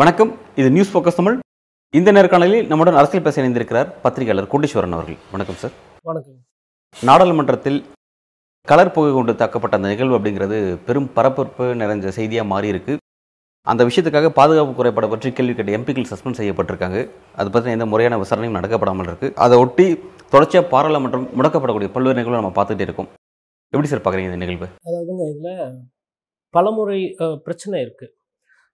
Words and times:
வணக்கம். 0.00 0.32
இது 0.56 0.70
news 0.70 0.90
focus 0.92 1.18
Tamil. 1.18 1.38
இந்த 1.90 2.12
நேர்காணலில் 2.12 2.66
நம்முடன் 2.66 2.94
அரசியல் 2.94 3.24
பேச 3.24 3.42
இணைந்திருக்கிறார் 3.42 4.00
பத்திரிகையாளர் 4.02 4.50
கோட்டீஸ்வரன் 4.52 4.96
அவர்கள். 4.96 5.18
வணக்கம் 5.30 5.60
சார். 5.62 5.72
வணக்கம். 6.02 6.38
நாடாளுமன்றத்தில் 7.02 7.84
கலர் 8.62 8.92
புகை 8.92 9.12
கொண்டு 9.12 9.32
தாக்கப்பட்ட 9.32 9.78
அந்த 9.78 9.88
நிகழ்வு 9.88 10.18
அப்படிங்கிறது 10.18 10.76
பெரும் 10.86 11.12
பரபரப்பு 11.12 11.74
நிறைஞ்ச 11.74 12.08
செய்தியாக 12.08 12.48
மாறி 12.48 12.68
இருக்கு 12.68 12.96
அந்த 13.70 13.82
விஷயத்துக்காக 13.88 14.28
பாதுகாப்பு 14.38 14.72
குறைபாடு 14.78 15.06
பற்றி 15.12 15.28
கேள்வி 15.36 15.54
கேட்ட 15.58 15.76
எம்பிக்கள் 15.78 16.10
சஸ்பெண்ட் 16.10 16.38
செய்யப்பட்டிருக்காங்க. 16.40 16.98
அது 17.40 17.48
பற்றி 17.54 17.74
எந்த 17.76 17.86
முறையான 17.92 18.18
விசாரணையும் 18.22 18.58
நடக்கப்படாமல் 18.58 19.08
இருக்குது 19.10 19.34
அதை 19.44 19.56
ஒட்டி 19.64 19.86
தொடர்ச்சியாக 20.34 20.70
பாராளுமன்றம் 20.74 21.26
முடக்கப்படக்கூடிய 21.38 21.90
பல்வேறு 21.94 22.18
நிகழ்வு 22.18 22.40
நம்ம 22.40 22.52
பார்த்துட்டே 22.58 22.86
இருக்கோம். 22.88 23.08
எப்படி 23.72 23.88
சார் 23.90 24.02
பார்க்குறீங்க 24.04 24.30
இந்த 24.32 24.42
நிகழ்வு? 24.44 24.68
அதாவதுங்க 24.88 25.26
இதில் 25.32 25.74
பலமுறை 26.54 27.00
பிரச்சனை 27.46 27.76
இருக்குது 27.84 28.12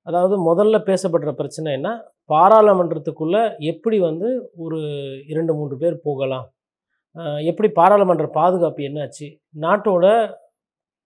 அதாவது 0.08 0.34
முதல்ல 0.48 0.76
பேசப்படுற 0.90 1.30
பிரச்சனை 1.40 1.68
என்ன? 1.78 1.90
பாராளுமன்றத்துக்குள்ளே 2.32 3.42
எப்படி 3.72 3.96
வந்து 4.08 4.28
ஒரு 4.64 4.78
இரண்டு 5.32 5.52
மூன்று 5.58 5.76
பேர் 5.82 5.96
போகலாம்? 6.06 6.46
எப்படி 7.50 7.68
பாராளுமன்ற 7.78 8.26
பாதுகாப்பு 8.38 8.82
என்னாச்சு? 8.88 9.26
நாட்டோட 9.64 10.06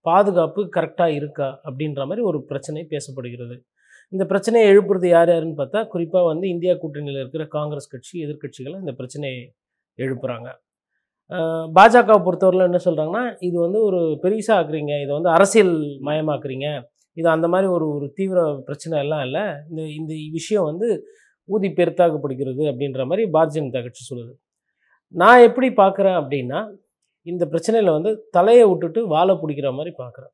பாதுகாப்பு 0.06 0.60
கரெக்டாக 0.76 1.16
இருக்கா? 1.18 1.48
அப்படின்ற 1.68 2.00
மாதிரி 2.08 2.24
ஒரு 2.30 2.38
பிரச்சனை 2.50 2.82
பேசப்படுகிறது. 2.92 3.56
இந்த 4.12 4.24
பிரச்சனையை 4.30 4.66
எழுப்புறது 4.72 5.06
யார் 5.14 5.30
யாருன்னு 5.32 5.58
பார்த்தா 5.60 5.80
குறிப்பாக 5.92 6.26
வந்து 6.32 6.46
இந்தியா 6.54 6.72
கூட்டணியில் 6.82 7.20
இருக்கிற 7.22 7.44
காங்கிரஸ் 7.56 7.92
கட்சி 7.94 8.14
எதிர்கட்சிகளை 8.26 8.76
இந்த 8.82 8.92
பிரச்சனையை 9.00 9.40
எழுப்புறாங்க. 9.98 10.48
பாஜகவை 11.76 12.18
பொறுத்தவரையில் 12.26 12.68
என்ன 12.68 12.80
சொல்கிறாங்கன்னா 12.86 13.24
இது 13.48 13.56
வந்து 13.64 13.78
ஒரு 13.88 14.00
பெரிசா 14.24 14.52
ஆக்குறீங்க 14.58 14.92
இதை 15.04 15.12
வந்து 15.18 15.30
அரசியல் 15.36 15.74
மயமாக்குறீங்க 16.08 16.66
இது 17.16 17.28
அந்த 17.34 17.46
மாதிரி 17.52 17.68
ஒரு 17.76 17.86
ஒரு 17.96 18.06
தீவிர 18.18 18.40
பிரச்சனை 18.68 18.96
எல்லாம் 19.04 19.22
இல்லை 19.26 19.44
இந்த 19.70 19.82
இந்த 20.00 20.12
விஷயம் 20.38 20.68
வந்து 20.70 20.88
ஊதி 21.48 21.68
பெருத்தாகப்படுகிறது 21.78 22.62
அப்படின்ற 22.70 23.02
மாதிரி 23.10 23.24
பாரதிய 23.36 23.58
ஜனதா 23.58 23.80
கட்சி 23.86 24.02
சொல்லுது. 24.10 24.32
நான் 25.14 25.44
எப்படி 25.48 25.68
பார்க்குறேன் 25.82 26.18
அப்படின்னா 26.20 26.60
இந்த 27.26 27.44
பிரச்சனையில் 27.52 27.96
வந்து 27.96 28.10
தலையை 28.36 28.64
விட்டுட்டு 28.70 29.00
வாழை 29.14 29.34
பிடிக்கிற 29.42 29.68
மாதிரி 29.78 29.92
பார்க்குறேன். 30.02 30.32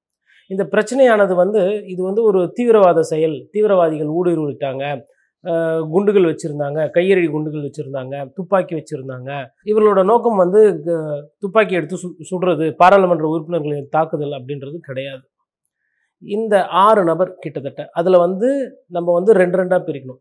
இந்த 0.49 0.69
பிரச்சனையானது 0.71 1.35
வந்து 1.35 1.87
இது 1.87 2.03
வந்து 2.03 2.23
ஒரு 2.23 2.53
தீவிரவாத 2.61 3.01
செயல். 3.01 3.49
தீவிரவாதிகள் 3.51 4.07
ஊடுருவிட்டாங்க. 4.07 5.03
குண்டுகள் 5.91 6.23
வச்சுருந்தாங்க. 6.23 6.91
கையெறி 6.95 7.31
குண்டுகள் 7.31 7.71
வச்சுருந்தாங்க. 7.71 8.31
துப்பாக்கி 8.35 8.75
வச்சுருந்தாங்க. 8.75 9.47
இவர்களோட 9.65 10.05
நோக்கம் 10.05 10.37
வந்து 10.37 10.83
க- 10.85 11.31
துப்பாக்கி 11.39 11.75
எடுத்து 11.75 11.97
சு 11.97 12.15
சுடுறது 12.31 12.71
பாராளுமன்ற 12.71 13.29
உறுப்பினர்களின் 13.29 13.89
தாக்குதல் 13.91 14.31
அப்படின்றது 14.31 14.77
கிடையாது. 14.77 15.21
இந்த 16.19 16.67
ஆறு 16.67 17.05
நபர் 17.05 17.37
கிட்டத்தட்ட 17.39 17.89
அதில் 17.93 18.17
வந்து 18.17 18.79
நம்ம 18.87 19.13
வந்து 19.13 19.33
ரெண்டு 19.33 19.59
ரெண்டாக 19.59 19.83
பிரிக்கணும். 19.87 20.21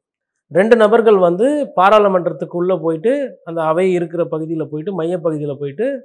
ரெண்டு 0.50 0.76
நபர்கள் 0.76 1.18
வந்து 1.18 1.72
பாராளுமன்றத்துக்குள்ளே 1.76 2.80
போயிட்டு 2.82 3.40
அந்த 3.44 3.62
அவை 3.62 3.94
இருக்கிற 3.94 4.26
பகுதியில் 4.26 4.68
போயிட்டு 4.70 4.94
மையப்பகுதியில் 4.94 5.58
போயிட்டு 5.60 6.04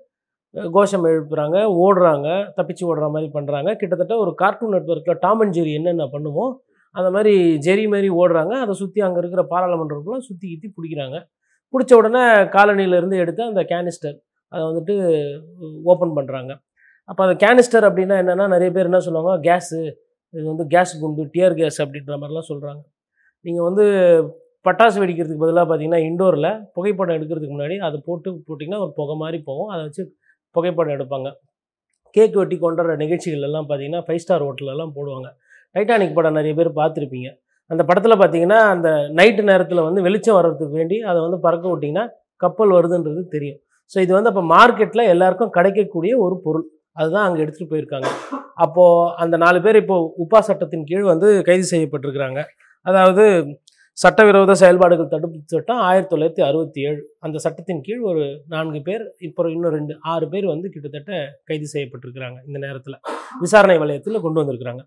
கோஷம் 0.77 1.07
எழுப்புறாங்க 1.13 1.57
ஓடுறாங்க 1.85 2.29
தப்பிச்சு 2.57 2.85
ஓடுற 2.91 3.07
மாதிரி 3.15 3.29
பண்ணுறாங்க 3.37 3.71
கிட்டத்தட்ட 3.81 4.15
ஒரு 4.25 4.33
கார்ட்டூன் 4.43 4.75
நெட்ஒர்க்கில் 4.77 5.21
டாம் 5.25 5.41
அண்ட் 5.45 5.57
ஜெரி 5.57 5.73
என்னென்ன 5.81 6.07
பண்ணுவோம் 6.15 6.53
அந்த 6.95 7.09
மாதிரி 7.15 7.33
ஜெரி 7.67 7.85
மாதிரி 7.95 8.09
ஓடுறாங்க. 8.21 8.53
அதை 8.65 8.75
சுற்றி 8.83 9.01
அங்கே 9.07 9.19
இருக்கிற 9.23 9.43
பாராளுமன்றக்குள்ளே 9.53 10.21
சுற்றி 10.29 10.47
கித்தி 10.53 10.69
பிடிக்கிறாங்க. 10.77 11.17
பிடிச்ச 11.75 11.93
உடனே 12.01 12.23
காலனியிலேருந்து 12.57 13.17
எடுத்து 13.23 13.43
அந்த 13.51 13.63
கேனிஸ்டர் 13.73 14.17
அதை 14.53 14.63
வந்துட்டு 14.71 14.95
ஓப்பன் 15.93 16.15
பண்ணுறாங்க 16.19 16.53
அப்போ 17.09 17.23
அந்த 17.27 17.37
கேனிஸ்டர் 17.45 17.87
அப்படின்னா 17.89 18.17
என்னென்னா 18.23 18.47
நிறைய 18.55 18.71
பேர் 18.77 18.89
என்ன 18.91 19.01
சொல்லுவாங்க 19.07 19.33
கேஸு 19.49 19.79
இது 20.35 20.45
வந்து 20.53 20.65
கேஸ் 20.75 20.93
குண்டு 21.03 21.25
டியர் 21.35 21.55
கேஸ் 21.61 21.79
அப்படின்ற 21.85 22.15
மாதிரிலாம் 22.23 22.49
சொல்கிறாங்க 22.53 22.83
நீங்கள் 23.45 23.67
வந்து 23.69 23.85
பட்டாசு 24.67 24.97
வெடிக்கிறதுக்கு 25.03 25.43
பதிலாக 25.45 25.67
பார்த்தீங்கன்னா 25.67 26.01
இண்டோரில் 26.09 26.51
புகைப்படம் 26.77 27.17
எடுக்கிறதுக்கு 27.19 27.55
முன்னாடி 27.57 27.77
அதை 27.89 27.99
போட்டு 28.09 28.31
போட்டிங்கன்னா 28.49 28.81
ஒரு 28.85 28.93
புகை 28.99 29.17
மாதிரி 29.23 29.39
போகும். 29.49 29.71
அதை 29.75 29.83
வச்சு 29.87 30.05
புகைப்படம் 30.57 30.95
எடுப்பாங்க. 30.97 31.29
கேக் 32.17 32.37
வெட்டி 32.41 32.57
கொண்டாடுற 32.65 32.93
நிகழ்ச்சிகள் 33.05 33.47
எல்லாம் 33.49 33.67
பார்த்தீங்கன்னா 33.71 34.03
ஃபைவ் 34.07 34.23
ஸ்டார் 34.25 34.45
ஹோட்டலெல்லாம் 34.47 34.93
போடுவாங்க. 34.99 35.29
டைட்டானிக் 35.75 36.17
படம் 36.19 36.39
நிறைய 36.39 36.53
பேர் 36.59 36.71
பார்த்துருப்பீங்க. 36.81 37.29
அந்த 37.71 37.83
படத்தில் 37.89 38.21
பார்த்தீங்கன்னா 38.21 38.59
அந்த 38.75 38.89
நைட்டு 39.19 39.43
நேரத்தில் 39.51 39.87
வந்து 39.89 40.01
வெளிச்சம் 40.07 40.37
வர்றதுக்கு 40.39 40.79
வேண்டி 40.81 40.97
அதை 41.11 41.19
வந்து 41.27 41.39
பறக்க 41.47 41.65
விட்டிங்கன்னா 41.73 42.05
கப்பல் 42.45 42.73
வருதுன்றது 42.77 43.23
தெரியும். 43.35 43.59
ஸோ 43.93 43.97
இது 44.05 44.13
வந்து 44.17 44.31
அப்போ 44.33 44.43
மார்க்கெட்டில் 44.55 45.11
எல்லாருக்கும் 45.15 45.53
கிடைக்கக்கூடிய 45.57 46.13
ஒரு 46.27 46.37
பொருள். 46.47 46.67
அதுதான் 47.01 47.27
அங்கே 47.29 47.41
எடுத்துகிட்டு 47.45 47.73
போயிருக்காங்க. 47.73 48.09
அப்போது 48.65 49.11
அந்த 49.23 49.37
நாலு 49.45 49.59
பேர் 49.65 49.79
இப்போ 49.83 49.97
உப்பா 50.25 50.41
சட்டத்தின் 50.49 50.87
கீழ் 50.91 51.11
வந்து 51.13 51.29
கைது 51.49 51.67
செய்யப்பட்டிருக்கிறாங்க. 51.73 52.43
அதாவது 52.87 53.25
சட்டவிரோத 54.03 54.55
செயல்பாடுகள் 54.61 55.13
தடுப்பு 55.13 55.39
சட்டம் 55.53 55.79
ஆயிரத்தி 55.89 56.11
தொள்ளாயிரத்தி 56.13 56.43
அறுபத்தி 56.47 56.81
ஏழு. 56.89 56.99
அந்த 57.25 57.37
சட்டத்தின் 57.45 57.81
கீழ் 57.87 58.03
ஒரு 58.11 58.25
நான்கு 58.55 58.81
பேர் 58.89 59.05
இப்போ 59.27 59.47
இன்னும் 59.55 59.75
ரெண்டு 59.77 59.95
ஆறு 60.13 60.27
பேர் 60.33 60.47
வந்து 60.53 60.67
கிட்டத்தட்ட 60.75 61.13
கைது 61.49 61.67
செய்யப்பட்டிருக்கிறாங்க 61.75 62.39
இந்த 62.49 62.59
நேரத்தில். 62.67 62.99
விசாரணை 63.45 63.77
வலயத்தில் 63.83 64.25
கொண்டு 64.27 64.41
வந்திருக்கிறாங்க. 64.43 64.83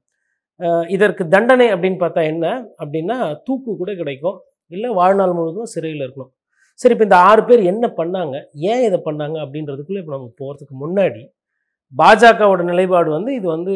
இதற்கு 0.95 1.23
தண்டனை 1.35 1.67
அப்படின்னு 1.73 1.99
பார்த்தா 2.03 2.23
என்ன 2.33 2.45
அப்படின்னா 2.83 3.17
தூக்கு 3.47 3.73
கூட 3.81 3.91
கிடைக்கும். 4.01 4.37
இல்லை 4.75 4.91
வாழ்நாள் 5.01 5.35
முழுவதும் 5.37 5.71
சிறையில் 5.73 6.05
இருக்கணும். 6.05 6.31
சரி 6.79 6.93
இப்போ 6.95 7.05
இந்த 7.07 7.19
ஆறு 7.29 7.41
பேர் 7.49 7.61
என்ன 7.71 7.85
பண்ணாங்க? 7.99 8.35
ஏன் 8.71 8.83
இதை 8.87 8.99
பண்ணாங்க 9.09 9.37
அப்படின்றதுக்குள்ளே 9.45 10.01
இப்போ 10.03 10.13
நம்ம 10.17 10.29
போகிறதுக்கு 10.41 10.75
முன்னாடி 10.83 11.23
பாஜகவோட 11.93 12.61
நிலைப்பாடு 12.69 13.09
வந்து 13.15 13.31
இது 13.37 13.47
வந்து 13.55 13.73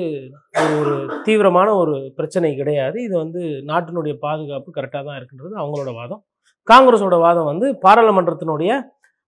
ஒரு 0.64 0.74
ஒரு 0.80 0.94
தீவிரமான 1.26 1.70
ஒரு 1.82 1.94
பிரச்சனை 2.18 2.50
கிடையாது. 2.56 2.98
இது 3.08 3.16
வந்து 3.24 3.42
நாட்டினுடைய 3.70 4.14
பாதுகாப்பு 4.26 4.70
கரெக்டாக 4.78 5.04
தான் 5.08 5.18
இருக்குன்றது 5.20 5.54
அவங்களோட 5.62 5.92
வாதம். 6.00 6.22
காங்கிரஸோட 6.68 7.16
வாதம் 7.26 7.50
வந்து 7.52 7.68
பாராளுமன்றத்தினுடைய 7.86 8.72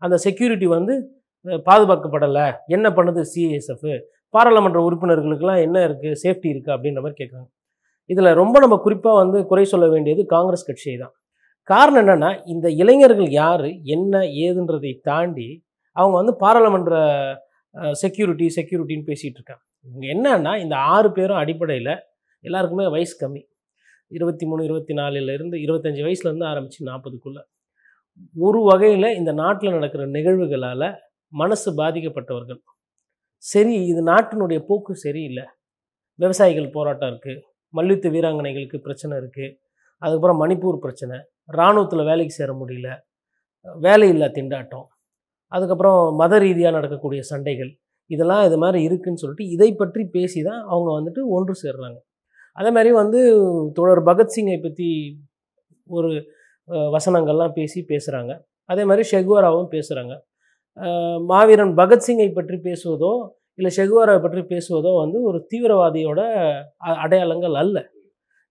அந்த 0.02 0.16
செக்யூரிட்டி 0.26 0.68
வந்து 0.78 0.94
பாதுகாக்கப்படலை. 1.70 2.46
என்ன 2.76 2.88
பண்ணுது 2.98 3.22
சிஎஸ்எஃப் 3.34 3.90
பாராளுமன்ற 4.34 4.80
உறுப்பினர்களுக்கெல்லாம் 4.88 5.64
என்ன 5.66 5.78
இருக்குது 5.88 6.20
சேஃப்டி 6.24 6.50
இருக்குது 6.54 6.76
அப்படின்ற 6.76 7.02
மாதிரி 7.04 7.20
கேட்குறாங்க 7.20 7.50
இதில் 8.10 8.38
ரொம்ப 8.40 8.56
நம்ம 8.64 8.76
குறிப்பாக 8.86 9.22
வந்து 9.24 9.38
குறை 9.52 9.66
சொல்ல 9.74 9.86
வேண்டியது 9.94 10.22
காங்கிரஸ் 10.34 10.68
கட்சியை 10.70 10.98
தான். 11.04 11.14
காரணம் 11.68 12.02
என்னென்னா 12.02 12.30
இந்த 12.46 12.68
இளைஞர்கள் 12.82 13.30
யார்? 13.42 13.68
என்ன? 13.96 14.14
ஏதுன்றதை 14.46 14.92
தாண்டி 15.10 15.48
அவங்க 15.96 16.16
வந்து 16.22 16.34
பாராளுமன்ற 16.36 16.96
செக்யூரிட்டி 18.02 18.46
செக்யூரிட்டின்னு 18.58 19.08
பேசிகிட்டு 19.12 19.40
இருக்காங்க. 19.40 19.64
இவங்க 19.88 20.06
என்னன்னா 20.16 20.52
இந்த 20.64 20.76
ஆறு 20.94 21.10
பேரும் 21.18 21.42
அடிப்படையில் 21.44 21.94
எல்லாருக்குமே 22.46 22.86
வயசு 22.96 23.16
கம்மி. 23.22 23.42
இருபத்தி 24.16 24.46
மூணு 24.50 24.62
இருபத்தி 24.68 24.94
நாலுலேருந்து 25.00 25.58
இருபத்தஞ்சி 25.66 26.02
வயசுலேருந்து 26.08 26.48
ஆரம்பித்து 26.52 26.90
நாற்பதுக்குள்ளே. 26.92 27.44
ஒரு 28.48 28.60
வகையில் 28.70 29.16
இந்த 29.20 29.32
நாட்டில் 29.42 29.76
நடக்கிற 29.78 30.04
நிகழ்வுகளால் 30.16 30.88
மனசு 31.34 31.70
பாதிக்கப்பட்டவர்கள். 31.82 32.62
சரி 33.44 33.74
இது 33.92 34.02
நாட்டினுடைய 34.12 34.60
போக்கு 34.70 34.94
சரியில்லை. 35.06 35.46
விவசாயிகள் 36.20 36.74
போராட்டம் 36.78 37.12
இருக்குது 37.12 37.42
மல்யுத்த 37.78 38.10
வீராங்கனைகளுக்கு 38.16 38.78
பிரச்சனை 38.86 39.14
இருக்குது 39.22 39.56
அதுக்கப்புறம் 40.02 40.42
மணிப்பூர் 40.44 40.84
பிரச்சனை. 40.86 41.18
இராணுவத்தில் 41.56 42.08
வேலைக்கு 42.10 42.38
சேர 42.40 42.52
முடியல. 42.62 42.90
வேலையில்லா 43.86 44.28
திண்டாட்டம். 44.38 44.88
அதுக்கப்புறம் 45.52 46.00
மத 46.16 46.38
ரீதியாக 46.38 46.76
நடக்கக்கூடிய 46.78 47.22
சண்டைகள் 47.24 47.72
இதெல்லாம் 48.10 48.44
இது 48.48 48.58
மாதிரி 48.58 48.80
இருக்குன்னு 48.84 49.22
சொல்லிட்டு 49.22 49.46
இதை 49.50 49.70
பற்றி 49.76 50.02
பேசி 50.12 50.40
தான் 50.44 50.62
அவங்க 50.66 50.90
வந்துட்டு 50.98 51.22
ஒன்று 51.32 51.54
சேர்றாங்க. 51.62 51.98
அதே 52.58 52.70
மாதிரி 52.72 52.92
வந்து 52.96 53.20
தோழர் 53.78 54.02
பகத்சிங்கை 54.08 54.58
பற்றி 54.60 54.90
ஒரு 55.88 56.10
வசனங்கள்லாம் 56.92 57.54
பேசி 57.54 57.80
பேசுகிறாங்க 57.90 58.32
அதே 58.70 58.84
மாதிரி 58.84 59.04
ஷெகுவாராவும் 59.10 59.72
பேசுகிறாங்க 59.72 60.14
மாவீரன் 61.28 61.74
பகத்சிங்கை 61.78 62.30
பற்றி 62.32 62.58
பேசுவதோ 62.66 63.12
இல்லை 63.60 63.72
ஷெகுவாராவை 63.78 64.22
பற்றி 64.22 64.42
பேசுவதோ 64.50 64.92
வந்து 64.98 65.18
ஒரு 65.24 65.40
தீவிரவாதியோட 65.52 66.22
அ- 66.88 66.98
அடையாளங்கள் 67.04 67.56
அல்ல. 67.56 67.78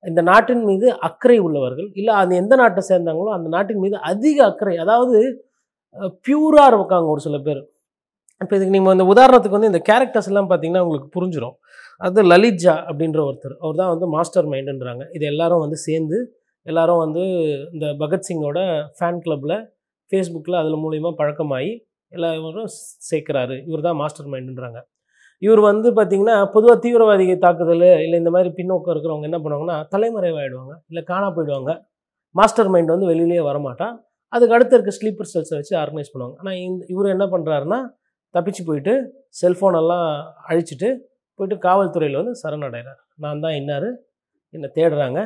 இந்த 0.05 0.21
நாட்டின் 0.23 0.65
மீது 0.65 0.87
அக்கறை 1.07 1.37
உள்ளவர்கள் 1.41 1.89
இல்லை 1.95 2.13
அது 2.21 2.33
எந்த 2.37 2.55
நாட்டை 2.57 2.83
சேர்ந்தாங்களோ 2.89 3.31
அந்த 3.37 3.49
நாட்டின் 3.49 3.83
மீது 3.85 3.97
அதிக 4.11 4.39
அக்கறை 4.45 4.75
அதாவது 4.79 5.19
பியூராக 6.27 6.77
இருக்காங்க 6.79 7.09
ஒரு 7.15 7.23
சில 7.27 7.39
பேர். 7.47 7.63
இப்போ 8.41 8.55
இதுக்கு 8.57 8.75
நீங்கள் 8.77 8.95
இந்த 8.97 9.07
உதாரணத்துக்கு 9.13 9.57
வந்து 9.59 9.71
இந்த 9.73 9.81
கேரக்டர்ஸ் 9.89 10.29
எல்லாம் 10.31 10.49
பார்த்தீங்கன்னா 10.51 10.85
உங்களுக்கு 10.87 11.09
புரிஞ்சிடும் 11.17 11.57
அது 12.01 12.23
லலித்ஜா 12.33 12.75
அப்படின்ற 12.89 13.21
ஒருத்தர். 13.29 13.55
அவர் 13.63 13.77
தான் 13.81 13.93
வந்து 13.95 14.07
மாஸ்டர் 14.15 14.49
மைண்டுன்றாங்க 14.53 15.05
இது 15.17 15.25
எல்லாரும் 15.33 15.63
வந்து 15.65 15.79
சேர்ந்து 15.87 16.19
எல்லாரும் 16.67 17.01
வந்து 17.05 17.23
இந்த 17.75 17.87
பகத்சிங்கோட 18.03 18.59
ஃபேன் 18.99 19.21
கிளப்பில் 19.25 19.57
ஃபேஸ்புக்கில் 20.13 20.61
அதில் 20.61 20.83
மூலயமா 20.85 21.11
பழக்கமாகி 21.21 21.73
எல்லாரும் 22.13 22.71
சேர்க்குறாரு. 23.11 23.57
இவர் 23.69 23.87
தான் 23.87 23.99
மாஸ்டர் 24.03 24.31
மைண்டுன்றாங்க 24.33 24.81
இவர் 25.43 25.61
வந்து 25.71 25.89
பார்த்திங்கன்னா 25.97 26.37
பொதுவாக 26.55 26.77
தீவிரவாதி 26.85 27.25
தாக்குதல் 27.45 27.87
இல்லை 28.05 28.17
இந்த 28.23 28.31
மாதிரி 28.35 28.51
பின்னோக்கம் 28.59 28.93
இருக்கிறவங்க 28.95 29.27
என்ன 29.31 29.39
பண்ணுவாங்கன்னா 29.45 29.77
தலைமறைவாயிடுவாங்க 29.93 30.75
இல்லை 30.91 31.03
காணா 31.11 31.29
போயிடுவாங்க. 31.37 31.73
மாஸ்டர் 32.35 32.71
மைண்ட் 32.75 32.95
வந்து 32.95 33.11
வெளியிலேயே 33.13 33.43
வரமாட்டான் 33.49 33.95
அதுக்கு 34.35 34.55
அடுத்து 34.57 34.77
இருக்க 34.77 34.93
ஸ்லீப்பர் 34.99 35.31
செல்ஸை 35.33 35.57
வச்சு 35.59 35.75
ஆர்கனைஸ் 35.83 36.13
பண்ணுவாங்க. 36.13 36.37
ஆனால் 36.43 36.59
இந்த 36.67 36.83
இவர் 36.93 37.15
என்ன 37.15 37.27
பண்ணுறாருன்னா 37.35 37.79
தப்பிச்சு 38.35 38.63
போயிட்டு 38.69 38.95
செல்ஃபோனெல்லாம் 39.41 40.07
அழிச்சிட்டு 40.51 40.89
போயிட்டு 41.39 41.57
காவல்துறையில் 41.67 42.21
வந்து 42.21 42.35
சரணடைகிறார் 42.43 43.01
நான் 43.25 43.43
தான் 43.45 43.57
இன்னார் 43.61 43.89
என்னை 44.55 44.69
தேடுறாங்க. 44.79 45.21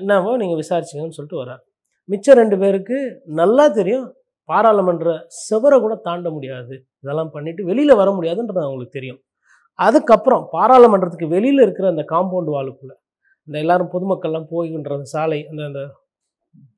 என்னவோ 0.00 0.32
நீங்கள் 0.42 0.60
விசாரிச்சிங்கன்னு 0.62 1.16
சொல்லிட்டு 1.18 1.40
வரார் 1.42 1.62
மிச்சம் 2.08 2.38
ரெண்டு 2.40 2.56
பேருக்கு 2.62 2.98
நல்லா 3.40 3.64
தெரியும் 3.78 4.06
பாராளுமன்ற 4.48 5.08
செவரை 5.46 5.78
கூட 5.84 5.94
தாண்ட 6.06 6.28
முடியாது. 6.36 6.74
இதெல்லாம் 7.02 7.32
பண்ணிவிட்டு 7.34 7.62
வெளியில் 7.70 7.98
வர 8.00 8.08
முடியாதுன்றது 8.18 8.62
அவங்களுக்கு 8.66 8.96
தெரியும். 8.98 9.20
அதுக்கப்புறம் 9.78 10.44
பாராளுமன்றத்துக்கு 10.54 11.28
வெளியில் 11.34 11.64
இருக்கிற 11.64 11.88
அந்த 11.94 12.04
காம்பவுண்ட் 12.12 12.50
வாலுக்குள்ளே 12.54 12.94
இந்த 13.48 13.56
எல்லாரும் 13.64 13.90
பொதுமக்கள்லாம் 13.94 14.48
போய்கின்ற 14.52 14.92
அந்த 14.98 15.08
சாலை 15.14 15.40
அந்த 15.50 15.62
அந்த 15.68 15.82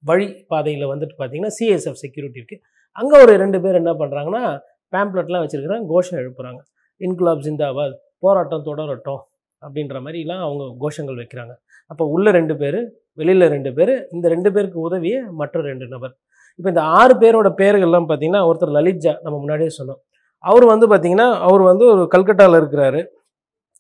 வழி 0.09 0.27
பாதையில் 0.53 0.91
வந்துட்டு 0.93 1.15
பார்த்தீங்கன்னா 1.19 1.55
சிஎஸ்எஃப் 1.59 2.01
செக்யூரிட்டி 2.03 2.39
இருக்குது 2.41 2.63
அங்கே 3.01 3.17
ஒரு 3.25 3.33
ரெண்டு 3.43 3.59
பேர் 3.65 3.81
என்ன 3.81 3.93
பண்ணுறாங்கன்னா 4.01 4.43
பேம்ப்ளெட்லாம் 4.95 5.43
வச்சுருக்கிறாங்க 5.45 5.87
கோஷம் 5.95 6.21
எழுப்புறாங்க. 6.23 6.61
இன்குலாப் 7.01 7.45
ஜிந்தாபாத் 7.47 7.95
போராட்டம் 8.25 8.65
தொடரட்டும் 8.69 9.21
அப்படின்ற 9.63 9.97
மாதிரிலாம் 10.05 10.43
அவங்க 10.47 10.65
கோஷங்கள் 10.83 11.21
வைக்கிறாங்க. 11.23 11.53
அப்போ 11.91 12.05
உள்ள 12.15 12.31
ரெண்டு 12.39 12.55
பேர் 12.61 12.79
வெளியில் 13.21 13.47
ரெண்டு 13.55 13.71
பேர் 13.79 13.93
இந்த 14.15 14.27
ரெண்டு 14.35 14.51
பேருக்கு 14.55 14.79
உதவிய 14.89 15.17
மற்ற 15.41 15.63
ரெண்டு 15.71 15.87
நபர். 15.95 16.13
இப்போ 16.59 16.69
இந்த 16.73 16.83
ஆறு 16.99 17.15
பேரோட 17.23 17.49
பேர்கள்லாம் 17.61 18.07
பார்த்தீங்கன்னா 18.11 18.43
ஒருத்தர் 18.49 18.77
லலித்ஜா 18.79 19.13
நம்ம 19.25 19.37
முன்னாடியே 19.43 19.71
சொன்னோம். 19.79 20.01
அவர் 20.45 20.65
வந்து 20.73 20.87
பார்த்தீங்கன்னா 20.93 21.29
அவர் 21.47 21.63
வந்து 21.71 21.85
ஒரு 21.93 22.03
கல்கட்டாவில் 22.15 22.59
இருக்கிறாரு. 22.61 23.01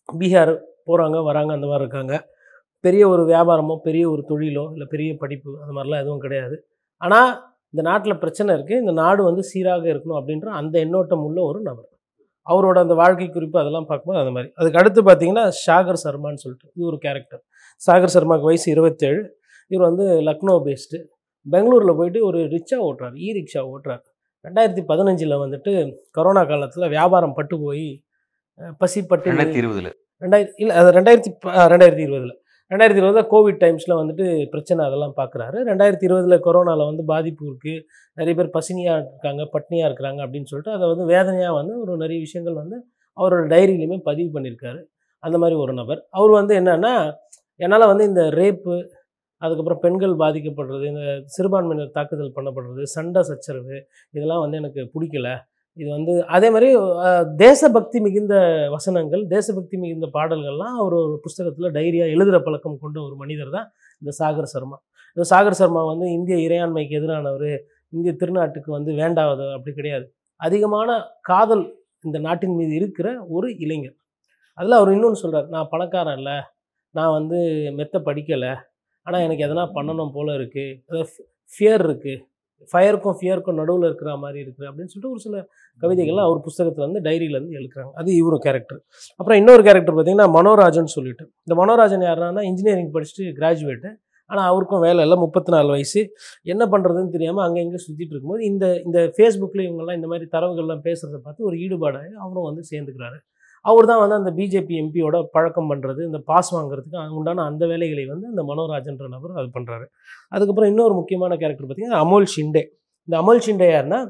பீகார் 0.08 0.52
போகிறாங்க 0.88 1.18
வராங்க 1.28 1.50
அந்த 1.56 1.66
மாதிரி 1.70 1.84
இருக்காங்க. 1.84 2.14
பெரிய 2.84 3.02
ஒரு 3.12 3.22
வியாபாரமோ 3.30 3.74
பெரிய 3.86 4.04
ஒரு 4.14 4.22
தொழிலோ 4.30 4.64
இல்லை 4.74 4.86
பெரிய 4.94 5.10
படிப்பு 5.22 5.50
அந்த 5.62 5.72
மாதிரிலாம் 5.76 6.02
எதுவும் 6.04 6.22
கிடையாது. 6.24 6.56
ஆனால் 7.00 7.30
இந்த 7.74 7.82
நாட்டில் 7.88 8.20
பிரச்சனை 8.22 8.50
இருக்குது 8.56 8.80
இந்த 8.82 8.92
நாடு 9.02 9.20
வந்து 9.28 9.42
சீராக 9.50 9.86
இருக்கணும் 9.92 10.18
அப்படின்ற 10.20 10.48
அந்த 10.60 10.74
எண்ணோட்டம் 10.84 11.24
உள்ள 11.28 11.38
ஒரு 11.50 11.60
நபர். 11.68 11.88
அவரோட 12.46 12.78
அந்த 12.84 12.94
வாழ்க்கை 13.02 13.28
குறிப்பு 13.36 13.56
அதெல்லாம் 13.62 13.88
பார்க்கும்போது 13.88 14.22
அந்த 14.22 14.32
மாதிரி. 14.36 14.48
அதுக்கு 14.60 14.80
அடுத்து 14.80 15.00
பார்த்தீங்கன்னா 15.08 15.44
ஷாகர் 15.64 16.02
சர்மான்னு 16.04 16.42
சொல்லிட்டு 16.44 16.68
இது 16.76 16.86
ஒரு 16.90 16.98
கேரக்டர் 17.04 17.42
சாகர் 17.86 18.14
சர்மாக்கு 18.16 18.48
வயசு 18.50 18.68
இருபத்தேழு. 18.74 19.20
இவர் 19.70 19.86
வந்து 19.90 20.06
லக்னோ 20.28 20.54
பேஸ்டு 20.68 20.98
பெங்களூரில் 21.46 21.98
போயிட்டு 21.98 22.20
ஒரு 22.28 22.38
ரிக்ஷா 22.54 22.78
ஓட்டுறாரு. 22.86 23.16
இ 23.26 23.28
ரிக்ஷா 23.38 23.60
ஓட்டுறாரு. 23.72 24.04
ரெண்டாயிரத்தி 24.44 24.82
பதினஞ்சில் 24.90 25.40
வந்துட்டு 25.44 25.72
கொரோனா 26.16 26.42
காலத்தில் 26.50 26.92
வியாபாரம் 26.96 27.34
பட்டு 27.38 27.56
போய் 27.64 27.86
பசி 28.82 29.00
பட்டு 29.10 29.30
ரெண்டாயிரத்தி 29.30 29.60
இருபதுல. 29.62 29.90
ரெண்டாயிரத்தி 30.22 30.60
இல்லை 30.62 30.74
அது 30.80 30.88
ரெண்டாயிரத்தி 30.98 31.30
ரெண்டாயிரத்தி 31.72 32.04
இருபதில். 32.06 32.34
ரெண்டாயிரத்தி 32.70 33.00
இருபதில் 33.02 33.28
கோவிட் 33.32 33.60
டைம்ஸில் 33.62 33.98
வந்துட்டு 34.00 34.26
பிரச்சனை 34.52 34.80
அதெல்லாம் 34.88 35.14
பார்க்குறாரு 35.16 35.58
ரெண்டாயிரத்தி 35.68 36.06
இருபதில் 36.08 36.42
கொரோனாவில் 36.46 36.88
வந்து 36.90 37.04
பாதிப்பு 37.12 37.42
இருக்குது 37.46 37.82
நிறைய 38.16 38.34
பேர் 38.38 38.54
பசினியாக 38.56 39.00
இருக்காங்க 39.04 39.44
பட்னியாக 39.54 39.88
இருக்கிறாங்க 39.88 40.20
அப்படின்னு 40.26 40.50
சொல்லிட்டு 40.50 40.74
அதை 40.76 40.84
வந்து 40.92 41.06
வேதனையாக 41.14 41.56
வந்து 41.60 41.74
ஒரு 41.82 41.94
நிறைய 41.96 42.18
விஷயங்கள் 42.26 42.60
வந்து 42.62 42.78
அவரோட 43.18 43.42
டைரியிலையுமே 43.54 43.98
பதிவு 44.10 44.30
பண்ணியிருக்காரு. 44.36 44.80
அந்த 45.22 45.36
மாதிரி 45.38 45.56
ஒரு 45.64 45.72
நபர். 45.80 46.00
அவர் 46.18 46.32
வந்து 46.40 46.52
என்னென்னா 46.60 46.94
என்னால் 47.60 47.90
வந்து 47.92 48.04
இந்த 48.10 48.22
ரேப்பு 48.40 48.74
அதுக்கப்புறம் 49.42 49.82
பெண்கள் 49.84 50.14
பாதிக்கப்படுறது 50.22 50.84
இந்த 50.92 51.04
சிறுபான்மையினர் 51.34 51.94
தாக்குதல் 51.98 52.34
பண்ணப்படுறது 52.38 52.82
சண்டை 52.94 53.20
சச்சரவு 53.30 53.76
இதெல்லாம் 54.14 54.42
வந்து 54.44 54.58
எனக்கு 54.62 54.82
பிடிக்கல. 54.94 55.28
இது 55.80 55.88
வந்து 55.96 56.12
அதே 56.36 56.48
மாதிரி 56.54 56.68
தேசபக்தி 57.42 57.98
மிகுந்த 58.06 58.34
வசனங்கள் 58.74 59.22
தேசபக்தி 59.34 59.76
மிகுந்த 59.84 60.06
பாடல்கள்லாம் 60.16 60.76
அவர் 60.80 60.96
ஒரு 61.02 61.16
புஸ்தகத்தில் 61.24 61.74
டைரியாக 61.76 62.14
எழுதுகிற 62.14 62.38
பழக்கம் 62.46 62.80
கொண்ட 62.82 62.98
ஒரு 63.06 63.14
மனிதர் 63.22 63.52
தான் 63.56 63.68
இந்த 64.02 64.12
சாகர் 64.20 64.50
சர்மா. 64.54 64.76
இந்த 65.16 65.24
சாகர் 65.32 65.58
சர்மா 65.60 65.82
வந்து 65.92 66.06
இந்திய 66.16 66.36
இறையாண்மைக்கு 66.46 66.98
எதிரானவர் 67.00 67.50
இந்திய 67.96 68.12
திருநாட்டுக்கு 68.20 68.70
வந்து 68.76 68.90
வேண்டாவது 69.00 69.44
அப்படி 69.56 69.72
கிடையாது. 69.78 70.06
அதிகமான 70.40 70.90
காதல் 71.30 71.64
இந்த 72.04 72.18
நாட்டின் 72.26 72.56
மீது 72.58 72.72
இருக்கிற 72.80 73.08
ஒரு 73.36 73.48
இளைஞர். 73.64 73.96
அதில் 74.58 74.78
அவர் 74.78 74.94
இன்னொன்று 74.96 75.22
சொல்கிறார் 75.22 75.52
நான் 75.54 75.70
பணக்காரன் 75.72 76.18
இல்லை 76.20 76.36
நான் 76.94 77.14
வந்து 77.18 77.38
மெத்த 77.78 77.96
படிக்கலை 78.08 78.52
ஆனால் 79.06 79.24
எனக்கு 79.26 79.44
எதனா 79.46 79.64
பண்ணணும் 79.76 80.14
போல 80.16 80.34
இருக்குது 80.38 80.76
அதாவது 80.88 81.24
ஃபியர் 81.50 81.82
இருக்குது 81.86 82.16
ஃபயருக்கும் 82.68 83.16
ஃபியருக்கும் 83.18 83.58
நடுவில் 83.60 83.86
இருக்கிற 83.88 84.10
மாதிரி 84.24 84.38
இருக்குது 84.44 84.68
அப்படின்னு 84.70 84.90
சொல்லிட்டு 84.92 85.12
ஒரு 85.14 85.22
சில 85.26 85.36
கவிதைகள்லாம் 85.80 86.28
அவர் 86.28 86.40
புஸ்தகத்தில் 86.46 86.86
வந்து 86.86 87.00
டைரியிலேருந்து 87.06 87.58
எழுக்கிறாங்க 87.60 87.92
அது 88.00 88.10
இவரு 88.20 88.38
கேரக்டர் 88.46 88.80
அப்புறம் 89.20 89.40
இன்னொரு 89.42 89.62
கேரக்டர் 89.68 89.96
பார்த்தீங்கன்னா 89.96 90.28
மனோராஜன் 90.38 90.94
சொல்லிட்டு. 90.96 91.24
இந்த 91.46 91.56
மனோராஜன் 91.62 92.06
யாருன்னா 92.08 92.44
இன்ஜினியரிங் 92.50 92.92
படிச்சுட்டு 92.96 93.26
கிராஜுவேட்டு 93.40 93.90
ஆனால் 94.30 94.48
அவருக்கும் 94.50 94.84
வேலை 94.86 95.00
இல்லை 95.04 95.16
முப்பத்தி 95.24 95.50
நாலு 95.54 95.68
வயசு. 95.74 96.00
என்ன 96.52 96.64
பண்ணுறதுன்னு 96.72 97.14
தெரியாமல் 97.16 97.44
அங்கே 97.46 97.60
இங்கே 97.66 97.80
சுற்றிட்டு 97.84 98.14
இருக்கும்போது 98.14 98.44
இந்த 98.50 98.64
இந்த 98.86 98.98
ஃபேஸ்புக்கில் 99.16 99.64
இவங்கெல்லாம் 99.66 99.98
இந்த 100.00 100.08
மாதிரி 100.12 100.26
தரவுகள்லாம் 100.34 100.84
பேசுகிறத 100.88 101.18
பார்த்து 101.24 101.46
ஒரு 101.48 101.56
ஈடுபாடாக 101.64 102.10
அவரும் 102.24 102.48
வந்து 102.50 102.64
சேர்ந்துக்கிறாரு. 102.72 103.18
அவர் 103.64 103.88
தான் 103.90 104.00
வந்து 104.02 104.16
அந்த 104.20 104.30
பிஜேபி 104.38 104.74
எம்பியோட 104.82 105.16
பழக்கம் 105.34 105.70
பண்ணுறது 105.70 106.00
இந்த 106.08 106.18
பாஸ் 106.30 106.50
வாங்குறதுக்கு 106.56 107.16
உண்டான 107.18 107.44
அந்த 107.50 107.64
வேலைகளை 107.72 108.04
வந்து 108.12 108.26
இந்த 108.32 108.42
மனோராஜன்ற 108.50 109.08
நபர் 109.14 109.38
அது 109.40 109.48
பண்ணுறாரு 109.56 109.86
அதுக்கப்புறம் 110.34 110.70
இன்னொரு 110.72 110.94
முக்கியமான 111.00 111.36
கேரக்டர் 111.42 111.66
பார்த்திங்கன்னா 111.66 112.02
அமோல் 112.04 112.28
ஷிண்டே. 112.34 112.62
இந்த 113.08 113.16
அமோல் 113.22 113.44
ஷிண்டே 113.46 113.68
யாருன்னா 113.74 114.00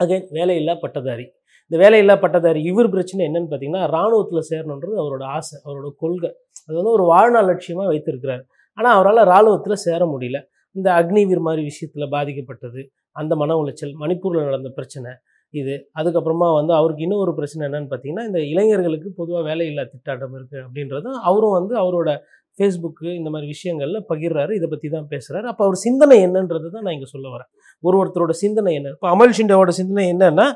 அகைன் 0.00 0.26
வேலையில்லா 0.38 0.74
பட்டதாரி 0.84 1.26
இந்த 1.70 1.76
வேலையில்லா 1.82 2.16
பட்டதாரி 2.24 2.60
இவர் 2.70 2.88
பிரச்சனை 2.94 3.22
என்னன்னு 3.28 3.48
பார்த்தீங்கன்னா 3.50 3.84
இராணுவத்தில் 3.88 4.46
சேரணுன்றது 4.50 4.96
அவரோட 5.02 5.24
ஆசை 5.36 5.56
அவரோட 5.64 5.88
கொள்கை. 6.02 6.30
அது 6.66 6.76
வந்து 6.80 6.92
ஒரு 6.96 7.04
வாழ்நாள் 7.12 7.48
லட்சியமாக 7.50 7.88
வைத்திருக்கிறார். 7.92 8.42
ஆனால் 8.78 8.94
அவரால் 8.96 9.20
இராணுவத்தில் 9.28 9.82
சேர 9.86 10.00
முடியல. 10.12 10.38
இந்த 10.76 10.88
அக்னிவீர் 11.00 11.42
மாதிரி 11.46 11.62
விஷயத்தில் 11.70 12.12
பாதிக்கப்பட்டது 12.14 12.82
அந்த 13.20 13.32
மன 13.42 13.56
உளைச்சல் 13.60 13.94
மணிப்பூரில் 14.02 14.48
நடந்த 14.48 14.70
பிரச்சனை 14.78 15.10
இது. 15.54 15.74
அதுக்கப்புறமா 15.98 16.48
வந்து 16.58 16.72
அவருக்கு 16.74 17.04
இன்னும் 17.06 17.22
ஒரு 17.24 17.32
பிரச்சனை 17.34 17.62
என்னன்னு 17.68 17.90
பார்த்தீங்கன்னா 17.92 18.24
இந்த 18.26 18.40
இளைஞர்களுக்கு 18.52 19.08
பொதுவாக 19.20 19.42
வேலையில்லா 19.50 19.84
திட்டாட்டம் 19.92 20.34
இருக்குது 20.38 20.62
அப்படின்றது 20.66 21.10
அவரும் 21.30 21.56
வந்து 21.58 21.74
அவரோட 21.82 22.10
ஃபேஸ்புக்கு 22.58 23.08
இந்த 23.18 23.28
மாதிரி 23.30 23.46
விஷயங்களில் 23.54 24.06
பகிர்றாரு. 24.10 24.52
இதை 24.58 24.68
பற்றி 24.68 24.88
தான் 24.88 25.08
பேசுகிறாரு 25.10 25.46
அப்போ 25.52 25.62
அவர் 25.64 25.78
சிந்தனை 25.86 26.16
என்னன்றது 26.26 26.68
தான் 26.74 26.84
நான் 26.86 26.96
இங்கே 26.98 27.10
சொல்ல 27.14 27.26
வரேன். 27.34 27.50
ஒரு 27.82 27.96
ஒருத்தரோட 28.00 28.34
சிந்தனை 28.44 28.72
என்ன? 28.74 28.92
இப்போ 28.96 29.08
அமல் 29.14 29.34
ஷிண்டேவோட 29.38 29.72
சிந்தனை 29.80 30.04
என்னன்னா 30.14 30.46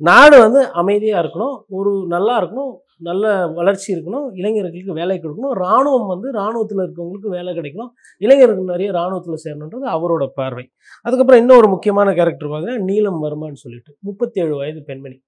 நாடு 0.00 0.36
வந்து 0.38 0.60
அமைதியாக 0.80 1.22
இருக்கணும் 1.22 1.56
ஒரு 1.78 1.92
நல்லா 2.06 2.34
இருக்கணும் 2.40 2.72
நல்ல 3.00 3.24
வளர்ச்சி 3.58 3.88
இருக்கணும் 3.94 4.26
இளைஞர்களுக்கு 4.40 4.92
வேலை 5.00 5.16
கொடுக்கணும். 5.16 5.54
இராணுவம் 5.60 6.08
வந்து 6.12 6.28
இராணுவத்தில் 6.36 6.82
இருக்கவங்களுக்கு 6.84 7.30
வேலை 7.36 7.50
கிடைக்கணும். 7.58 7.90
இளைஞர்கள் 8.24 8.72
நிறைய 8.72 8.88
இராணுவத்தில் 8.94 9.42
சேரணுன்றது 9.44 9.86
அவரோட 9.96 10.24
பார்வை. 10.38 10.64
அதுக்கப்புறம் 11.06 11.42
இன்னொரு 11.44 11.68
முக்கியமான 11.74 12.14
கேரக்டர் 12.18 12.50
பார்த்தீங்கன்னா 12.52 12.86
நீலம் 12.90 13.20
வர்மான்னு 13.26 13.62
சொல்லிட்டு 13.64 13.92
முப்பத்தேழு 14.08 14.54
வயது 14.62 14.82
பெண்மணி. 14.90 15.18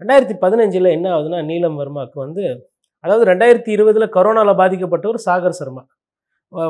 ரெண்டாயிரத்தி 0.00 0.36
பதினஞ்சில் 0.44 0.94
என்ன 0.96 1.06
ஆகுதுன்னா 1.14 1.42
நீலம் 1.50 1.78
வர்மாவுக்கு 1.82 2.18
வந்து 2.26 2.44
அதாவது 3.04 3.24
ரெண்டாயிரத்தி 3.32 3.70
இருபதில் 3.76 4.12
கொரோனாவில் 4.16 4.58
பாதிக்கப்பட்டவர் 4.60 5.24
சாகர் 5.26 5.58
சர்மா. 5.60 5.82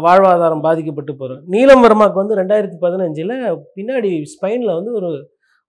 வாழ்வாதாரம் 0.04 0.62
பாதிக்கப்பட்டு 0.66 1.12
போகிறார் 1.18 1.42
நீலம் 1.54 1.82
வர்மாவுக்கு 1.84 2.20
வந்து 2.22 2.38
ரெண்டாயிரத்தி 2.40 2.78
பதினஞ்சில் 2.84 3.34
பின்னாடி 3.76 4.10
ஸ்பைனில் 4.32 4.76
வந்து 4.78 4.92
ஒரு 4.98 5.10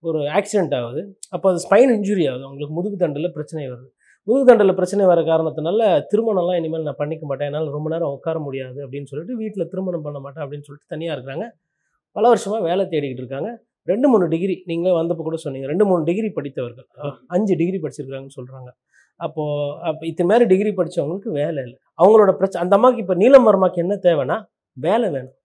ஒரு 0.04 0.20
ஆக்சிடென்ட் 0.38 0.74
ஆகுது. 0.80 1.02
அப்போ 1.36 1.46
அது 1.52 1.60
ஸ்பைன் 1.66 1.92
இன்ஜுரி 1.96 2.24
ஆகுது. 2.30 2.44
அவங்களுக்கு 2.48 2.75
முதுகு 2.78 2.98
தண்டில் 3.04 3.34
பிரச்சனை 3.38 3.63
வருது. 3.72 3.90
முதுகுதண்டில் 4.30 4.78
பிரச்சனை 4.80 5.04
வர 5.12 5.20
காரணத்தினால 5.30 5.82
திருமணம்லாம் 6.10 6.58
இனிமேல் 6.60 6.88
நான் 6.88 7.00
பண்ணிக்க 7.02 7.24
மாட்டேன். 7.30 7.48
என்னால் 7.50 7.70
ரொம்ப 7.76 7.88
நேரம் 7.94 8.14
உட்கார 8.18 8.38
முடியாது 8.48 8.80
அப்படின்னு 8.86 9.10
சொல்லிட்டு 9.12 9.36
வீட்டில் 9.42 9.70
திருமணம் 9.72 10.04
பண்ண 10.08 10.18
மாட்டேன் 10.26 10.44
அப்படின்னு 10.46 10.66
சொல்லிட்டு 10.68 10.92
தனியாக 10.94 11.16
இருக்கிறாங்க. 11.16 11.46
பல 12.16 12.24
வருஷமாக 12.32 12.62
வேலை 12.70 12.84
தேடிக்கிட்டு 12.94 13.24
இருக்காங்க. 13.24 13.50
ரெண்டு 13.92 14.08
மூணு 14.12 14.26
டிகிரி 14.34 14.56
நீங்களே 14.70 14.94
வந்தப்போ 15.00 15.24
கூட 15.28 15.38
சொன்னீங்க. 15.46 15.68
ரெண்டு 15.72 15.86
மூணு 15.90 16.02
டிகிரி 16.10 16.30
படித்தவர்கள். 16.38 16.88
அஞ்சு 17.36 17.54
டிகிரி 17.62 17.78
படிச்சிருக்காங்கன்னு 17.84 18.38
சொல்கிறாங்க 18.40 18.70
அப்போது 19.26 19.72
அப்போ 19.90 20.04
இத்தனை 20.10 20.28
மாதிரி 20.32 20.46
டிகிரி 20.52 20.72
படித்தவங்களுக்கு 20.80 21.32
வேலை 21.40 21.60
இல்லை. 21.66 21.78
அவங்களோட 22.02 22.32
பிரச்சனை 22.40 22.62
அந்த 22.66 22.76
அம்மாவுக்கு 22.78 23.04
இப்போ 23.06 23.16
நீலம் 23.22 23.48
வர்மாக்கு 23.50 23.82
என்ன 23.84 23.96
தேவைன்னா 24.06 24.38
வேலை 24.78 25.08
வேணும். 25.16 25.36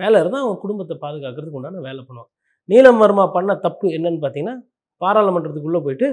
வேலை 0.00 0.16
இருந்தால் 0.22 0.44
அவங்க 0.44 0.58
குடும்பத்தை 0.64 0.94
பாதுகாக்கிறதுக்கு 1.04 1.58
உண்டான 1.60 1.82
வேலை 1.88 2.00
பண்ணுவாங்க. 2.06 2.30
நீலம் 2.68 3.00
வர்மா 3.04 3.24
பண்ண 3.36 3.54
தப்பு 3.66 3.86
என்னன்னு 3.96 4.22
பார்த்தீங்கன்னா 4.24 4.56
பாராளுமன்றத்துக்குள்ளே 5.00 5.80
போயிட்டு 5.86 6.08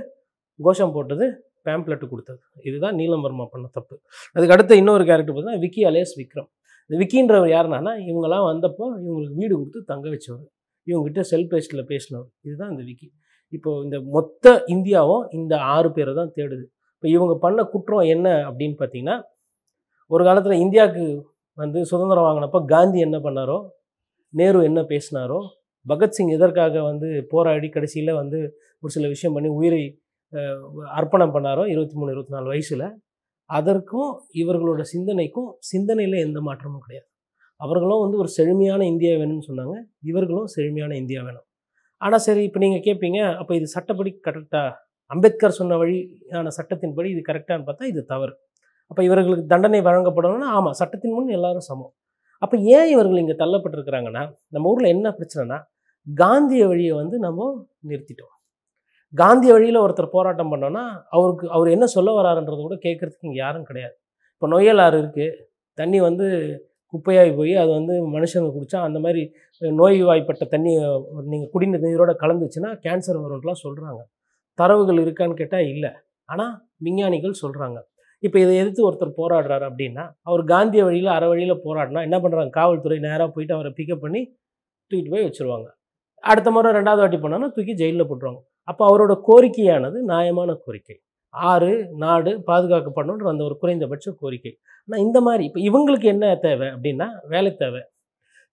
கோஷம் 0.60 0.96
போட்டது 0.96 1.26
பேம்ப்ளெட்டு 1.70 2.08
கொடுத்தது. 2.14 2.42
இதுதான் 2.70 2.96
நீலம்பர்மா 3.02 3.46
பண்ண 3.54 3.68
தப்பு. 3.78 3.96
அதுக்கு 4.36 4.56
அடுத்த 4.56 4.76
இன்னொரு 4.82 5.04
கேரக்டர் 5.10 5.34
பார்த்தீங்கன்னா 5.36 5.64
விக்கி 5.66 5.84
அலேஸ் 5.92 6.14
விக்ரம் 6.22 6.50
இந்த 6.90 6.98
விக்கின்றவர் 7.02 7.52
யாருன்னா 7.56 7.94
இவங்கெல்லாம் 8.10 8.46
வந்தப்போ 8.52 8.86
இவங்களுக்கு 9.06 9.36
வீடு 9.42 9.54
கொடுத்து 9.58 9.80
தங்க 9.92 10.06
வச்சவர். 10.14 10.46
இவங்ககிட்ட 10.88 11.24
செல் 11.32 11.50
பேஸ்டில் 11.52 11.90
பேசினவர். 11.92 12.30
இதுதான் 12.48 12.72
இந்த 12.74 12.84
விக்கி 12.90 13.08
இப்போது 13.54 13.84
இந்த 13.86 13.98
மொத்த 14.16 14.46
இந்தியாவும் 14.76 15.24
இந்த 15.38 15.54
ஆறு 15.74 15.90
பேரை 15.98 16.14
தான் 16.20 16.32
தேடுது. 16.38 16.66
இப்போ 16.96 17.08
இவங்க 17.16 17.34
பண்ண 17.44 17.60
குற்றம் 17.74 18.08
என்ன 18.14 18.28
அப்படின்னு 18.50 18.76
பார்த்தீங்கன்னா 18.80 19.18
ஒரு 20.12 20.24
காலத்தில் 20.28 20.64
இந்தியாவுக்கு 20.66 21.06
வந்து 21.58 21.80
சுதந்திரம் 21.92 22.26
வாங்கினப்போ 22.28 22.60
காந்தி 22.74 23.00
என்ன 23.08 23.18
பண்ணாரோ 23.26 23.58
நேரு 24.34 24.60
என்ன 24.70 24.80
பேசினாரோ 24.92 25.40
பகத்சிங் 25.86 26.32
எதற்காக 26.38 26.82
வந்து 26.82 27.08
போராடி 27.32 27.68
கடைசியில் 27.70 28.20
வந்து 28.22 28.40
ஒரு 28.84 28.92
சில 28.96 29.08
விஷயம் 29.08 29.36
பண்ணி 29.36 29.50
உயிரை 29.60 29.82
அர்ப்பணம் 31.00 31.34
பண்ணாரோ 31.36 31.64
இருபத்தி 31.74 31.96
மூணு 32.00 32.12
இருபத்தி 32.14 32.34
நாலு 32.36 32.48
வயசில் 32.54 32.86
அதற்கும் 33.50 34.10
இவர்களோட 34.42 34.82
சிந்தனைக்கும் 34.94 35.50
சிந்தனையில் 35.70 36.18
எந்த 36.26 36.40
மாற்றமும் 36.48 36.84
கிடையாது. 36.86 37.08
அவர்களும் 37.62 38.04
வந்து 38.04 38.18
ஒரு 38.24 38.30
செழுமையான 38.36 38.82
இந்தியா 38.92 39.14
வேணும்னு 39.22 39.48
சொன்னாங்க. 39.50 39.76
இவர்களும் 40.10 40.50
செழுமையான 40.56 40.92
இந்தியா 41.02 41.22
வேணும். 41.28 41.46
ஆனால் 42.02 42.24
சரி 42.28 42.44
இப்போ 42.50 42.60
நீங்கள் 42.64 42.84
கேட்பீங்க 42.88 43.22
அப்போ 43.40 43.54
இது 43.60 43.68
சட்டப்படி 43.76 44.12
கரெக்டாக 44.28 44.70
அம்பேத்கர் 45.12 45.58
சொன்ன 45.60 45.78
வழியான 45.82 46.52
சட்டத்தின்படி 46.58 47.10
இது 47.16 47.22
கரெக்டான்னு 47.30 47.68
பார்த்தா 47.70 47.90
இது 47.94 48.02
தவறு. 48.14 48.34
அப்போ 48.92 49.02
இவர்களுக்கு 49.08 49.46
தண்டனை 49.54 49.82
வழங்கப்படணும்னா 49.90 50.50
ஆமாம் 50.58 50.78
சட்டத்தின் 50.82 51.16
முன் 51.18 51.36
எல்லாரும் 51.38 51.68
சமம். 51.70 51.94
அப்போ 52.44 52.56
ஏன் 52.76 52.90
இவர்கள் 52.94 53.22
இங்கே 53.24 53.36
தள்ளப்பட்டிருக்கிறாங்கன்னா 53.44 54.24
நம்ம 54.56 54.70
ஊரில் 54.74 54.94
என்ன 54.96 55.08
பிரச்சனைனா 55.18 55.58
காந்திய 56.08 56.64
வழியை 56.72 56.94
வந்து 57.02 57.16
நம்ம 57.26 57.50
நிறுத்திட்டோம். 57.90 58.34
காந்தி 59.14 59.48
வழியில் 59.54 59.84
ஒருத்தர் 59.84 60.16
போராட்டம் 60.16 60.52
பண்ணோன்னா 60.54 60.84
அவருக்கு 61.16 61.46
அவர் 61.56 61.70
என்ன 61.76 61.86
சொல்ல 61.96 62.10
வராருன்றது 62.18 62.62
கூட 62.66 62.76
கேட்குறதுக்கு 62.86 63.28
இங்கே 63.30 63.40
யாரும் 63.46 63.68
கிடையாது. 63.70 63.96
இப்போ 64.36 64.48
நொய்யலாறு 64.54 64.98
இருக்குது 65.04 65.38
தண்ணி 65.78 66.00
வந்து 66.08 66.26
குப்பையாகி 66.94 67.32
போய் 67.40 67.54
அது 67.62 67.72
வந்து 67.78 67.96
மனுஷங்க 68.16 68.50
குடித்தா 68.56 68.80
அந்த 68.88 69.00
மாதிரி 69.06 69.22
நோய்வாய்ப்பட்ட 69.62 70.44
தண்ணி 70.54 70.72
நீங்கள் 71.32 71.52
குடிநீர் 71.54 71.86
நீரோட 71.88 72.14
கலந்துச்சுன்னா 72.24 72.72
கேன்சர் 72.86 73.20
வரும்லாம் 73.24 73.62
சொல்கிறாங்க 73.66 74.02
தரவுகள் 74.60 75.02
இருக்கான்னு 75.04 75.40
கேட்டால் 75.42 75.68
இல்லை. 75.74 75.92
ஆனால் 76.30 76.54
விஞ்ஞானிகள் 76.86 77.42
சொல்கிறாங்க 77.44 77.80
இப்போ 78.24 78.38
இதை 78.44 78.54
எதிர்த்து 78.62 78.86
ஒருத்தர் 78.88 79.18
போராடுறாரு 79.20 79.66
அப்படின்னா 79.70 80.04
அவர் 80.30 80.42
காந்திய 80.54 80.82
வழியில் 80.88 81.12
அரை 81.18 81.28
வழியில் 81.32 81.62
போராடினா 81.66 82.02
என்ன 82.08 82.18
பண்ணுறாங்க 82.24 82.52
காவல்துறை 82.58 82.98
நேராக 83.06 83.28
போயிட்டு 83.36 83.56
அவரை 83.58 83.72
பிக்கப் 83.78 84.04
பண்ணி 84.06 84.22
தூக்கிட்டு 84.92 85.14
போய் 85.14 85.26
வச்சுருவாங்க. 85.28 85.68
அடுத்த 86.24 86.50
முறை 86.56 86.70
ரெண்டாவது 86.78 87.02
வாட்டி 87.04 87.20
பண்ணாங்கன்னா 87.24 87.54
தூக்கி 87.58 87.74
ஜெயிலில் 87.82 88.08
போட்டுருவாங்க. 88.10 88.42
அப்போ 88.70 88.84
அவரோட 88.90 89.14
கோரிக்கையானது 89.28 89.98
நியாயமான 90.12 90.52
கோரிக்கை. 90.66 90.98
ஆறு 91.34 91.72
நாடு 92.04 92.32
பாதுகாக்கப்படணுன்ற 92.50 93.28
அந்த 93.34 93.44
ஒரு 93.48 93.56
குறைந்தபட்ச 93.62 94.08
கோரிக்கை. 94.22 94.54
ஆனால் 94.88 95.04
இந்த 95.06 95.18
மாதிரி 95.28 95.44
இப்போ 95.50 95.60
இவங்களுக்கு 95.70 96.08
என்ன 96.14 96.26
தேவை 96.46 96.68
அப்படின்னா 96.76 97.08
வேலை 97.34 97.52
தேவை. 97.64 97.82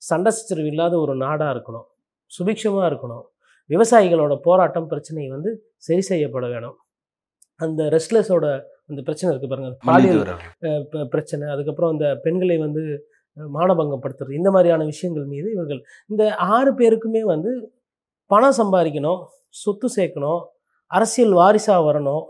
சண்டை 0.03 0.31
சச்சரவு 0.37 0.71
இல்லாத 0.73 0.95
ஒரு 1.05 1.15
நாடாக 1.25 1.55
இருக்கணும். 1.55 1.87
சுபிக்ஷமாக 2.31 2.89
இருக்கணும். 2.91 3.25
விவசாயிகளோட 3.71 4.35
போராட்டம் 4.47 4.89
பிரச்சனை 4.93 5.23
வந்து 5.37 5.51
சரி 5.87 6.03
செய்யப்பட 6.11 6.47
வேணும். 6.55 6.77
அந்த 7.61 7.83
ரெஸ்ட்லெஸோட 7.95 8.47
அந்த 8.91 9.01
பிரச்சனை 9.07 9.29
இருக்குது 9.33 9.53
பாருங்க. 9.53 9.71
பாலியல் 9.89 10.25
பிரச்சனை 11.15 11.45
அதுக்கப்புறம் 11.55 11.93
இந்த 11.97 12.09
பெண்களை 12.25 12.57
வந்து 12.67 12.83
மானபங்கப்படுத்துறது 13.37 14.39
இந்த 14.41 14.51
மாதிரியான 14.55 14.85
விஷயங்கள் 14.93 15.27
மீது 15.33 15.49
இவர்கள் 15.57 15.81
இந்த 16.13 16.23
ஆறு 16.57 16.71
பேருக்குமே 16.81 17.23
வந்து 17.33 17.51
பணம் 18.31 18.57
சம்பாதிக்கணும் 18.61 19.21
சொத்து 19.63 19.89
சேர்க்கணும் 19.97 20.41
அரசியல் 20.91 21.35
வாரிசாக 21.41 21.81
வரணும் 21.89 22.25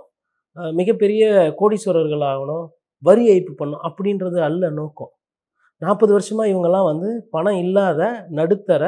மிகப்பெரிய 0.79 1.23
கோடீஸ்வரர்கள் 1.61 2.25
ஆகணும் 2.33 2.65
வரி 3.03 3.25
ஏய்ப்பு 3.33 3.53
பண்ணணும் 3.61 3.85
அப்படின்றது 3.89 4.39
அல்ல 4.49 4.71
நோக்கம். 4.79 5.11
நாற்பது 5.83 6.13
வருஷமாக 6.17 6.51
இவங்கெல்லாம் 6.53 6.89
வந்து 6.91 7.09
பணம் 7.35 7.59
இல்லாத 7.65 8.03
நடுத்தர 8.39 8.85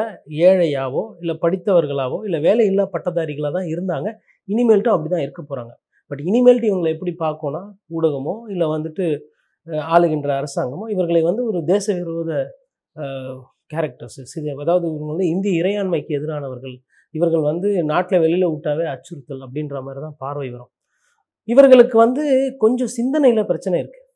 ஏழையாவோ 0.46 1.02
இல்லை 1.22 1.34
படித்தவர்களாவோ 1.42 2.18
இல்லை 2.26 2.38
வேலை 2.46 2.64
இல்லா 2.70 2.84
பட்டதாரிகளாக 2.94 3.52
தான் 3.58 3.68
இருந்தாங்க. 3.74 4.08
இனிமேல்ட்டும் 4.48 4.94
அப்படி 4.94 5.10
தான் 5.14 5.24
இருக்க 5.26 5.42
போகிறாங்க 5.42 5.72
பட் 6.10 6.22
இனிமேல்ட்டு 6.28 6.70
இவங்களை 6.70 6.90
எப்படி 6.96 7.12
பார்க்கணும்னா 7.24 7.62
ஊடகமோ 7.96 8.34
இல்லை 8.52 8.66
வந்துட்டு 8.74 9.06
ஆளுகின்ற 9.92 10.30
அரசாங்கமோ 10.40 10.84
இவர்களை 10.94 11.22
வந்து 11.28 11.42
ஒரு 11.50 11.58
தேச 11.72 11.86
விரோத 11.98 12.32
கேரக்டர்ஸ் 13.72 14.20
அதாவது 14.62 14.84
இவங்க 14.90 15.10
வந்து 15.12 15.26
இந்திய 15.34 15.60
இறையாண்மைக்கு 15.62 16.12
எதிரானவர்கள் 16.18 16.76
இவர்கள் 17.14 17.44
வந்து 17.50 17.68
நாட்டில் 17.92 18.22
வெளியில் 18.24 18.50
விட்டாவே 18.52 18.84
அச்சுறுத்தல் 18.94 19.42
அப்படின்ற 19.46 19.76
மாதிரி 19.86 20.00
தான் 20.06 20.18
பார்வை 20.24 20.48
வரும். 20.54 20.72
இவர்களுக்கு 21.48 21.96
வந்து 22.04 22.24
கொஞ்சம் 22.64 22.92
சிந்தனையில் 22.98 23.48
பிரச்சனை 23.50 23.76
இருக்குது 23.82 24.06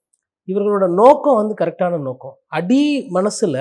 இவர்களோட 0.48 0.86
நோக்கம் 1.00 1.38
வந்து 1.40 1.54
கரெக்டான 1.60 2.00
நோக்கம். 2.08 2.34
அடி 2.58 2.82
மனசில் 3.16 3.60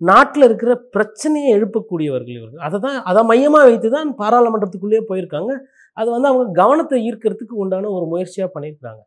நாட்டில் 0.00 0.46
இருக்கிற 0.46 0.72
பிரச்சனையை 0.94 1.50
எழுப்பக்கூடியவர்கள் 1.56 2.36
இவர்கள். 2.38 2.62
அதை 2.66 2.78
தான் 2.86 2.98
அதை 3.10 3.20
மையமாக 3.30 3.66
வைத்து 3.68 3.88
தான் 3.96 4.08
பாராளுமன்றத்துக்குள்ளேயே 4.20 5.02
போயிருக்காங்க. 5.10 5.52
அது 5.96 6.08
வந்து 6.14 6.28
அவங்க 6.30 6.54
கவனத்தை 6.62 6.98
ஈர்க்கிறதுக்கு 7.08 7.54
உண்டான 7.64 7.90
ஒரு 7.98 8.06
முயற்சியாக 8.12 8.50
பண்ணியிருக்காங்க 8.56 9.02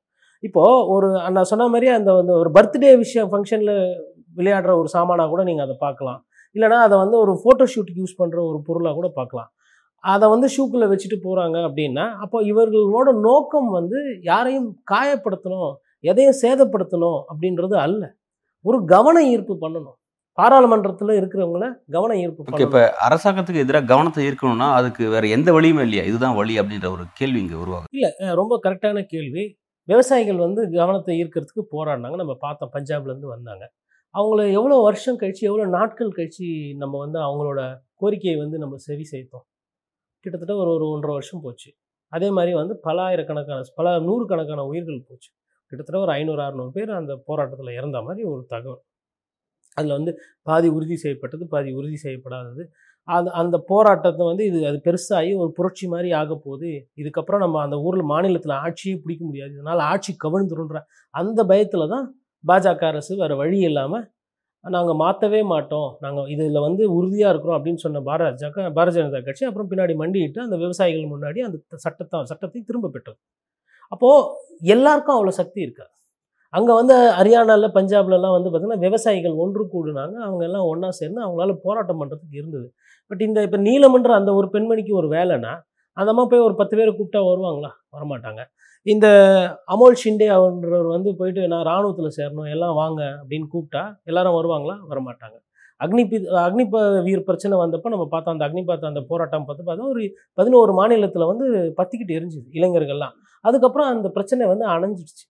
இப்போது 0.48 0.86
ஒரு 0.96 1.08
நான் 1.36 1.50
சொன்ன 1.52 1.68
மாதிரி 1.74 1.88
அந்த 1.98 2.10
வந்து 2.20 2.34
ஒரு 2.42 2.50
பர்த்டே 2.58 2.92
விஷயம் 3.04 3.30
ஃபங்க்ஷனில் 3.32 3.76
விளையாடுற 4.38 4.72
ஒரு 4.82 4.90
சாமானாக 4.96 5.30
கூட 5.34 5.42
நீங்கள் 5.50 5.66
அதை 5.68 5.76
பார்க்கலாம். 5.86 6.20
இல்லைனா 6.56 6.78
அதை 6.88 6.96
வந்து 7.04 7.16
ஒரு 7.24 7.34
ஃபோட்டோ 7.42 7.66
ஷூட்டுக்கு 7.74 8.04
யூஸ் 8.04 8.20
பண்ணுற 8.22 8.40
ஒரு 8.50 8.60
பொருளாக 8.68 8.96
கூட 9.00 9.10
பார்க்கலாம். 9.20 9.50
அதை 10.04 10.26
வந்து 10.34 10.48
ஷூக்குள்ளே 10.56 10.88
வச்சுட்டு 10.92 11.18
போகிறாங்க 11.26 11.58
அப்படின்னா 11.68 12.06
அப்போ 12.24 12.38
இவர்களோட 12.52 13.10
நோக்கம் 13.28 13.70
வந்து 13.78 14.00
யாரையும் 14.32 14.68
காயப்படுத்தணும் 14.92 15.72
எதையும் 16.10 16.40
சேதப்படுத்தணும் 16.44 17.20
அப்படின்றது 17.32 17.76
அல்ல. 17.86 18.04
ஒரு 18.66 18.78
கவன 18.94 19.18
ஈர்ப்பு 19.34 19.56
பண்ணணும். 19.64 19.98
பாராளுமன்றத்தில் 20.38 21.18
இருக்கிறவங்கள 21.20 21.66
கவன 21.96 22.16
ஈர்ப்பு 22.24 22.46
ஓகே 22.52 22.66
இப்போ 22.68 22.82
அரசாங்கத்துக்கு 23.08 23.64
எதிராக 23.64 23.90
கவனத்தை 23.92 24.22
ஈர்க்கணும்னா 24.28 24.68
அதுக்கு 24.80 25.04
வேற 25.14 25.28
எந்த 25.36 25.50
வழியுமே 25.56 25.84
இல்லையா? 25.88 26.04
இதுதான் 26.10 26.38
வழி 26.40 26.54
அப்படின்ற 26.62 26.88
ஒரு 26.96 27.04
கேள்வி 27.20 27.40
இங்கே 27.44 27.58
உருவாகுது. 27.64 27.90
இல்லை 27.98 28.30
ரொம்ப 28.42 28.60
கரெக்டான 28.66 29.04
கேள்வி. 29.14 29.44
விவசாயிகள் 29.92 30.40
வந்து 30.46 30.62
கவனத்தை 30.80 31.14
ஈர்க்கிறதுக்கு 31.22 31.64
போராடினாங்க. 31.76 32.18
நம்ம 32.24 32.36
பார்த்தோம் 32.46 32.74
பஞ்சாப்லேருந்து 32.78 33.30
வந்தாங்க. 33.36 33.66
அவங்கள 34.16 34.42
எவ்வளோ 34.58 34.76
வருஷம் 34.88 35.20
கழிச்சு 35.22 35.44
எவ்வளோ 35.50 35.66
நாட்கள் 35.78 36.16
கழித்து 36.18 36.48
நம்ம 36.84 36.96
வந்து 37.04 37.20
அவங்களோட 37.28 37.62
கோரிக்கையை 38.02 38.38
வந்து 38.44 38.58
நம்ம 38.64 38.76
செவி 38.88 39.06
செய்தோம் 39.14 39.46
கிட்டத்தட்ட 40.26 40.54
ஒரு 40.64 40.72
ஒரு 40.78 40.86
ஒன்றரை 40.94 41.14
வருஷம் 41.18 41.44
போச்சு. 41.46 41.70
அதே 42.14 42.30
மாதிரி 42.38 42.54
வந்து 42.62 42.76
பல 42.88 42.98
ஆயிரக்கணக்கான 43.08 43.68
பல 43.80 43.88
நூறுக்கணக்கான 44.08 44.62
உயிர்கள் 44.72 45.08
போச்சு. 45.10 45.30
கிட்டத்தட்ட 45.72 46.00
ஒரு 46.06 46.12
ஐநூறு 46.18 46.42
அறநூறு 46.46 46.72
பேர் 46.78 46.92
அந்த 47.02 47.14
போராட்டத்தில் 47.30 47.78
இறந்த 47.80 47.98
மாதிரி 48.08 48.24
ஒரு 48.34 48.44
தகவல். 48.54 48.84
அதில் 49.78 49.96
வந்து 49.98 50.12
பாதி 50.50 50.68
உறுதி 50.78 50.96
செய்யப்பட்டது 51.04 51.44
பாதி 51.54 51.70
உறுதி 51.80 51.98
செய்யப்படாதது. 52.06 52.64
அது 53.08 53.30
அந்த 53.42 53.58
போராட்டத்தை 53.72 54.24
வந்து 54.32 54.44
இது 54.50 54.60
அது 54.70 54.80
பெருசாகி 54.88 55.32
ஒரு 55.44 55.52
புரட்சி 55.58 55.86
மாதிரி 55.94 56.10
ஆக 56.22 56.36
போகுது. 56.46 56.72
இதுக்கப்புறம் 57.02 57.44
நம்ம 57.46 57.62
அந்த 57.68 57.78
ஊரில் 57.88 58.06
மாநிலத்தில் 58.14 58.56
ஆட்சியே 58.66 58.96
பிடிக்க 59.04 59.22
முடியாது. 59.30 59.52
இதனால் 59.58 59.84
ஆட்சி 59.92 60.14
கவிழ்ந்துருன்ற 60.26 60.80
அந்த 61.14 61.40
பயத்தில் 61.52 61.92
தான் 61.96 62.06
பாஜக 62.44 62.84
அரசு 62.92 63.14
வேறு 63.22 63.36
வழி 63.42 63.60
இல்லாமல் 63.70 64.06
நாங்கள் 64.66 64.98
மாற்றவே 65.02 65.42
மாட்டோம். 65.52 65.90
நாங்கள் 66.04 66.28
இதில் 66.34 66.60
வந்து 66.68 66.84
உறுதியாக 66.98 67.32
இருக்கிறோம் 67.34 67.58
அப்படின்னு 67.58 67.82
சொன்ன 67.84 68.02
பாரத் 68.08 68.40
ஜக 68.42 68.66
பாரதிய 68.78 69.04
ஜனதா 69.04 69.20
கட்சி 69.28 69.44
அப்புறம் 69.50 69.70
பின்னாடி 69.72 69.94
மண்டியிட்டு 70.02 70.40
அந்த 70.46 70.56
விவசாயிகள் 70.64 71.12
முன்னாடி 71.14 71.40
அந்த 71.48 71.78
சட்டத்தை 71.86 72.20
சட்டத்தை 72.32 72.60
திரும்ப 72.70 72.90
பெற்றது. 72.96 73.20
அப்போது 73.92 74.28
எல்லாருக்கும் 74.76 75.18
அவ்வளோ 75.18 75.34
சக்தி 75.42 75.60
இருக்காது 75.68 75.94
அங்கே 76.54 76.74
வந்து 76.80 76.96
ஹரியானாவில் 77.20 77.76
பஞ்சாப்லலாம் 77.78 78.36
வந்து 78.36 78.50
பார்த்திங்கன்னா 78.50 78.84
விவசாயிகள் 78.86 79.36
ஒன்று 79.44 79.64
கூடுனாங்க. 79.74 80.16
அவங்க 80.28 80.44
எல்லாம் 80.50 80.68
ஒன்றா 80.72 80.90
சேர்ந்து 81.00 81.20
அவங்களால 81.26 81.56
போராட்டம் 81.66 82.00
பண்ணுறதுக்கு 82.02 82.38
இருந்தது. 82.42 82.68
பட் 83.12 83.22
இந்த 83.28 83.40
இப்போ 83.48 83.60
நீலமன்ற 83.68 84.14
அந்த 84.22 84.32
ஒரு 84.40 84.48
பெண்மணிக்கு 84.56 84.94
ஒரு 85.02 85.10
வேலைன்னா 85.18 85.54
அந்த 85.98 86.10
அம்மா 86.14 86.24
போய் 86.26 86.40
ஒரு 86.40 86.56
பத்து 86.56 86.78
பேரை 86.78 86.92
கூப்பிட்டா 86.92 87.22
வருவாங்களா? 87.30 87.72
வரமாட்டாங்க. 87.96 88.42
இந்த 88.86 89.08
அமோல் 89.74 90.00
ஷிண்டே 90.04 90.28
அவன்றவர் 90.28 90.88
வந்து 90.88 91.16
போயிட்டு 91.16 91.42
நான் 91.48 91.64
இராணுவத்தில் 91.68 92.16
சேரணும் 92.18 92.50
எல்லாம் 92.50 92.76
வாங்க 92.76 93.02
அப்படின்னு 93.22 93.48
கூப்பிட்டா 93.54 93.84
எல்லாரும் 94.04 94.38
வருவாங்களா? 94.40 94.76
வரமாட்டாங்க. 94.92 95.38
அக்னிபி 95.82 96.18
அக்னிப 96.46 97.02
வீர் 97.08 97.28
பிரச்சனை 97.28 97.58
வந்தப்போ 97.58 97.90
நம்ம 97.90 98.06
பார்த்தோம் 98.14 98.34
அந்த 98.36 98.46
அக்னிபாத் 98.48 98.90
அந்த 98.92 99.02
போராட்டம் 99.10 99.46
பார்த்து 99.48 99.64
பார்த்தா 99.68 99.90
ஒரு 99.94 100.04
பதினோரு 100.34 100.72
மாநிலத்தில் 100.74 101.30
வந்து 101.32 101.46
பத்திக்கிட்டு 101.80 102.18
எரிஞ்சுது 102.18 102.48
இளைஞர்கள்லாம். 102.58 103.14
அதுக்கப்புறம் 103.46 103.90
அந்த 103.94 104.08
பிரச்சனை 104.10 104.48
வந்து 104.48 104.66
அணைஞ்சிடுச்சு. 104.76 105.26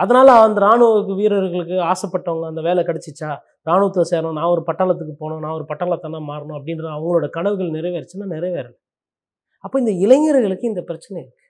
அதனால் 0.00 0.32
அந்த 0.46 0.58
இராணுவ 0.60 1.14
வீரர்களுக்கு 1.20 1.76
ஆசைப்பட்டவங்க 1.92 2.46
அந்த 2.46 2.62
வேலை 2.68 2.82
கிடச்சிச்சா? 2.84 3.30
இராணுவத்தை 3.66 4.04
சேரணும் 4.12 4.36
நான் 4.38 4.52
ஒரு 4.56 4.62
பட்டாளத்துக்கு 4.68 5.14
போகணும் 5.18 5.42
நான் 5.44 5.56
ஒரு 5.58 5.66
பட்டாளத்தானா 5.70 6.20
மாறணும் 6.30 6.58
அப்படின்ற 6.58 6.86
அவங்களோட 6.96 7.28
கனவுகள் 7.28 7.74
நிறைவேறுச்சுன்னா 7.78 8.28
நிறைவேறலை. 8.34 8.78
அப்போ 9.64 9.76
இந்த 9.82 9.92
இளைஞர்களுக்கு 10.04 10.66
இந்த 10.72 10.82
பிரச்சனை 10.90 11.16
இருக்குது 11.24 11.46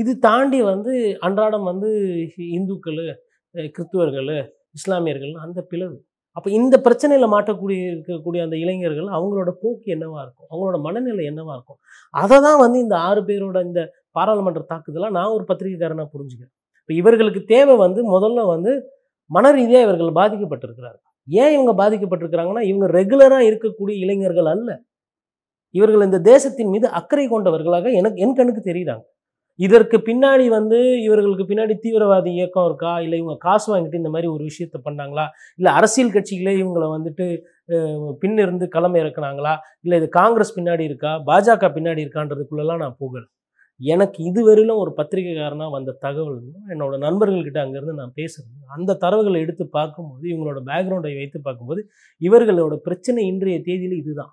இது 0.00 0.12
தாண்டி 0.26 0.58
வந்து 0.72 0.92
அன்றாடம் 1.26 1.66
வந்து 1.70 1.90
இந்துக்கள் 2.58 3.02
கிறிஸ்துவர்கள் 3.74 4.30
இஸ்லாமியர்கள் 4.78 5.34
அந்த 5.44 5.60
பிளவு. 5.70 5.96
அப்போ 6.36 6.48
இந்த 6.58 6.74
பிரச்சனையில் 6.84 7.32
மாட்டக்கூடிய 7.34 7.80
இருக்கக்கூடிய 7.94 8.40
அந்த 8.46 8.56
இளைஞர்கள் 8.64 9.08
அவங்களோட 9.16 9.50
போக்கு 9.62 9.88
என்னவாக 9.94 10.22
இருக்கும்? 10.24 10.48
அவங்களோட 10.52 10.76
மனநிலை 10.86 11.24
என்னவாக 11.30 11.56
இருக்கும்? 11.56 11.80
அதை 12.14 12.36
தான் 12.46 12.60
வந்து 12.64 12.78
இந்த 12.84 12.96
ஆறு 13.08 13.22
பேரோட 13.28 13.58
இந்த 13.68 13.80
பாராளுமன்ற 14.18 14.62
தாக்குதலாக 14.72 15.14
நான் 15.18 15.34
ஒரு 15.36 15.44
பத்திரிகைக்காரனாக 15.50 16.08
புரிஞ்சுக்கிறேன். 16.14 16.54
இப்போ 16.82 16.94
இவர்களுக்கு 17.00 17.42
தேவை 17.54 17.74
வந்து 17.84 18.00
முதல்ல 18.14 18.46
வந்து 18.54 18.72
மன 19.30 19.50
ரீதியாக 19.58 19.86
இவர்கள் 19.86 20.16
பாதிக்கப்பட்டிருக்கிறார்கள். 20.20 21.06
ஏன் 21.28 21.52
இவங்க 21.56 21.72
பாதிக்கப்பட்டிருக்கிறாங்கன்னா 21.82 22.64
இவங்க 22.70 22.86
ரெகுலராக 22.98 23.48
இருக்கக்கூடிய 23.50 23.96
இளைஞர்கள் 24.04 24.50
அல்ல. 24.54 24.70
இவர்கள் 25.74 26.06
இந்த 26.08 26.20
தேசத்தின் 26.32 26.72
மீது 26.74 26.86
அக்கறை 27.00 27.26
கொண்டவர்களாக 27.28 27.90
எனக்கு 28.00 28.22
என் 28.24 28.38
கண்ணுக்கு 28.38 28.62
தெரியுறாங்க 28.70 29.04
இதற்கு 29.58 29.96
பின்னாடி 30.06 30.44
வந்து 30.48 30.78
இவர்களுக்கு 31.06 31.44
பின்னாடி 31.48 31.74
தீவிரவாதி 31.84 32.30
இயக்கம் 32.38 32.66
இருக்கா? 32.68 32.92
இல்லை 33.00 33.16
இவங்க 33.18 33.36
காசு 33.46 33.66
வாங்கிட்டு 33.72 34.00
இந்த 34.00 34.10
மாதிரி 34.10 34.28
ஒரு 34.34 34.42
விஷயத்த 34.50 34.78
பண்ணாங்களா? 34.86 35.24
இல்லை 35.58 35.70
அரசியல் 35.78 36.14
கட்சிகளே 36.14 36.54
இவங்களை 36.62 36.88
வந்துட்டு 36.94 37.26
பின்னிருந்து 38.22 38.66
களம் 38.68 38.98
இறக்குனாங்களா? 39.02 39.52
இல்லை 39.84 39.98
இது 40.00 40.08
காங்கிரஸ் 40.20 40.56
பின்னாடி 40.58 40.84
இருக்கா? 40.90 41.12
பாஜக 41.28 41.70
பின்னாடி 41.76 42.04
இருக்கான்றதுக்குள்ளெல்லாம் 42.04 42.82
நான் 42.84 42.98
போகல. 42.98 43.24
எனக்கு 43.80 44.18
இதுவரையிலும் 44.30 44.80
ஒரு 44.82 44.90
பத்திரிகைக்காரனாக 44.98 45.70
வந்த 45.70 45.96
தகவல் 46.04 46.40
என்னோட 46.72 46.94
நண்பர்கள்கிட்ட 47.06 47.58
அங்கேருந்து 47.64 48.00
நான் 48.00 48.18
பேசுகிறேன் 48.20 48.74
அந்த 48.76 48.96
தரவுகளை 49.04 49.38
எடுத்து 49.44 49.64
பார்க்கும்போது 49.78 50.24
இவங்களோட 50.32 50.60
பேக்ரவுண்டை 50.70 51.14
வைத்து 51.20 51.38
பார்க்கும்போது 51.40 51.82
இவர்களோட 52.20 52.74
பிரச்சனை 52.86 53.22
இன்றைய 53.26 53.58
தேதியில் 53.68 54.00
இதுதான். 54.02 54.32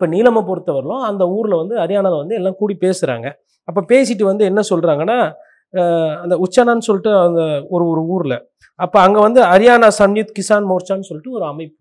இப்போ 0.00 0.06
நீலமை 0.10 0.40
பொறுத்தவரையிலும் 0.48 1.04
அந்த 1.06 1.24
ஊரில் 1.36 1.54
வந்து 1.60 1.74
ஹரியானாவில் 1.80 2.20
வந்து 2.20 2.34
எல்லாம் 2.34 2.56
கூடி 2.58 2.74
பேசுகிறாங்க 2.84 3.28
அப்போ 3.68 3.80
பேசிட்டு 3.88 4.24
வந்து 4.24 4.44
என்ன 4.50 4.60
சொல்கிறாங்கன்னா 4.68 5.16
அந்த 6.22 6.34
உச்சனான்னு 6.44 6.86
சொல்லிட்டு 6.88 7.12
அந்த 7.24 7.40
ஒரு 7.68 7.84
ஒரு 7.92 8.02
ஊரில். 8.14 8.36
அப்போ 8.80 8.98
அங்கே 9.00 9.20
வந்து 9.20 9.40
ஹரியானா 9.50 9.88
சம்யுத் 9.98 10.32
கிசான் 10.36 10.68
மோர்ச்சான்னு 10.70 11.08
சொல்லிட்டு 11.08 11.32
ஒரு 11.38 11.44
அமைப்பு. 11.44 11.76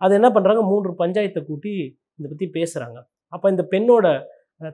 அது 0.00 0.12
என்ன 0.18 0.28
பண்ணுறாங்க 0.34 0.62
மூன்று 0.72 0.92
பஞ்சாயத்தை 1.00 1.42
கூட்டி 1.42 1.72
இதை 2.18 2.26
பற்றி 2.26 2.48
பேசுகிறாங்க 2.58 2.98
அப்போ 3.32 3.46
இந்த 3.50 3.64
பெண்ணோட 3.72 4.06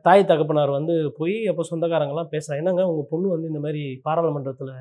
தாய் 0.06 0.28
தகப்பனார் 0.32 0.72
வந்து 0.78 0.96
போய் 1.18 1.36
அப்போ 1.52 1.64
சொந்தக்காரங்கெல்லாம் 1.70 2.32
பேசுகிறாங்க 2.34 2.62
என்னங்க 2.64 2.84
உங்கள் 2.90 3.10
பொண்ணு 3.12 3.28
வந்து 3.34 3.50
இந்த 3.52 3.62
மாதிரி 3.66 3.84
பாராளுமன்றத்தில் 4.06 4.74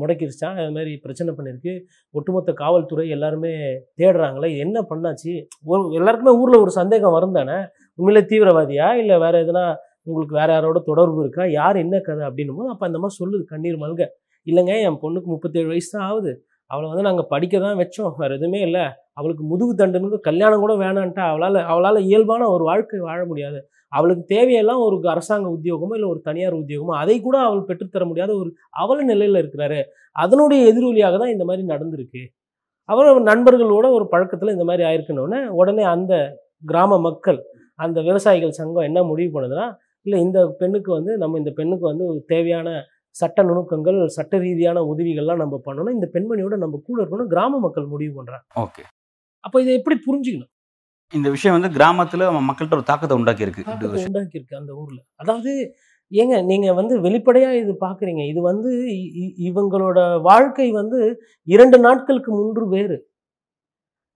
முடக்கிருச்சான் 0.00 0.56
அது 0.60 0.70
மாதிரி 0.70 0.92
பிரச்சனை 1.04 1.30
பண்ணியிருக்கு 1.38 1.72
ஒட்டுமொத்த 2.14 2.52
காவல்துறை 2.52 3.08
எல்லாருமே 3.08 3.52
தேடுறாங்களே 4.02 4.50
என்ன 4.58 4.78
பண்ணாச்சு? 4.90 5.32
ஒரு 5.64 5.82
எல்லாருக்குமே 5.92 6.34
ஊரில் 6.40 6.62
ஒரு 6.64 6.70
சந்தேகம் 6.70 7.16
வரும் 7.18 7.36
தானே? 7.38 7.58
உண்மையிலே 7.98 8.22
தீவிரவாதியா? 8.32 8.88
இல்லை 9.02 9.18
வேறு 9.18 9.38
எதுனா 9.44 9.64
உங்களுக்கு 10.02 10.34
வேறு 10.34 10.52
யாரோட 10.52 10.78
தொடர்பு 10.90 11.20
இருக்கா? 11.20 11.44
யார் 11.60 11.76
என்ன 11.76 12.00
கதை 12.00 12.22
அப்படின்னும் 12.28 12.58
போது 12.60 12.70
அப்போ 12.70 12.86
அந்த 12.86 12.98
மாதிரி 12.98 13.18
சொல்லுது 13.20 13.44
கண்ணீர் 13.44 13.82
மல்க. 13.84 14.02
இல்லைங்க 14.46 14.74
என் 14.86 15.00
பொண்ணுக்கு 15.02 15.28
முப்பத்தேழு 15.34 15.68
வயசு 15.68 15.90
தான் 15.98 16.06
ஆகுது. 16.10 16.32
அவளை 16.70 16.86
வந்து 16.90 17.06
நாங்கள் 17.08 17.28
படிக்க 17.28 17.54
தான் 17.58 17.78
வச்சோம். 17.82 18.12
வேறு 18.16 18.34
எதுவுமே 18.34 18.60
இல்லை. 18.60 18.84
அவளுக்கு 19.12 19.44
முதுகு 19.44 19.72
தண்டனுக்கு 19.74 20.18
கல்யாணம் 20.20 20.62
கூட 20.64 20.74
வேணான்ட்டா. 20.74 21.24
அவளால் 21.32 21.58
அவளால் 21.72 22.06
இயல்பான 22.08 22.48
ஒரு 22.48 22.64
வாழ்க்கை 22.64 23.00
வாழ 23.00 23.20
முடியாது. 23.26 23.60
அவளுக்கு 23.92 24.24
தேவையெல்லாம் 24.34 24.82
ஒரு 24.86 24.96
அரசாங்க 25.14 25.46
உத்தியோகமோ 25.56 25.94
இல்லை 25.98 26.08
ஒரு 26.14 26.20
தனியார் 26.28 26.56
உத்தியோகமோ 26.62 26.94
அதை 27.02 27.16
கூட 27.26 27.36
அவள் 27.46 27.66
பெற்றுத்தர 27.68 28.04
முடியாத 28.10 28.32
ஒரு 28.40 28.50
அவல 28.82 28.98
நிலையில் 29.12 29.40
இருக்கிறாரு. 29.42 29.80
அதனுடைய 30.16 30.60
எதிரொலியாக 30.72 31.18
தான் 31.22 31.34
இந்த 31.34 31.44
மாதிரி 31.48 31.64
நடந்திருக்கு. 31.72 32.22
அவர் 32.88 33.08
நண்பர்களோட 33.30 33.86
ஒரு 33.96 34.04
பழக்கத்தில் 34.12 34.54
இந்த 34.56 34.66
மாதிரி 34.70 34.84
ஆயிருக்குன்னொடனே 34.90 35.40
உடனே 35.60 35.84
அந்த 35.96 36.14
கிராம 36.70 36.98
மக்கள் 37.08 37.40
அந்த 37.84 37.98
விவசாயிகள் 38.08 38.58
சங்கம் 38.60 38.86
என்ன 38.88 39.00
முடிவு 39.10 39.30
பண்ணுதுன்னா 39.34 39.66
இல்லை 40.06 40.18
இந்த 40.26 40.38
பெண்ணுக்கு 40.60 40.90
வந்து 40.98 41.12
நம்ம 41.22 41.38
இந்த 41.42 41.52
பெண்ணுக்கு 41.58 41.84
வந்து 41.90 42.04
ஒரு 42.10 42.20
தேவையான 42.32 42.68
சட்ட 43.16 43.42
நுணுக்கங்கள் 43.48 43.98
சட்ட 44.16 44.34
ரீதியான 44.44 44.82
உதவிகள்லாம் 44.92 45.40
நம்ம 45.42 45.56
பண்ணணும். 45.66 45.94
இந்த 45.96 46.06
பெண்மணியோட 46.14 46.56
நம்ம 46.64 46.80
கூட 46.88 46.98
இருக்கணும் 47.02 47.30
கிராம 47.34 47.60
மக்கள் 47.64 47.92
முடிவு 47.94 48.12
பண்ணுறாங்க 48.18 48.44
ஓகே. 48.64 48.82
அப்போ 49.44 49.56
இதை 49.62 49.72
எப்படி 49.78 49.96
புரிஞ்சுக்கணும்? 50.06 50.52
இந்த 51.12 51.28
விஷயம் 51.30 51.56
வந்து 51.56 51.70
கிராமத்துல 51.76 52.26
மக்கள்கிட்ட 52.48 52.76
ஒரு 52.78 52.88
தாக்கத்தை 52.90 53.14
உண்டாக்கி 53.18 53.46
இருக்கு. 53.46 53.62
உண்டாக்கியிருக்கு 54.08 54.60
அந்த 54.60 54.72
ஊர்ல. 54.82 55.00
அதாவது 55.16 55.52
ஏங்க 56.12 56.36
நீங்க 56.44 56.68
வந்து 56.72 56.94
வெளிப்படையா 57.00 57.50
இது 57.62 57.72
பாக்குறீங்க. 57.86 58.22
இது 58.32 58.40
வந்து 58.42 58.70
இவங்களோட 59.50 59.98
வாழ்க்கை 60.20 60.68
வந்து 60.72 60.98
இரண்டு 61.48 61.78
நாட்களுக்கு 61.78 62.30
முன்பு 62.38 62.64
வேறு. 62.76 62.96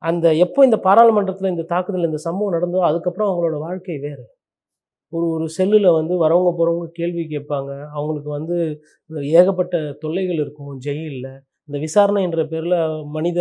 அந்த 0.03 0.27
எப்போ 0.45 0.61
இந்த 0.65 0.79
பாராளுமன்றத்துல 0.87 1.53
இந்த 1.55 1.65
தாக்குதல் 1.73 2.09
இந்த 2.09 2.21
சம்பவம் 2.27 2.55
நடந்தோ 2.57 2.81
அதுக்கப்புறம் 2.89 3.31
அவங்களோட 3.31 3.59
வாழ்க்கை 3.67 3.99
வேறு. 3.99 4.25
ஒரு 5.13 5.27
ஒரு 5.37 5.47
செல்லில் 5.49 5.97
வந்து 5.99 6.15
வரவங்க 6.25 6.51
போகிறவங்க 6.59 6.89
கேள்வி 7.01 7.25
கேட்பாங்க. 7.35 7.73
அவங்களுக்கு 7.97 8.31
வந்து 8.31 8.57
ஏகப்பட்ட 9.41 9.77
தொல்லைகள் 10.03 10.41
இருக்கும் 10.45 10.73
ஜெயிலில். 10.79 11.31
இந்த 11.69 11.79
விசாரணை 11.85 12.21
என்ற 12.27 12.41
பேரில் 12.53 12.77
மனித 13.17 13.39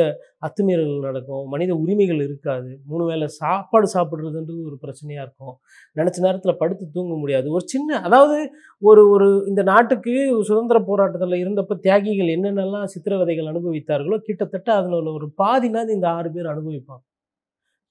அத்துமீறல்கள் 0.47 1.05
நடக்கும். 1.07 1.43
மனித 1.53 1.71
உரிமைகள் 1.83 2.21
இருக்காது. 2.27 2.69
மூணு 2.91 3.03
வேளை 3.09 3.27
சாப்பாடு 3.39 3.87
சாப்பிட்றதுன்றது 3.95 4.59
ஒரு 4.69 4.77
பிரச்சனையாக 4.83 5.25
இருக்கும். 5.25 5.55
நினச்ச 5.99 6.17
நேரத்தில் 6.27 6.59
படுத்து 6.61 6.85
தூங்க 6.97 7.15
முடியாது. 7.23 7.47
ஒரு 7.57 7.65
சின்ன 7.73 7.99
அதாவது 8.07 8.37
ஒரு 8.81 9.03
ஒரு 9.15 9.29
இந்த 9.51 9.61
நாட்டுக்கு 9.71 10.13
சுதந்திர 10.49 10.79
போராட்டத்தில் 10.89 11.41
இருந்தப்போ 11.43 11.77
தியாகிகள் 11.87 12.33
என்னென்னலாம் 12.37 12.91
சித்திரவதைகள் 12.95 13.51
அனுபவித்தார்களோ 13.53 14.19
கிட்டத்தட்ட 14.27 14.69
அதில் 14.79 14.97
உள்ள 14.99 15.11
ஒரு 15.19 15.29
பாதினாது 15.43 15.89
இந்த 15.97 16.07
ஆறு 16.17 16.31
பேர் 16.35 16.53
அனுபவிப்பாங்க 16.53 17.03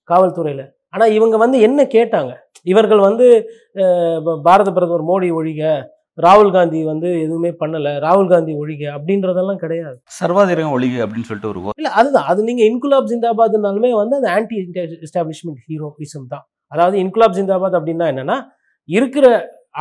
காவல்துறையில். 0.08 0.64
ஆனால் 0.94 1.14
இவங்க 1.18 1.36
வந்து 1.42 1.58
என்ன 1.66 1.80
கேட்டாங்க? 1.96 2.32
இவர்கள் 2.72 3.00
வந்து 3.08 3.26
பாரத 4.46 4.68
பிரதமர் 4.76 5.08
மோடி 5.10 5.28
ஒழிக 5.38 5.62
ராகுல் 6.18 6.52
காந்தி 6.52 6.84
வந்து 6.84 7.08
எதுவுமே 7.20 7.50
பண்ணலை 7.60 7.92
ராகுல் 7.98 8.28
காந்தி 8.28 8.52
ஒழிக 8.54 8.82
அப்படின்றதெல்லாம் 8.96 9.56
கிடையாது. 9.56 9.96
சர்வாதிரகம் 10.20 10.74
ஒழிக 10.76 11.04
அப்படின்னு 11.04 11.28
சொல்லிட்டு 11.28 11.50
ஒரு 11.52 11.60
இல்லை 11.78 11.92
அதுதான். 11.92 12.24
அது 12.24 12.40
நீங்கள் 12.44 12.68
இன்குலாப் 12.70 13.08
ஜிந்தாபாத்னாலுமே 13.12 13.90
வந்து 13.92 14.16
அது 14.16 14.28
ஆன்டி 14.28 14.56
எஸ்டாப்ளிஷ்மெண்ட் 15.06 15.62
ஹீரோயிசம் 15.68 16.26
தான். 16.26 16.44
அதாவது 16.72 16.96
இன்குலாப் 16.98 17.36
ஜிந்தாபாத் 17.38 17.78
அப்படின்னா 17.78 18.06
என்னன்னா 18.12 18.36
இருக்கிற 18.88 19.26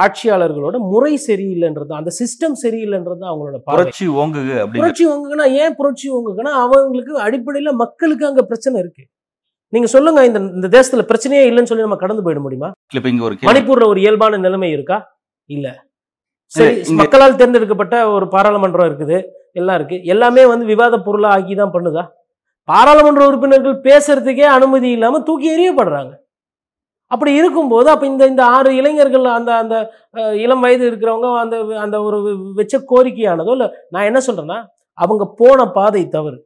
ஆட்சியாளர்களோட 0.03 0.77
முறை 0.91 1.13
சரியில்லைன்றது 1.27 1.93
அந்த 1.93 2.11
சிஸ்டம் 2.19 2.55
சரியில்லைன்றது 2.63 3.23
அவங்களோட 3.29 3.57
புரட்சி 3.69 4.05
ஓங்குக 4.21 4.59
புரட்சி 4.75 5.05
உங்களுக்குன்னா 5.05 5.47
ஏன் 5.63 5.75
புரட்சி 5.75 6.07
உங்களுக்குன்னா 6.09 6.53
அவங்களுக்கு 6.63 7.13
அடிப்படையில் 7.19 7.79
மக்களுக்கு 7.83 8.25
அங்கே 8.25 8.41
பிரச்சனை 8.41 8.79
இருக்கு. 8.79 9.03
நீங்க 9.73 9.87
சொல்லுங்க 9.87 10.25
இந்த 10.25 10.39
இந்த 10.57 10.67
தேசத்துல 10.77 11.03
பிரச்சனையே 11.11 11.43
இல்லைன்னு 11.49 11.69
சொல்லி 11.71 11.81
நம்ம 11.81 11.95
கடந்து 11.95 12.23
போயிட 12.23 12.39
முடியுமா? 12.39 12.69
இப்ப 12.93 13.09
இங்க 13.09 13.23
ஒரு 13.23 13.35
மணிப்பூர்ல 13.49 13.87
ஒரு 13.87 13.99
இயல்பான 14.01 14.37
நிலைமை 14.37 14.69
இருக்கா? 14.71 14.97
இல்ல. 15.49 15.67
சரி 16.55 16.73
மக்களால் 17.01 17.37
தேர்ந்தெடுக்கப்பட்ட 17.39 17.95
ஒரு 18.15 18.25
பாராளுமன்றம் 18.33 18.87
இருக்குது 18.89 19.17
எல்லாம் 19.59 19.77
இருக்கு. 19.79 19.97
எல்லாமே 20.13 20.43
வந்து 20.51 20.65
விவாத 20.71 20.95
பொருளா 21.05 21.29
ஆக்கி 21.35 21.53
தான் 21.61 21.73
பண்ணுதா? 21.75 22.03
பாராளுமன்ற 22.69 23.21
உறுப்பினர்கள் 23.29 23.77
பேசுறதுக்கே 23.87 24.45
அனுமதி 24.57 24.89
இல்லாம 24.97 25.21
தூக்கி 25.29 25.47
எறியப்படுறாங்க. 25.55 26.13
அப்படி 27.13 27.31
இருக்கும்போது 27.39 27.87
அப்ப 27.93 28.05
இந்த 28.11 28.23
இந்த 28.31 28.43
ஆறு 28.57 28.69
இளைஞர்கள் 28.81 29.25
அந்த 29.37 29.51
அந்த 29.61 29.75
இளம் 30.43 30.63
வயது 30.65 30.83
இருக்கிறவங்க 30.89 31.29
அந்த 31.43 31.55
அந்த 31.85 31.95
ஒரு 32.07 32.17
வெச்ச 32.59 32.75
கோரிக்கையானதோ 32.91 33.53
இல்ல 33.57 33.65
நான் 33.93 34.07
என்ன 34.09 34.19
சொல்றேன்னா 34.27 34.59
அவங்க 34.97 35.23
போன 35.41 35.65
பாதை 35.77 36.03
தவறு. 36.15 36.37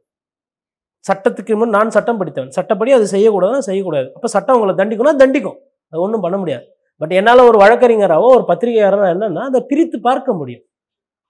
சட்டத்துக்கு 1.04 1.54
முன் 1.60 1.74
நான் 1.76 1.94
சட்டம் 1.96 2.18
படித்தவன். 2.20 2.54
சட்டப்படி 2.58 2.92
அது 2.98 3.06
செய்யக்கூடாதுன்னா 3.14 3.66
செய்யக்கூடாது. 3.68 4.08
அப்ப 4.16 4.28
சட்டம் 4.36 4.56
அவங்களை 4.56 4.74
தண்டிக்கணும் 4.80 5.20
தண்டிக்கும். 5.22 5.58
அது 5.92 6.00
ஒன்றும் 6.06 6.24
பண்ண 6.24 6.36
முடியாது. 6.42 6.66
பட் 7.00 7.12
என்னால் 7.18 7.48
ஒரு 7.50 7.58
வழக்கறிஞராகவோ 7.62 8.28
ஒரு 8.36 8.44
பத்திரிகையாரோ 8.50 9.00
என்னன்னா 9.14 9.42
அதை 9.50 9.60
பிரித்து 9.70 9.98
பார்க்க 10.08 10.38
முடியும். 10.40 10.64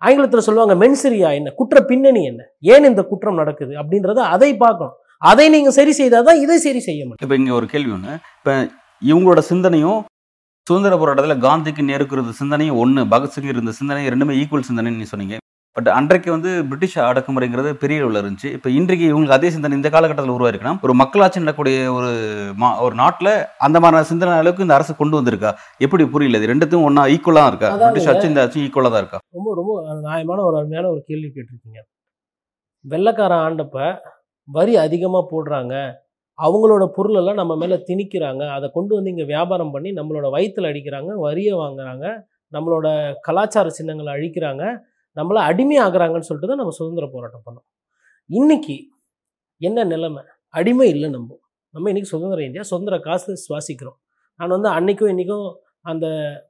ஆங்கிலத்தில் 0.03 0.47
சொல்லுவாங்க 0.47 0.75
மென்சரியா 0.83 1.29
என்ன? 1.39 1.53
குற்ற 1.61 1.81
பின்னணி 1.91 2.23
என்ன? 2.31 2.43
ஏன் 2.73 2.89
இந்த 2.91 3.03
குற்றம் 3.11 3.41
நடக்குது? 3.43 3.73
அப்படின்றத 3.83 4.21
அதை 4.35 4.51
பார்க்கணும். 4.65 4.97
அதை 5.31 5.47
நீங்கள் 5.55 5.77
சரி 5.79 5.93
செய்தாதான் 6.01 6.41
இதை 6.45 6.59
சரி 6.67 6.81
செய்ய 6.89 7.01
முடியும். 7.05 7.23
இப்போ 7.25 7.37
இங்கே 7.41 7.55
ஒரு 7.59 7.67
கேள்வி 7.73 7.93
ஒன்று 7.97 8.15
இப்போ 8.39 8.55
இவங்களோட 9.03 9.41
சிந்தனையும் 9.53 10.01
சுதந்திர 10.67 10.95
போராட்டத்தில் 11.01 11.43
காந்திக்கு 11.47 11.83
நேருக்குறது 11.91 12.31
சிந்தனையும் 12.41 12.79
ஒன்று 12.83 13.03
பகத்சிங் 13.15 13.51
இருந்த 13.53 13.75
சிந்தனை 13.81 14.05
ரெண்டுமே 14.15 14.37
ஈக்குவல் 14.43 14.69
சிந்தனைன்னு 14.71 15.01
நீ 15.03 15.09
சொன்னீங்க. 15.13 15.37
பட் 15.77 15.89
அன்றைக்கு 15.97 16.29
வந்து 16.35 16.51
பிரிட்டிஷ் 16.69 16.95
அடக்குமுறைங்கிறது 17.07 17.71
பெரிய 17.81 18.03
அளவில் 18.03 18.19
இருந்துச்சு. 18.21 18.51
இப்போ 18.57 18.69
இன்றைக்கு 18.79 19.05
இவங்களுக்கு 19.11 19.37
அதே 19.37 19.49
சிந்தனை 19.55 19.75
இந்த 19.79 19.89
காலகட்டத்தில் 19.95 20.37
உருவாயிருக்குன்னா 20.37 20.73
ஒரு 20.87 20.95
மக்களாட்சி 21.01 21.43
நடக்கக்கூடிய 21.43 21.79
ஒரு 21.97 22.11
மா 22.63 22.69
ஒரு 22.85 22.95
நாட்டில் 23.03 23.33
அந்த 23.67 23.81
மாதிரி 23.85 24.09
சிந்தனை 24.13 24.39
அளவுக்கு 24.43 24.65
இந்த 24.67 24.77
அரசு 24.79 24.95
கொண்டு 25.01 25.19
வந்திருக்கா? 25.19 25.51
எப்படி 25.87 26.07
புரியல 26.15 26.41
இது 26.41 26.51
ரெண்டுத்தையும் 26.53 26.87
ஒன்றா 26.91 27.05
ஈக்குவலாக 27.17 27.51
இருக்கா? 27.53 27.71
பிரிட்டிஷ் 27.83 28.09
ஆட்சி 28.13 28.27
இந்த 28.33 28.45
ஆட்சி 28.47 28.59
ஈக்குவலாக 28.67 28.93
தான் 28.95 29.05
இருக்கா? 29.05 29.21
ரொம்ப 29.39 29.55
ரொம்ப 29.61 29.75
நியாயமான 30.09 30.39
ஒரு 30.49 30.59
அருமையான 30.61 30.89
ஒரு 30.95 31.03
கேள்வி 31.11 31.31
கேட்டிருக்கீங்க. 31.37 31.83
வெள்ளைக்காரன் 32.85 33.45
ஆண்டப்ப 33.47 33.77
வரி 34.49 34.75
அதிகமாக 34.87 35.25
போடுறாங்க. 35.35 35.75
அவங்களோட 36.39 36.85
பொருளெல்லாம் 36.97 37.41
நம்ம 37.41 37.53
மேலே 37.61 37.77
திணிக்கிறாங்க. 37.89 38.43
அதை 38.57 38.67
கொண்டு 38.75 38.93
வந்து 38.97 39.13
இங்கே 39.15 39.31
வியாபாரம் 39.35 39.73
பண்ணி 39.77 39.93
நம்மளோட 40.01 40.27
வயித்துல 40.35 40.71
அடிக்கிறாங்க 40.73 41.13
வரியை 41.29 41.55
வாங்குறாங்க 41.65 42.07
நம்மளோட 42.55 42.89
கலாச்சார 43.27 43.69
சின்னங்களை 43.79 44.11
அழிக்கிறாங்க. 44.17 44.65
நம்மளை 45.17 45.41
அடிமை 45.51 45.77
ஆகுறாங்கன்னு 45.79 46.29
சொல்லிட்டு 46.29 46.51
தான் 46.53 46.63
நம்ம 46.63 46.75
சுதந்திர 46.79 47.07
போராட்டம் 47.15 47.45
பண்ணோம். 47.47 47.67
இன்னைக்கு 48.31 48.77
என்ன 49.61 49.85
நிலைமை? 49.85 50.23
அடிமை 50.55 50.89
இல்லை 50.89 51.09
நம்ம. 51.11 51.31
நம்ம 51.75 51.89
இன்னைக்கு 51.89 52.13
சுதந்திர 52.15 52.43
இந்தியா 52.45 52.63
சுதந்திர 52.63 52.97
காசு 52.99 53.33
சுவாசிக்கிறோம். 53.47 53.99
நான் 54.41 54.55
வந்து 54.57 54.69
அன்னைக்கும் 54.69 55.13
இன்றைக்கும் 55.13 55.47
அந்த 55.87 56.07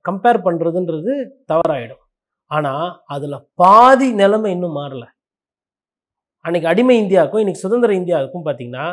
கம்பேர் 0.08 0.44
பண்ணுறதுன்றது 0.46 1.12
தவறாயிடும். 1.52 2.02
ஆனால் 2.50 2.86
அதில் 3.06 3.44
பாதி 3.54 4.08
நிலைமை 4.12 4.50
இன்னும் 4.50 4.76
மாறலை. 4.76 5.08
அன்னைக்கு 6.44 6.68
அடிமை 6.68 6.96
இந்தியாவுக்கும் 7.02 7.42
இன்னைக்கு 7.42 7.64
சுதந்திர 7.64 7.92
இந்தியாவுக்கும் 7.94 8.46
பார்த்தீங்கன்னா 8.46 8.86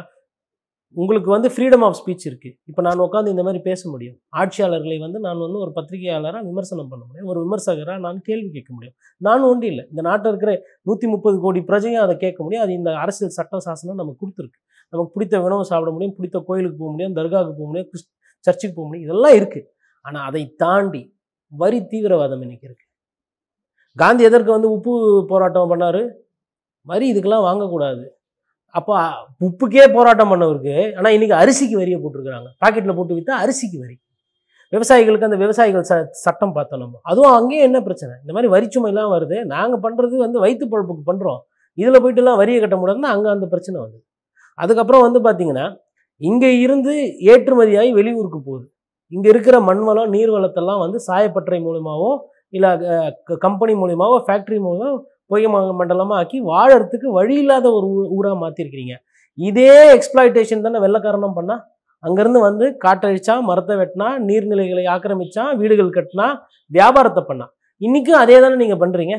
உங்களுக்கு 1.01 1.29
வந்து 1.34 1.49
ஃப்ரீடம் 1.53 1.84
ஆஃப் 1.86 1.97
ஸ்பீச் 1.99 2.25
இருக்குது 2.29 2.53
இப்போ 2.69 2.82
நான் 2.88 3.01
உட்காந்து 3.06 3.32
இந்த 3.34 3.43
மாதிரி 3.45 3.60
பேச 3.67 3.82
முடியும். 3.93 4.17
ஆட்சியாளர்களை 4.41 4.97
வந்து 5.06 5.19
நான் 5.25 5.41
வந்து 5.45 5.60
ஒரு 5.65 5.71
பத்திரிகையாளராக 5.77 6.43
விமர்சனம் 6.49 6.89
பண்ண 6.91 7.03
முடியும். 7.08 7.29
ஒரு 7.32 7.39
விமர்சகராக 7.45 7.99
நான் 8.06 8.19
கேள்வி 8.27 8.49
கேட்க 8.56 8.71
முடியும். 8.75 8.95
நான் 9.27 9.47
ஒன்றும் 9.49 9.69
இல்லை. 9.71 9.84
இந்த 9.91 10.03
நாட்டில் 10.10 10.32
இருக்கிற 10.32 10.53
நூற்றி 10.89 11.08
முப்பது 11.13 11.39
கோடி 11.45 11.62
பிரஜையும் 11.71 12.03
அதை 12.06 12.15
கேட்க 12.25 12.39
முடியும். 12.45 12.63
அது 12.65 12.73
இந்த 12.79 12.91
அரசியல் 13.03 13.36
சட்ட 13.38 13.62
சாசனம் 13.67 13.99
நமக்கு 14.01 14.21
கொடுத்துருக்கு. 14.23 14.60
நமக்கு 14.93 15.13
பிடித்த 15.15 15.41
உணவு 15.47 15.69
சாப்பிட 15.71 15.91
முடியும். 15.95 16.15
பிடித்த 16.19 16.43
கோயிலுக்கு 16.49 16.79
போக 16.84 16.91
முடியும். 16.95 17.17
தர்காவுக்கு 17.19 17.56
போக 17.60 17.67
முடியும். 17.71 17.89
கிறிஸ் 17.91 18.10
சர்ச்சுக்கு 18.47 18.75
போக 18.79 18.88
முடியும். 18.88 19.08
இதெல்லாம் 19.10 19.38
இருக்குது 19.41 19.67
ஆனால் 20.06 20.25
அதை 20.29 20.43
தாண்டி 20.63 21.03
வரி 21.51 21.79
தீவிரவாதம் 21.91 22.43
இன்னைக்கு 22.45 22.67
இருக்குது 22.69 22.89
காந்தி 23.97 24.23
எதற்கு 24.27 24.51
வந்து 24.56 24.69
உப்பு 24.75 24.93
போராட்டம் 25.32 25.71
பண்ணார்? 25.71 26.03
வரி 26.88 27.06
இதுக்கெல்லாம் 27.13 27.45
வாங்கக்கூடாது. 27.49 28.03
அப்போ 28.76 28.96
உப்புக்கே 29.48 29.86
போராட்டம் 29.96 30.32
பண்ணவருக்கு 30.34 30.76
ஆனால் 30.98 31.14
இன்றைக்கி 31.16 31.36
அரிசிக்கு 31.42 31.76
வரியை 31.82 31.98
போட்டிருக்கிறாங்க. 32.04 32.50
பாக்கெட்டில் 32.62 32.98
போட்டு 33.00 33.18
விற்றா 33.18 33.36
அரிசிக்கு 33.44 33.78
வரி. 33.84 33.96
விவசாயிகளுக்கு 34.74 35.28
அந்த 35.30 35.38
விவசாயிகள் 35.44 35.84
ச 35.90 35.96
சட்டம் 36.24 36.54
பார்த்தோம் 36.56 36.82
நம்ம. 36.84 36.96
அதுவும் 37.12 37.34
அங்கேயும் 37.38 37.68
என்ன 37.70 37.80
பிரச்சனை? 37.88 38.14
இந்த 38.24 38.32
மாதிரி 38.36 38.50
வரிச்சுமைலாம் 38.54 39.12
வருது. 39.16 39.38
நாங்கள் 39.54 39.82
பண்ணுறது 39.86 40.16
வந்து 40.26 40.38
வயிற்று 40.44 40.68
பழப்புக்கு 40.72 41.04
பண்ணுறோம் 41.10 41.42
இதில் 41.78 42.02
போயிட்டுலாம் 42.04 42.40
வரியை 42.42 42.60
கட்ட 42.64 42.76
முடியாதுன்னா 42.82 43.12
அங்கே 43.16 43.30
அந்த 43.36 43.46
பிரச்சனை 43.54 43.78
வந்து 43.86 44.00
அதுக்கப்புறம் 44.60 45.04
வந்து 45.08 45.20
பார்த்தீங்கன்னா 45.28 45.66
இங்கே 46.22 46.50
இருந்து 46.66 46.94
ஏற்றுமதியாகி 47.32 47.92
வெளியூருக்கு 48.00 48.40
போகுது. 48.48 48.66
இங்கே 49.12 49.30
இருக்கிற 49.34 49.56
மண் 49.70 49.84
வளம் 49.88 50.12
நீர் 50.16 50.32
வளத்தெல்லாம் 50.36 50.84
வந்து 50.84 50.98
சாயப்பட்டறை 51.08 51.60
மூலியமாகவோ 51.66 52.12
இல்லை 52.58 52.70
கம்பெனி 53.46 53.74
மூலியமாகவோ 53.82 54.18
ஃபேக்ட்ரி 54.28 54.58
மூலியமாக 54.66 55.00
பொய்ய 55.34 55.48
ம- 55.50 55.76
மண்டலமா 55.80 56.15
ஆக்கி 56.22 56.39
வாழறதுக்கு 56.50 57.08
வழி 57.17 57.36
இல்லாத 57.36 57.67
ஒரு 57.74 57.88
ஊராக 58.17 58.36
மாற்றிருக்கிறீங்க 58.41 58.96
இதே 59.38 59.67
எக்ஸ்ப்ளாய்டேஷன் 59.96 60.65
தானே 60.65 60.80
வெள்ளக்காரனும் 60.80 61.38
பண்ணா? 61.38 61.56
அங்கேருந்து 62.04 62.39
வந்து 62.39 62.65
காட்டழிச்சா 62.86 63.36
மரத்தை 63.41 63.76
வெட்டினா 63.78 64.08
நீர்நிலைகளை 64.26 64.84
ஆக்கிரமிச்சா 64.93 65.43
வீடுகள் 65.60 65.96
கட்டினா 65.98 66.28
வியாபாரத்தை 66.72 67.24
பண்ணா. 67.24 67.46
இன்னைக்கும் 67.82 68.22
அதே 68.22 68.38
தானே 68.39 68.56
நீங்கள் 68.62 68.82
பண்ணுறீங்க 68.82 69.15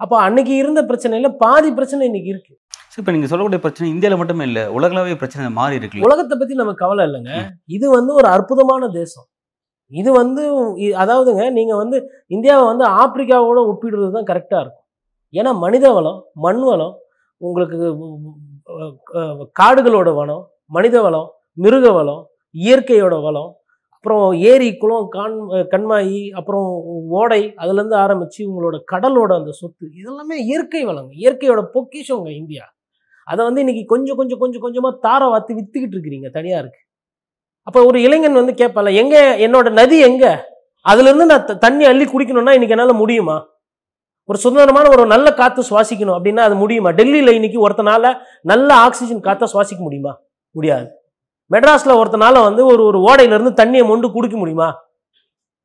அப்போ 0.00 0.16
அன்னைக்கு 0.20 0.54
இருந்த 0.56 0.80
பிரச்சனையில் 0.82 1.36
பாதி 1.42 1.68
பிரச்சனை 1.72 2.02
இன்னைக்கு 2.06 2.30
இருக்கு. 2.34 2.52
சரி 2.90 3.00
இப்போ 3.02 3.12
நீங்கள் 3.12 3.30
சொல்லக்கூடிய 3.30 3.60
பிரச்சனை 3.60 3.86
இந்தியாவில் 3.92 4.20
மட்டுமே 4.20 4.44
இல்லை 4.44 4.64
உலகளாவிய 4.76 5.16
பிரச்சனை 5.16 5.48
மாறி 5.58 5.78
இருக்குல்ல 5.78 6.06
உலகத்தை 6.08 6.34
பற்றி 6.36 6.54
நமக்கு 6.54 6.82
கவலை 6.84 7.04
இல்லைங்க. 7.08 7.32
இது 7.68 7.86
வந்து 7.90 8.12
ஒரு 8.14 8.28
அற்புதமான 8.28 8.88
தேசம். 8.98 9.26
இது 9.92 10.10
வந்து 10.12 10.42
அதாவதுங்க 11.02 11.44
நீங்கள் 11.50 11.80
வந்து 11.82 11.96
இந்தியாவை 12.28 12.64
வந்து 12.66 12.84
ஆப்பிரிக்காவோட 13.00 13.58
ஒப்பிடுறது 13.70 14.10
தான் 14.16 14.28
கரெக்டாக 14.30 14.62
இருக்கும். 14.64 14.85
ஏன்னா 15.34 15.58
மனித 15.58 15.92
வளம் 15.92 16.24
மண் 16.34 16.60
வளம் 16.60 16.94
உங்களுக்கு 17.40 17.78
காடுகளோட 19.60 20.14
வளம் 20.14 20.44
மனித 20.66 21.02
வளம் 21.02 21.28
மிருக 21.52 21.92
வளம் 21.92 22.22
இயற்கையோட 22.54 23.22
வளம் 23.22 23.50
அப்புறம் 23.96 24.32
ஏரி 24.40 24.76
குளம் 24.76 25.08
கான் 25.08 25.36
கண்மாயி 25.72 26.30
அப்புறம் 26.30 26.66
ஓடை 27.08 27.54
அதுலேருந்து 27.56 27.94
ஆரம்பித்து 27.94 28.46
உங்களோட 28.50 28.80
கடலோட 28.92 29.34
அந்த 29.36 29.50
சொத்து 29.50 29.86
இதெல்லாமே 30.00 30.36
இயற்கை 30.44 30.84
வளங்க 30.84 31.12
இயற்கையோட 31.14 31.62
பொக்கிஷங்க 31.74 32.30
இந்தியா. 32.36 32.64
அதை 33.28 33.44
வந்து 33.44 33.64
இன்றைக்கி 33.64 33.84
கொஞ்சம் 33.84 34.16
கொஞ்சம் 34.16 34.38
கொஞ்சம் 34.38 34.60
கொஞ்சமாக 34.60 34.98
தாரை 35.00 35.28
வாத்து 35.28 35.54
விற்றுக்கிட்டு 35.54 35.96
இருக்கிறீங்க 35.96 36.30
தனியாருக்கு. 36.30 36.80
அப்போ 37.66 37.84
ஒரு 37.84 38.02
இளைஞன் 38.02 38.32
வந்து 38.32 38.52
கேட்பால 38.52 38.94
எங்கே? 38.94 39.46
என்னோட 39.46 39.72
நதி 39.72 39.98
எங்கே? 40.00 40.32
அதுலேருந்து 40.86 41.24
நான் 41.24 41.44
த- 41.44 41.54
தண்ணி 41.54 41.84
அள்ளி 41.84 42.04
குடிக்கணும்னா 42.04 42.52
இன்றைக்கி 42.56 42.68
என்னால் 42.68 42.94
முடியுமா? 42.94 43.36
ஒரு 44.28 44.38
சுதந்திரமான 44.38 44.88
ஒரு 44.88 45.06
நல்ல 45.06 45.34
காற்று 45.34 45.64
சுவாசிக்கணும் 45.70 46.18
அப்படின்னா 46.18 46.36
அது 46.36 46.54
முடியுமா? 46.54 46.90
டெல்லியில் 46.90 47.32
இன்னைக்கு 47.32 47.68
ஒருத்தனால 47.68 48.16
நல்ல 48.42 48.74
ஆக்சிஜன் 48.74 49.20
காற்றை 49.20 49.50
சுவாசிக்க 49.52 49.78
முடியுமா? 49.78 50.18
முடியாது. 50.50 50.90
மெட்ராஸில் 51.50 51.92
ஒருத்தனால 51.92 52.42
வந்து 52.42 52.66
ஒரு 52.66 52.84
ஒரு 52.84 52.98
ஓடையிலேருந்து 52.98 53.52
தண்ணியை 53.60 53.86
மொண்டு 53.86 54.12
குடிக்க 54.12 54.36
முடியுமா? 54.36 54.76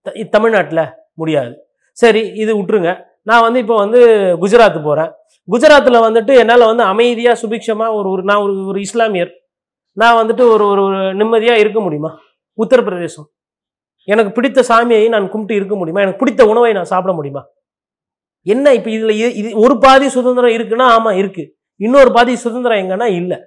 த- 0.02 0.28
தமிழ்நாட்டில் 0.30 0.89
முடியாது. 1.13 1.67
சரி 1.93 2.28
இது 2.28 2.58
விட்டுருங்க. 2.58 3.04
நான் 3.21 3.41
வந்து 3.41 3.60
இப்போ 3.60 3.76
வந்து 3.76 4.08
குஜராத் 4.41 4.84
போகிறேன் 4.84 5.12
குஜராத்தில் 5.52 6.06
வந்துட்டு 6.06 6.38
என்னால் 6.38 6.65
வந்து 6.65 6.84
அமைதியாக 6.84 7.47
சுபிக்ஷமாக 7.47 7.93
ஒரு 7.93 8.10
ஒரு 8.10 8.24
நான் 8.24 8.41
ஒரு 8.41 8.65
ஒரு 8.65 8.80
இஸ்லாமியர். 8.80 9.30
நான் 9.91 10.26
வந்துட்டு 10.26 10.50
ஒரு 10.50 10.67
ஒரு 10.67 11.13
நிம்மதியாக 11.13 11.60
இருக்க 11.60 11.80
முடியுமா? 11.80 12.19
உத்தரப்பிரதேசம். 12.65 13.34
எனக்கு 14.04 14.32
பிடித்த 14.32 14.62
சாமியை 14.62 15.10
நான் 15.10 15.30
கும்பிட்டு 15.30 15.56
இருக்க 15.56 15.76
முடியுமா? 15.76 16.02
எனக்கு 16.02 16.19
பிடித்த 16.19 16.45
உணவை 16.45 16.74
நான் 16.74 16.86
சாப்பிட 16.86 17.13
முடியுமா? 17.13 17.45
என்ன 18.45 18.73
இப்போ 18.73 18.89
இதில் 18.89 19.34
இது 19.34 19.58
ஒரு 19.58 19.77
பாதி 19.77 20.08
சுதந்திரம் 20.10 20.49
இருக்குன்னா 20.49 20.88
ஆமாம் 20.97 21.17
இருக்குது 21.17 21.51
இன்னொரு 21.75 22.12
பாதி 22.12 22.36
சுதந்திரம் 22.36 22.77
எங்கன்னா 22.77 23.06
இல்லை. 23.12 23.38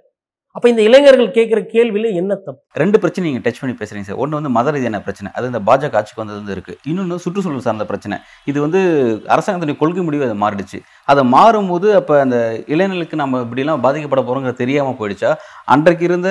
அப்போ 0.57 0.67
இந்த 0.73 0.83
இளைஞர்கள் 0.89 1.29
கேட்குற 1.37 1.61
கேள்வியில் 1.73 2.17
என்ன 2.21 2.33
தப்பு? 2.45 2.61
ரெண்டு 2.81 2.97
பிரச்சனை 3.03 3.25
நீங்கள் 3.29 3.45
டச் 3.47 3.61
பண்ணி 3.61 3.75
பேசுறீங்க 3.79 4.07
சார். 4.09 4.19
ஒன்று 4.23 4.39
வந்து 4.39 4.53
மத 4.57 4.73
ரீதியான 4.75 5.01
பிரச்சனை? 5.07 5.29
அது 5.37 5.49
இந்த 5.51 5.61
பாஜக 5.69 5.99
ஆட்சிக்கு 6.01 6.23
வந்தது 6.23 6.39
வந்து 6.41 6.55
இருக்கு. 6.57 6.75
இன்னொன்று 6.91 7.17
சுற்றுச்சூழல் 7.25 7.65
சார்ந்த 7.67 7.85
பிரச்சனை. 7.91 8.17
இது 8.51 8.59
வந்து 8.65 8.81
அரசாங்கத்தினுடைய 9.35 9.79
கொள்கை 9.83 10.03
முடிவு 10.09 10.27
அது 10.29 10.37
மாறிடுச்சு. 10.45 10.81
அதை 11.13 11.25
மாறும்போது 11.35 11.89
அப்போ 12.01 12.15
அந்த 12.25 12.39
இளைஞர்களுக்கு 12.75 13.23
நம்ம 13.23 13.41
இப்படிலாம் 13.47 13.85
பாதிக்கப்பட 13.87 14.23
போகிறோங்கிறது 14.29 14.63
தெரியாமல் 14.63 14.99
போயிடுச்சா? 15.01 15.33
அன்றைக்கு 15.75 16.07
இருந்த 16.11 16.31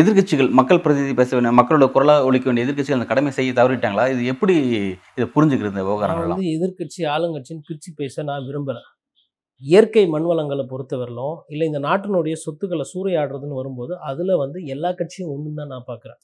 எதிர்க்கட்சிகள் 0.00 0.50
மக்கள் 0.58 0.82
பிரதிநிதி 0.84 1.14
பேச 1.20 1.30
வேண்டிய 1.36 1.54
மக்களோட 1.60 1.86
குரலாக 1.96 2.28
ஒழிக்க 2.28 2.48
வேண்டிய 2.48 2.66
எதிர்க்கட்சிகள் 2.66 3.00
அந்த 3.00 3.08
கடமை 3.12 3.32
செய்ய 3.38 3.52
தவறிட்டாங்களா? 3.60 4.06
இது 4.14 4.24
எப்படி 4.34 4.56
இதை 5.16 5.26
புரிஞ்சுக்கிறது 5.36 5.74
இந்த 5.74 5.86
விவகாரங்கள்லாம்? 5.88 6.40
வந்து 6.40 6.54
எதிர்க்கட்சி 6.58 7.02
ஆளுங்கட்சின்னு 7.14 7.66
பிரித்து 7.68 7.92
பேச 8.02 8.22
நான் 8.30 8.46
விரும்பலை. 8.50 8.82
இயற்கை 9.62 10.02
மண் 10.14 10.26
வளங்களை 10.30 10.64
பொறுத்தவரையிலும் 10.70 11.36
இல்லை 11.52 11.66
இந்த 11.70 11.80
நாட்டினுடைய 11.88 12.34
சொத்துக்களை 12.44 12.84
சூறையாடுறதுன்னு 12.92 13.58
வரும்போது 13.60 13.92
அதில் 14.08 14.32
வந்து 14.42 14.58
எல்லா 14.74 14.90
கட்சியும் 14.98 15.30
ஒன்று 15.34 15.54
தான் 15.60 15.72
நான் 15.74 15.86
பார்க்குறேன். 15.90 16.18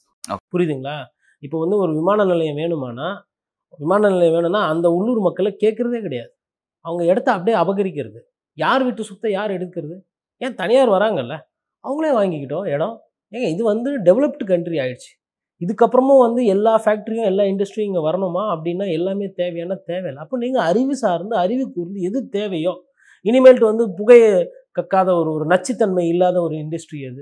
புரியுதுங்களா? 0.53 0.97
இப்போ 1.43 1.57
வந்து 1.63 1.77
ஒரு 1.83 1.91
விமான 1.99 2.25
நிலையம் 2.31 2.59
வேணுமானா 2.61 3.07
விமான 3.81 4.09
நிலையம் 4.13 4.35
வேணும்னா 4.37 4.61
அந்த 4.73 4.87
உள்ளூர் 4.97 5.21
மக்களை 5.27 5.51
கேட்குறதே 5.63 5.99
கிடையாது. 6.05 6.31
அவங்க 6.85 7.03
இடத்த 7.11 7.29
அப்படியே 7.35 7.55
அபகரிக்கிறது. 7.63 8.19
யார் 8.57 8.83
வீட்டு 8.85 9.07
சொத்தை 9.09 9.31
யார் 9.37 9.51
எடுக்கிறது? 9.57 9.95
ஏன் 10.41 10.55
தனியார் 10.61 10.91
வராங்கல்ல? 10.95 11.35
அவங்களே 11.83 12.11
வாங்கிக்கிட்டோம் 12.19 12.67
இடம்? 12.75 12.95
ஏங்க 13.33 13.47
இது 13.55 13.63
வந்து 13.71 13.89
டெவலப்டு 14.07 14.45
கண்ட்ரி 14.53 14.77
ஆயிடுச்சு. 14.83 15.11
இதுக்கப்புறமும் 15.61 16.23
வந்து 16.25 16.41
எல்லா 16.53 16.73
ஃபேக்ட்ரியும் 16.83 17.27
எல்லா 17.31 17.43
இண்டஸ்ட்ரியும் 17.51 17.89
இங்கே 17.89 18.03
வரணுமா? 18.09 18.43
அப்படின்னா 18.53 18.85
எல்லாமே 18.97 19.27
தேவையான 19.41 19.77
தேவையில்லை. 19.91 20.21
அப்போ 20.25 20.37
நீங்கள் 20.43 20.65
அறிவு 20.71 20.95
சார்ந்து 21.03 21.35
அறிவு 21.43 21.65
கூர்ந்து 21.75 21.99
எது 22.09 22.19
தேவையோ 22.37 22.73
இனிமேல்ட்டு 23.25 23.71
வந்து 23.71 23.85
புகையை 23.99 24.31
கக்காத 24.77 25.09
ஒரு 25.19 25.29
ஒரு 25.35 25.45
நச்சுத்தன்மை 25.51 26.05
இல்லாத 26.13 26.37
ஒரு 26.41 26.55
இண்டஸ்ட்ரி 26.63 26.99
அது. 27.09 27.21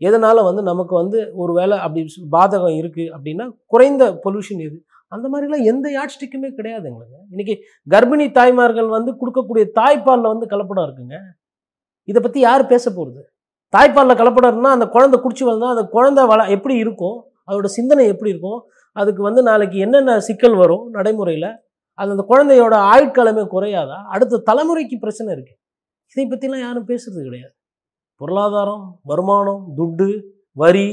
எதனால் 0.00 0.46
வந்து 0.46 0.62
நமக்கு 0.68 0.94
வந்து 1.00 1.18
ஒரு 1.42 1.52
வேளை 1.58 1.76
அப்படி 1.84 2.02
பாதகம் 2.36 2.76
இருக்குது 2.80 3.10
அப்படின்னா 3.16 3.44
குறைந்த 3.72 4.04
பொல்யூஷன் 4.24 4.62
எது? 4.66 4.78
அந்த 5.14 5.26
மாதிரிலாம் 5.32 5.64
எந்த 5.72 5.86
யாட்ஸ்டிக்குமே 5.96 6.48
கிடையாதுங்களுக்கு 6.58 7.18
இன்றைக்கி 7.32 7.54
கர்ப்பிணி 7.86 8.26
தாய்மார்கள் 8.38 8.88
வந்து 8.96 9.12
கொடுக்கக்கூடிய 9.20 9.64
தாய்ப்பாலில் 9.78 10.32
வந்து 10.32 10.46
கலப்படம் 10.52 10.86
இருக்குங்க. 10.86 11.16
இதை 12.10 12.20
பற்றி 12.22 12.40
யார் 12.48 12.64
பேச 12.72 12.84
போகிறது 12.90 13.22
தாய்ப்பாலில் 13.74 14.18
கலப்படம் 14.20 14.52
இருந்தால் 14.52 14.76
அந்த 14.76 14.86
குழந்தை 14.94 15.18
குடிச்சு 15.24 15.44
வந்தால் 15.50 15.74
அந்த 15.74 15.84
குழந்தை 15.96 16.22
வள 16.32 16.40
எப்படி 16.56 16.74
இருக்கும்? 16.84 17.18
அதோட 17.48 17.68
சிந்தனை 17.76 18.04
எப்படி 18.12 18.32
இருக்கும்? 18.34 18.60
அதுக்கு 18.96 19.22
வந்து 19.28 19.42
நாளைக்கு 19.50 19.76
என்னென்ன 19.84 20.16
சிக்கல் 20.28 20.56
வரும் 20.62 20.84
நடைமுறையில்? 20.96 21.48
அது 21.98 22.10
அந்த 22.14 22.24
குழந்தையோட 22.30 22.74
ஆயுட்காலமே 22.92 23.44
குறையாதா? 23.54 23.98
அடுத்த 24.14 24.42
தலைமுறைக்கு 24.48 24.96
பிரச்சனை 25.04 25.30
இருக்கு. 25.36 25.54
இதை 26.16 26.24
பற்றிலாம் 26.30 26.64
யாரும் 26.66 26.88
பேசுறது 26.90 27.20
கிடையாது. 27.26 27.54
பொருளாதாரம் 28.20 28.84
வருமானம் 29.10 29.62
துட்டு 29.78 30.08
வரி 30.56 30.88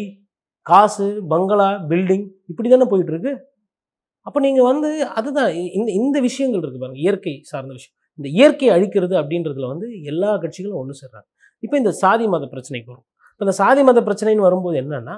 காசு 0.66 1.08
பங்களா 1.32 1.70
பில்டிங் 1.92 2.26
இப்படி 2.52 2.68
தானே 2.70 2.86
போயிட்டுருக்கு. 2.92 3.34
அப்போ 4.28 4.40
நீங்கள் 4.46 4.68
வந்து 4.72 4.90
அதுதான் 5.20 5.50
இந்த 5.78 5.90
இந்த 6.00 6.18
விஷயங்கள் 6.28 6.62
இருக்குது 6.62 6.84
பாருங்கள் 6.84 7.04
இயற்கை 7.06 7.34
சார்ந்த 7.52 7.72
விஷயம். 7.78 7.96
இந்த 8.20 8.28
இயற்கையை 8.38 8.72
அழிக்கிறது 8.76 9.16
அப்படின்றதுல 9.22 9.70
வந்து 9.74 9.88
எல்லா 10.12 10.32
கட்சிகளும் 10.44 10.80
ஒன்று 10.82 11.00
சேர்றாங்க. 11.02 11.28
இப்போ 11.64 11.76
இந்த 11.82 11.92
சாதி 12.02 12.26
மத 12.34 12.46
பிரச்சனைக்கு 12.54 12.90
வரும். 12.94 13.08
இப்போ 13.32 13.44
இந்த 13.48 13.56
சாதி 13.62 13.82
மத 13.90 14.00
பிரச்சனைன்னு 14.08 14.48
வரும்போது 14.48 14.78
என்னென்னா 14.84 15.16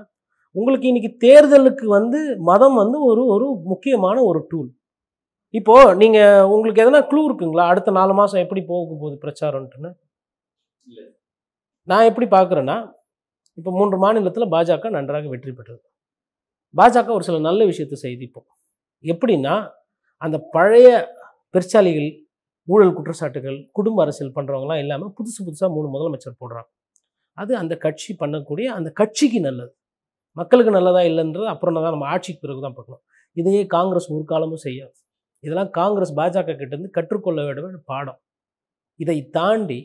உங்களுக்கு 0.56 0.88
இன்றைக்கி 0.92 1.12
தேர்தலுக்கு 1.26 1.86
வந்து 1.98 2.20
மதம் 2.50 2.78
வந்து 2.82 2.98
ஒரு 3.10 3.22
ஒரு 3.36 3.46
முக்கியமான 3.72 4.18
ஒரு 4.30 4.40
டூல் 4.52 4.70
இப்போ 5.60 5.76
நீங்க 6.02 6.20
உங்களுக்கு 6.54 6.82
எதனா 6.84 7.00
க்ளூ 7.12 7.22
இருக்குங்களா? 7.30 7.64
அடுத்த 7.72 7.92
நாலு 7.98 8.14
மாசம் 8.20 8.42
எப்படி 8.44 8.62
போக 8.70 8.82
போகுது 9.02 9.16
பிரச்சாரம்ட்டுன்னு 9.24 9.90
நான் 11.92 12.08
எப்படி 12.10 12.28
பார்க்குறேன்னா 12.36 12.78
இப்போ 13.60 13.72
மூன்று 13.78 13.98
மாநிலத்தில் 14.04 14.52
பாஜக 14.54 14.90
நன்றாக 14.98 15.30
வெற்றி 15.34 15.52
பெற்றது. 15.58 15.82
பாஜக 16.74 17.10
ஒரு 17.18 17.26
சில 17.28 17.40
நல்ல 17.48 17.62
விஷயத்தை 17.72 17.98
செய்து 18.06 18.24
இப்போ. 18.28 18.42
எப்படின்னா 19.04 19.56
அந்த 20.26 20.38
பழைய 20.56 20.88
பெருச்சாலிகள் 21.54 22.10
ஊழல் 22.68 22.96
குற்றச்சாட்டுகள் 22.98 23.58
குடும்ப 23.78 24.00
அரசியல் 24.06 24.36
பண்ணுறவங்களாம் 24.38 24.82
இல்லாமல் 24.84 25.14
புதுசு 25.18 25.40
புதுசாக 25.48 25.70
மூணு 25.76 25.88
முதலமைச்சர் 25.96 26.40
போடுறாங்க. 26.42 26.70
அது 27.38 27.52
அந்த 27.62 27.74
கட்சி 27.86 28.12
பண்ணக்கூடிய 28.22 28.68
அந்த 28.78 28.90
கட்சிக்கு 29.02 29.40
நல்லது. 29.48 29.72
மக்களுக்கு 30.38 30.72
நல்லதா 30.78 31.02
இல்லைன்றது 31.12 31.48
அப்புறம் 31.54 31.78
தான் 31.86 31.96
நம்ம 31.96 32.08
ஆட்சிக்கு 32.14 32.42
பிறகு 32.46 32.62
தான் 32.66 32.76
பார்க்கணும். 32.78 33.04
இதையே 33.38 33.62
காங்கிரஸ் 33.76 34.10
ஒரு 34.18 34.26
காலமும் 34.34 34.64
செய்யாது. 34.68 34.96
இதெல்லாம் 35.44 35.72
காங்கிரஸ் 35.80 36.14
பாஜக 36.20 36.56
கிட்டேருந்து 36.60 36.96
கற்றுக்கொள்ள 36.98 37.40
வேண்டிய 37.48 37.80
பாடம். 37.92 38.20
இதை 39.00 39.18
தாண்டி 39.38 39.80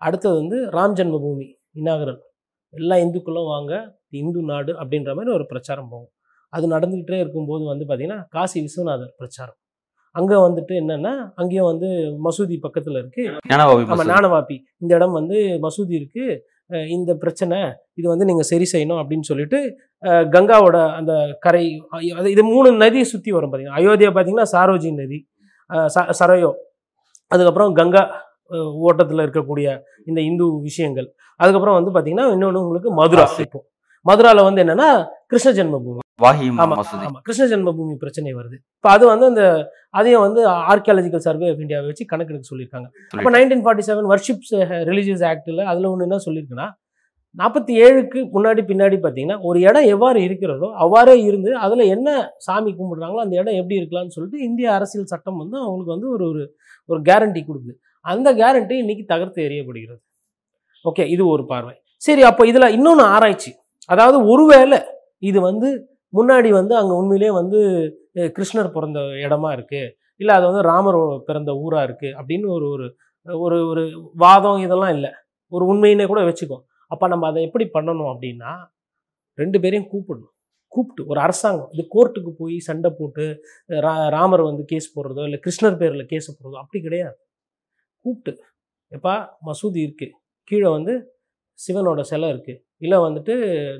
அடுத்தது 0.00 0.36
வந்து 0.42 0.58
ராம் 0.76 0.96
ஜென்மபூமி 0.98 1.48
இனாகரல் 1.80 2.20
எல்லா 2.74 2.96
இந்துக்களும் 3.04 3.50
வாங்க 3.54 3.72
இந்து 4.20 4.40
நாடு 4.50 4.72
அப்படின்ற 4.80 5.10
மாதிரி 5.16 5.30
ஒரு 5.36 5.44
பிரச்சாரம் 5.52 5.90
போகும். 5.92 6.12
அது 6.52 6.64
நடந்துக்கிட்டே 6.74 7.18
இருக்கும்போது 7.24 7.62
வந்து 7.72 7.84
பார்த்திங்கன்னா 7.86 8.20
காசி 8.36 8.58
விஸ்வநாதர் 8.66 9.12
பிரச்சாரம். 9.20 9.58
அங்கே 10.18 10.36
வந்துட்டு 10.46 10.74
என்னென்னா 10.80 11.12
அங்கேயும் 11.40 11.70
வந்து 11.70 11.88
மசூதி 12.26 12.56
பக்கத்தில் 12.66 12.98
இருக்குது 13.02 13.30
ஆமாம் 13.54 13.80
மசூதி. 13.92 14.10
நானவாப்பி 14.12 14.56
இந்த 14.82 14.92
இடம் 14.98 15.16
வந்து 15.20 15.38
மசூதி 15.64 15.94
இருக்குது 16.00 16.36
இந்த 16.88 17.14
பிரச்சனை 17.14 17.58
இது 17.94 18.08
வந்து 18.08 18.24
நீங்கள் 18.24 18.42
சரி 18.42 18.66
செய்யணும் 18.72 19.00
அப்படின்னு 19.02 19.22
சொல்லிட்டு 19.22 19.58
கங்காவோட 20.32 20.94
அந்த 20.94 21.12
கரை 21.40 21.64
இது 22.26 22.42
மூணு 22.44 22.72
நதியை 22.76 23.04
சுற்றி 23.04 23.30
வரும் 23.30 23.50
பார்த்தீங்கன்னா 23.50 23.80
அயோத்தியா 23.80 24.10
பார்த்தீங்கன்னா 24.10 24.48
சாரோஜி 24.52 24.90
நதி 24.94 25.18
ச- 25.88 26.10
சரையோ 26.20 26.50
அதுக்கப்புறம் 27.30 27.72
கங்கா 27.72 28.02
ஓட்டத்தில் 28.80 29.18
இருக்கக்கூடிய 29.18 29.68
இந்த 30.06 30.20
இந்து 30.20 30.60
விஷயங்கள். 30.60 31.06
அதுக்கப்புறம் 31.40 31.76
வந்து 31.78 31.90
பார்த்தீங்கன்னா 31.90 32.26
இன்னொன்று 32.32 32.60
உங்களுக்கு 32.60 32.90
மதுரா 32.92 33.24
இப்போ. 33.44 33.60
மதுராவில் 34.06 34.42
வந்து 34.42 34.62
என்னென்னா 34.64 34.88
கிருஷ்ண 35.26 35.50
ஜென்மபூமி. 35.50 36.00
கிருஷ்ண 37.26 37.44
ஜென்மபூமி 37.52 37.94
பிரச்சனை 38.02 38.32
வருது. 38.38 38.56
இப்போ 38.78 38.88
அது 38.96 39.04
வந்து 39.12 39.26
அந்த 39.30 39.42
அதையும் 39.98 40.24
வந்து 40.26 40.40
ஆர்கியாலஜிக்கல் 40.72 41.24
சர்வே 41.26 41.46
ஆஃப் 41.52 41.62
இந்தியாவை 41.64 41.86
வச்சு 41.90 42.04
கணக்கெடுக்க 42.12 42.46
சொல்லியிருக்காங்க. 42.52 42.88
சொல்லிட்டு. 43.10 43.34
Nineteen 43.36 43.64
forty 43.64 43.84
seven 43.88 44.08
worships 44.12 44.54
religious 44.90 45.24
ஆக்டில் 45.30 45.62
அதில் 45.72 45.90
ஒன்று 45.92 46.06
என்ன 46.08 46.18
சொல்லியிருக்குன்னா 46.26 46.68
நாற்பத்தி 47.36 47.72
ஏழுக்கு 47.84 48.18
முன்னாடி 48.34 48.62
பின்னாடி 48.68 48.96
பார்த்தீங்கன்னா 49.04 49.38
ஒரு 49.48 49.58
இடம் 49.68 49.86
எவ்வாறு 49.94 50.18
இருக்கிறதோ 50.26 50.68
அவ்வாறே 50.84 51.14
இருந்து 51.28 51.50
அதில் 51.64 51.84
என்ன 51.94 52.08
சாமி 52.46 52.70
கும்பிடுறாங்களோ 52.72 53.22
அந்த 53.24 53.34
இடம் 53.40 53.58
எப்படி 53.60 53.76
இருக்கலாம்னு 53.80 54.14
சொல்லிட்டு 54.16 54.40
இந்திய 54.48 54.66
அரசியல் 54.76 55.10
சட்டம் 55.12 55.40
வந்து 55.42 55.56
அவங்களுக்கு 55.64 55.94
வந்து 55.96 56.08
ஒரு 56.14 56.24
ஒரு 56.32 56.42
ஒரு 56.88 57.00
கேரண்டி 57.08 57.40
கொடுக்குது. 57.48 57.74
அந்த 58.04 58.28
கேரண்டி 58.40 58.76
இன்னைக்கு 58.82 59.04
தகர்த்து 59.12 59.40
எறியப்படுகிறது. 59.48 60.00
ஓகே 60.84 61.04
இது 61.14 61.22
ஒரு 61.34 61.44
பார்வை. 61.52 61.74
சரி 62.02 62.22
அப்போ 62.30 62.42
இதில் 62.46 62.74
இன்னொன்று 62.76 63.04
ஆராய்ச்சி. 63.14 63.52
அதாவது 63.88 64.18
ஒருவேளை 64.32 64.78
இது 65.30 65.38
வந்து 65.40 65.68
முன்னாடி 66.14 66.50
வந்து 66.60 66.74
அங்கே 66.80 66.94
உண்மையிலே 67.00 67.30
வந்து 67.40 67.58
கிருஷ்ணர் 68.36 68.74
பிறந்த 68.76 69.00
இடமா 69.26 69.50
இருக்குது 69.56 69.92
இல்லை 70.20 70.32
அது 70.38 70.46
வந்து 70.50 70.62
ராமர் 70.70 70.98
பிறந்த 71.28 71.50
ஊராக 71.64 71.86
இருக்குது 71.88 72.14
அப்படின்னு 72.20 72.48
ஒரு 72.56 72.66
ஒரு 72.72 72.86
ஒரு 73.26 73.58
ஒரு 73.70 73.82
வாதம் 74.22 74.62
இதெல்லாம் 74.66 74.94
இல்லை. 74.96 75.10
ஒரு 75.52 75.64
உண்மையினே 75.72 76.06
கூட 76.12 76.20
வச்சுக்கோ. 76.28 76.58
அப்போ 76.90 77.04
நம்ம 77.12 77.26
அதை 77.30 77.40
எப்படி 77.48 77.64
பண்ணணும் 77.76 78.10
அப்படின்னா 78.12 78.52
ரெண்டு 79.38 79.58
பேரையும் 79.62 79.90
கூப்பிடணும். 79.92 80.32
கூப்பிட்டு 80.72 81.02
ஒரு 81.12 81.20
அரசாங்கம். 81.26 81.70
இது 81.74 81.82
கோர்ட்டுக்கு 81.94 82.30
போய் 82.40 82.56
சண்டை 82.68 82.90
போட்டு 82.98 83.24
ரா 83.86 83.92
ராமர் 84.16 84.42
வந்து 84.50 84.62
கேஸ் 84.72 84.88
போடுறதோ 84.96 85.24
இல்லை 85.28 85.38
கிருஷ்ணர் 85.46 85.78
பேரில் 85.82 86.10
கேஸ் 86.12 86.28
போடுறதோ 86.36 86.58
அப்படி 86.62 86.80
கிடையாது. 86.86 87.16
கூப்பிட்டு 88.04 88.32
எப்பா 88.92 89.14
மசூதி 89.48 89.80
இருக்குது 89.86 90.14
கீழே 90.50 90.68
வந்து 90.76 90.94
சிவனோட 91.58 92.00
சிலை 92.10 92.28
இருக்குது 92.34 92.60
இல்லை 92.82 92.98
வந்துட்டு 92.98 93.34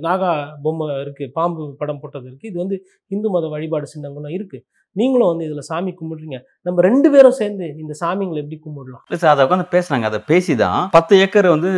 நாகா 0.07 0.31
பொம்மை 0.65 0.87
இருக்கு 1.01 1.25
பாம்பு 1.39 1.63
படம் 1.81 2.01
போட்டது 2.03 2.27
இருக்கு. 2.31 2.51
இது 2.51 2.59
வந்து 2.63 2.77
இந்து 3.11 3.31
மத 3.31 3.49
வழிபாடு 3.49 3.93
சின்னங்களும் 3.95 4.35
இருக்கு. 4.37 4.59
நீங்களும் 4.97 5.31
வந்து 5.31 5.47
இதில் 5.47 5.67
சாமி 5.69 5.93
கும்பிடுறீங்க. 6.01 6.39
நம்ம 6.63 6.83
ரெண்டு 6.89 7.09
பேரும் 7.11 7.37
சேர்ந்து 7.39 7.67
இந்த 7.83 7.93
சாமிங்களை 8.03 8.41
எப்படி 8.43 8.59
கும்பிடலாம்? 8.67 9.03
இல்ல 9.09 9.17
சார் 9.23 9.33
அதை 9.35 9.45
உட்காந்து 9.47 9.67
பேசுனாங்க 9.73 10.09
அதை 10.11 10.21
பேசி 10.31 10.55
தான் 10.65 10.83
பத்து 10.97 11.15
ஏக்கர் 11.23 11.49
வந்து 11.55 11.71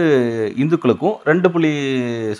இந்துக்களுக்கும் 0.62 1.14
ரெண்டு 1.30 1.50
புள்ளி 1.54 1.70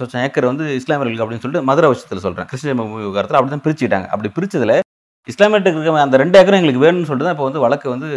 சொச்சம் 0.01 0.25
ஏக்கர் 0.25 0.51
வந்து 0.53 0.67
இஸ்லாமியர்களுக்கு 0.81 1.25
அப்படின்னு 1.25 1.45
சொல்லிட்டு 1.45 1.69
மதுரை 1.71 1.91
விஷயத்தில் 1.93 2.25
சொல்றேன். 2.27 2.49
கிருஷ்ண 2.51 2.75
விவகாரத்தில் 2.81 3.39
அப்படி 3.41 3.55
தான் 3.55 3.65
பிரிச்சுக்கிட்டாங்க. 3.67 4.09
அப்படி 4.15 4.31
பிரிச்சதுல 4.39 4.75
இஸ்லாமியர்களுக்கு 5.29 5.79
இருக்க 5.79 6.03
அந்த 6.07 6.19
ரெண்டு 6.23 6.39
ஏக்கரும் 6.39 6.59
எங்களுக்கு 6.59 6.83
வேணும்னு 6.85 7.09
சொல்லிட்டு 7.09 7.29
தான் 7.29 7.37
இப்போ 7.37 7.47
வந்து 7.49 7.63
வழக்கு 7.65 7.87
வந்து 7.95 8.09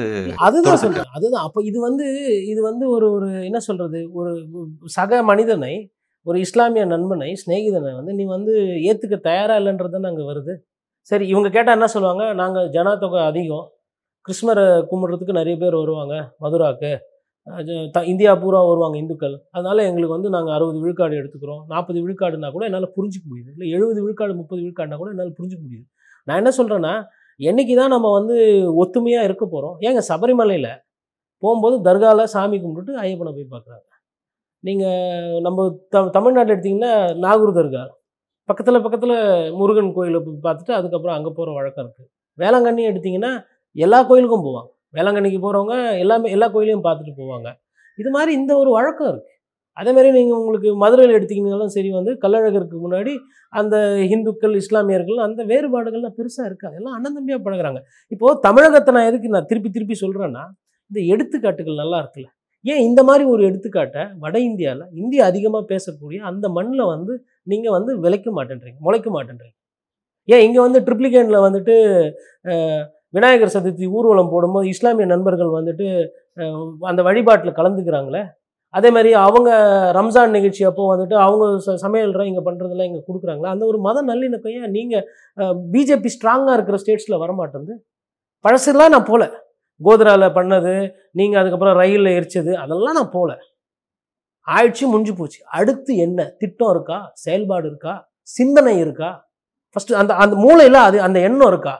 அதுதான். 0.47 0.81
சொல்றேன். 0.83 1.07
அதுதான். 1.17 1.45
அப்போ 1.47 1.59
இது 1.69 1.79
வந்து 1.87 2.07
இது 2.51 2.59
வந்து 2.61 2.85
ஒரு 2.95 3.07
ஒரு 3.11 3.29
என்ன 3.47 3.61
சொல்றது? 3.69 4.01
ஒரு 4.19 4.33
சக 4.97 5.21
மனிதனை 5.23 5.71
ஒரு 6.23 6.39
இஸ்லாமிய 6.39 6.85
நண்பனை 6.85 7.41
சிநேகிதனை 7.45 7.95
வந்து 7.95 8.13
நீ 8.13 8.23
வந்து 8.23 8.53
ஏற்றுக்க 8.59 9.19
தயாராக 9.19 9.59
இல்லைன்றது 9.59 9.89
தானே 9.89 10.07
அங்கே 10.07 10.21
வருது. 10.21 10.55
சரி 11.01 11.27
இவங்க 11.27 11.49
கேட்டால் 11.49 11.73
என்ன 11.73 11.87
சொல்லுவாங்க? 11.87 12.33
நாங்கள் 12.33 12.69
ஜனத்தொகை 12.69 13.25
அதிகம். 13.25 13.71
கிறிஸ்மரை 14.27 14.85
கும்பிட்றதுக்கு 14.91 15.31
நிறைய 15.31 15.57
பேர் 15.57 15.75
வருவாங்க 15.75 16.35
மதுராக்கு. 16.39 16.99
த- 17.91 18.05
இந்தியா 18.05 18.35
பூரா 18.35 18.65
வருவாங்க 18.65 18.97
இந்துக்கள். 18.97 19.41
அதனால் 19.51 19.77
எங்களுக்கு 19.77 20.13
வந்து 20.13 20.29
நாங்கள் 20.29 20.53
அறுபது 20.53 20.79
விழுக்காடு 20.79 21.15
எடுத்துக்கிறோம். 21.15 21.63
நாற்பது 21.67 22.07
விழுக்காடுனா 22.07 22.51
கூட 22.51 22.65
என்னால் 22.65 22.93
புரிஞ்சிக்க 22.95 23.27
முடியுது. 23.29 23.51
இல்லை 23.51 23.69
எழுபது 23.69 24.01
விழுக்காடு 24.01 24.35
முப்பது 24.35 24.61
விழுக்காடுனா 24.61 24.95
கூட 24.95 25.09
என்னால் 25.09 25.35
புரிஞ்சிக்க 25.39 25.59
முடியுது. 25.69 25.93
நான் 26.23 26.45
என்ன 26.45 26.49
சொல்கிறேன்னா 26.57 27.05
என்னைக்கு 27.39 27.75
தான் 27.75 27.89
நம்ம 27.89 28.11
வந்து 28.11 28.35
ஒத்துமையாக 28.83 29.23
இருக்க 29.23 29.45
போகிறோம் 29.45 29.79
ஏங்க 29.79 30.01
சபரிமலையில் 30.07 30.81
போகும்போது 31.37 31.91
தர்காவில் 31.91 32.23
சாமி 32.23 32.57
கும்பிட்டுட்டு 32.57 32.97
ஐயப்பனை 32.97 33.33
போய் 33.33 33.47
பார்க்குறாங்க. 33.51 33.88
நீங்கள் 34.63 35.41
நம்ம 35.45 35.65
த 35.93 36.03
தமிழ்நாட்டில் 36.15 36.55
எடுத்திங்கன்னா 36.55 36.91
நாகூர் 37.25 37.57
தர்கா 37.57 37.83
பக்கத்தில் 38.49 38.83
பக்கத்தில் 38.85 39.15
முருகன் 39.59 39.91
கோயிலை 39.97 40.19
பார்த்துட்டு 40.45 40.73
அதுக்கப்புறம் 40.77 41.15
அங்கே 41.17 41.31
போகிற 41.37 41.53
வழக்கம் 41.57 41.83
இருக்குது 41.85 42.07
வேளாங்கண்ணி 42.37 42.83
எடுத்திங்கன்னா 42.91 43.31
எல்லா 43.75 43.99
கோயிலுக்கும் 44.09 44.45
போவாங்க. 44.47 44.69
வேளாங்கண்ணிக்கு 44.97 45.39
போகிறவங்க 45.43 45.75
எல்லாமே 46.03 46.31
எல்லா 46.35 46.47
கோயிலையும் 46.53 46.85
பார்த்துட்டு 46.87 47.13
போவாங்க. 47.21 47.47
இது 48.01 48.09
மாதிரி 48.15 48.31
இந்த 48.39 48.51
ஒரு 48.61 48.69
வழக்கம் 48.77 49.09
இருக்குது 49.11 49.35
அதேமாதிரி 49.77 50.09
நீங்கள் 50.17 50.39
உங்களுக்கு 50.39 50.69
மதுரையில் 50.83 51.15
எடுத்திங்கனாலும் 51.17 51.73
சரி 51.75 51.89
வந்து 51.97 52.11
கள்ளழகருக்கு 52.23 52.77
முன்னாடி 52.85 53.13
அந்த 53.53 53.75
ஹிந்துக்கள் 54.11 54.55
இஸ்லாமியர்கள் 54.61 55.19
அந்த 55.27 55.41
வேறுபாடுகள்லாம் 55.51 56.17
பெருசாக 56.17 56.49
இருக்காது 56.49 56.75
எல்லாம் 56.79 56.95
அண்ணன் 56.97 57.15
தம்பியாக 57.17 57.41
பழகுறாங்க. 57.45 57.79
இப்போது 58.15 58.41
தமிழகத்தை 58.47 58.93
நான் 58.97 59.09
எதுக்கு 59.11 59.35
நான் 59.35 59.49
திருப்பி 59.51 59.71
திருப்பி 59.77 59.97
சொல்கிறேன்னா 60.03 60.43
இந்த 60.91 60.99
எடுத்துக்காட்டுகள் 61.13 61.81
நல்லா 61.83 61.99
இருக்குல்ல. 62.01 62.29
ஏன் 62.65 62.83
இந்த 62.87 63.01
மாதிரி 63.03 63.23
ஒரு 63.25 63.41
எடுத்துக்காட்டை 63.49 64.03
வட 64.19 64.35
இந்தியாவில் 64.39 64.85
இந்தியா 64.93 65.23
அதிகமாக 65.25 65.63
பேசக்கூடிய 65.73 66.19
அந்த 66.29 66.45
மண்ணில் 66.49 66.91
வந்து 66.93 67.13
நீங்கள் 67.43 67.75
வந்து 67.77 67.91
விளைக்க 67.99 68.29
மாட்டேன்றீங்க 68.37 68.79
முளைக்க 68.79 69.09
மாட்டேன்றீங்க. 69.09 69.55
ஏன் 70.27 70.43
இங்கே 70.47 70.59
வந்து 70.59 70.79
ட்ரிப்ளிகேனில் 70.87 71.45
வந்துட்டு 71.47 71.75
விநாயகர் 73.13 73.53
சதுர்த்தி 73.53 73.85
ஊர்வலம் 73.97 74.33
போடும்போது 74.33 74.67
இஸ்லாமிய 74.67 75.05
நண்பர்கள் 75.05 75.55
வந்துட்டு 75.59 75.87
அந்த 76.81 77.01
வழிபாட்டில் 77.01 77.57
கலந்துக்கிறாங்களே 77.59 78.21
அதே 78.73 78.89
மாதிரி 78.95 79.11
அவங்க 79.17 79.49
ரம்ஜான் 79.97 80.35
நிகழ்ச்சி 80.37 80.63
அப்போ 80.63 80.83
வந்துட்டு 80.91 81.15
அவங்க 81.15 81.45
ச 81.57 81.75
சமையல்ற 81.83 82.25
இங்கே 82.27 82.43
பண்ணுறதெல்லாம் 82.47 82.89
இங்கே 82.89 83.01
கொடுக்குறாங்களா 83.07 83.53
அந்த 83.53 83.63
ஒரு 83.65 83.77
மத 83.79 84.01
நல்லிணக்கம் 84.01 84.57
ஏன் 84.59 84.71
நீங்கள் 84.71 85.05
பிஜேபி 85.71 86.09
ஸ்ட்ராங்காக 86.15 86.57
இருக்கிற 86.57 86.77
ஸ்டேட்ஸில் 86.77 87.21
வரமாட்டேங்குது 87.23 87.75
பழசுலாம் 88.45 88.93
நான் 88.95 89.09
போகல 89.09 89.25
கோத்ராவில் 89.81 90.35
பண்ணது 90.37 90.73
நீங்கள் 91.19 91.39
அதுக்கப்புறம் 91.41 91.77
ரயிலில் 91.81 92.15
எரிச்சது 92.17 92.51
அதெல்லாம் 92.63 92.97
நான் 92.99 93.15
போகல 93.17 93.31
ஆயிடுச்சு 94.47 94.85
முடிஞ்சு 94.91 95.13
போச்சு. 95.19 95.39
அடுத்து 95.57 95.91
என்ன? 96.05 96.19
திட்டம் 96.41 96.71
இருக்கா? 96.75 96.97
செயல்பாடு 97.23 97.65
இருக்கா? 97.71 97.93
சிந்தனை 98.35 98.73
இருக்கா? 98.83 99.09
ஃபஸ்ட்டு 99.75 99.99
அந்த 100.01 100.11
அந்த 100.23 100.35
மூளையில் 100.45 100.79
அது 100.87 100.97
அந்த 101.07 101.17
எண்ணம் 101.27 101.49
இருக்கா? 101.53 101.75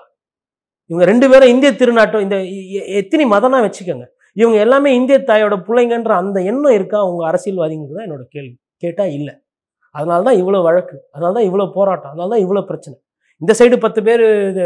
இவங்க 0.89 1.05
ரெண்டு 1.11 1.25
பேரும் 1.31 1.51
இந்திய 1.53 1.71
திருநாட்டம் 1.81 2.23
இந்த 2.25 2.37
எத்தனை 3.01 3.25
மதம்னா 3.33 3.59
வச்சுக்கோங்க. 3.65 4.05
இவங்க 4.37 4.57
எல்லாமே 4.65 4.89
இந்திய 4.99 5.17
தாயோட 5.29 5.55
பிள்ளைங்கன்ற 5.67 6.13
அந்த 6.23 6.39
எண்ணம் 6.51 6.75
இருக்கா? 6.77 6.99
உங்கள் 7.09 7.27
அரசியல்வாதிங்கிறது 7.29 7.97
தான் 7.97 8.07
என்னோட 8.07 8.23
கேள்வி. 8.35 8.55
கேட்டால் 8.83 9.13
இல்லை. 9.17 9.33
அதனால 9.95 10.19
தான் 10.27 10.39
இவ்வளோ 10.41 10.59
வழக்கு 10.69 10.95
அதனால 11.13 11.31
தான் 11.37 11.47
இவ்வளோ 11.49 11.65
போராட்டம் 11.77 12.11
அதனால 12.11 12.29
தான் 12.33 12.43
இவ்வளோ 12.45 12.61
பிரச்சனை. 12.69 12.95
இந்த 13.41 13.51
சைடு 13.59 13.75
பத்து 13.79 13.99
பேர் 14.03 14.23
இது 14.51 14.63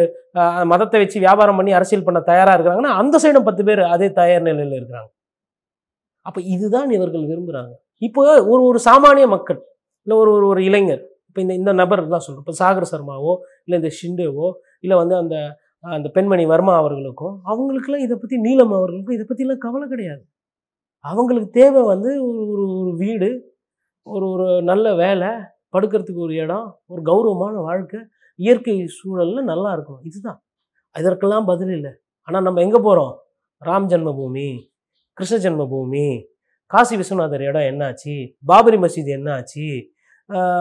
மதத்தை 0.65 0.99
வச்சு 1.01 1.17
வியாபாரம் 1.19 1.57
பண்ணி 1.57 1.71
அரசியல் 1.73 2.05
பண்ண 2.07 2.19
தயாராக 2.31 2.55
இருக்கிறாங்கன்னா 2.57 2.93
அந்த 3.01 3.15
சைடும் 3.23 3.47
பத்து 3.49 3.63
பேர் 3.63 3.81
அதே 3.85 4.07
தயார் 4.11 4.47
நிலையில் 4.47 4.77
இருக்கிறாங்க. 4.79 5.09
அப்போ 6.25 6.39
இதுதான் 6.55 6.89
இவர்கள் 6.89 7.29
விரும்புகிறாங்க 7.31 7.73
இப்போ 8.01 8.21
ஒரு 8.51 8.61
ஒரு 8.63 8.79
சாமானிய 8.87 9.25
மக்கள் 9.27 9.59
இல்லை 10.07 10.15
ஒரு 10.17 10.31
ஒரு 10.31 10.45
ஒரு 10.45 10.61
இளைஞர் 10.63 11.03
இப்போ 11.27 11.41
இந்த 11.41 11.53
இந்த 11.53 11.71
நபர் 11.73 12.01
தான் 12.07 12.23
சொல்கிறோம் 12.25 12.45
இப்போ 12.45 12.55
சாகர் 12.61 12.91
சர்மாவோ 12.93 13.33
இல்லை 13.65 13.77
இந்த 13.81 13.91
ஷிண்டேவோ 13.99 14.47
இல்லை 14.79 14.95
வந்து 14.97 15.15
அந்த 15.15 15.35
அந்த 15.83 16.07
பெண்மணி 16.09 16.43
வர்மா 16.45 16.73
அவர்களுக்கும் 16.75 17.35
அவங்களுக்குலாம் 17.45 18.05
இதை 18.05 18.15
பற்றி 18.17 18.37
நீலம் 18.37 18.73
அவர்களுக்கும் 18.73 19.15
இதை 19.15 19.25
பற்றிலாம் 19.27 19.63
கவலை 19.65 19.85
கிடையாது. 19.87 20.23
அவங்களுக்கு 21.05 21.49
தேவை 21.51 21.81
வந்து 21.83 22.09
ஒரு 22.27 22.41
ஒரு 22.53 22.65
ஒரு 22.73 22.91
வீடு 22.97 23.29
ஒரு 24.07 24.25
ஒரு 24.27 24.47
நல்ல 24.61 24.85
வேலை 24.95 25.31
படுக்கிறதுக்கு 25.73 26.25
ஒரு 26.27 26.35
இடம் 26.35 26.67
ஒரு 26.87 27.01
கௌரவமான 27.01 27.55
வாழ்க்கை 27.61 27.99
இயற்கை 28.39 28.75
சூழலில் 28.97 29.49
நல்லா 29.51 29.69
இருக்கும் 29.75 30.01
இதுதான். 30.09 30.39
இதற்கெல்லாம் 30.95 31.47
பதில் 31.51 31.73
இல்லை. 31.77 31.91
ஆனால் 32.27 32.45
நம்ம 32.47 32.61
எங்கே 32.65 32.79
போகிறோம் 32.87 33.13
ராம் 33.61 33.87
ஜென்மபூமி 33.93 34.47
கிருஷ்ண 35.17 35.37
ஜென்மபூமி 35.45 36.05
காசி 36.71 36.95
விஸ்வநாதர் 36.99 37.43
இடம் 37.47 37.67
என்னாச்சு? 37.71 38.13
பாபரி 38.49 38.77
மசீது 38.83 39.11
என்னாச்சு? 39.17 39.65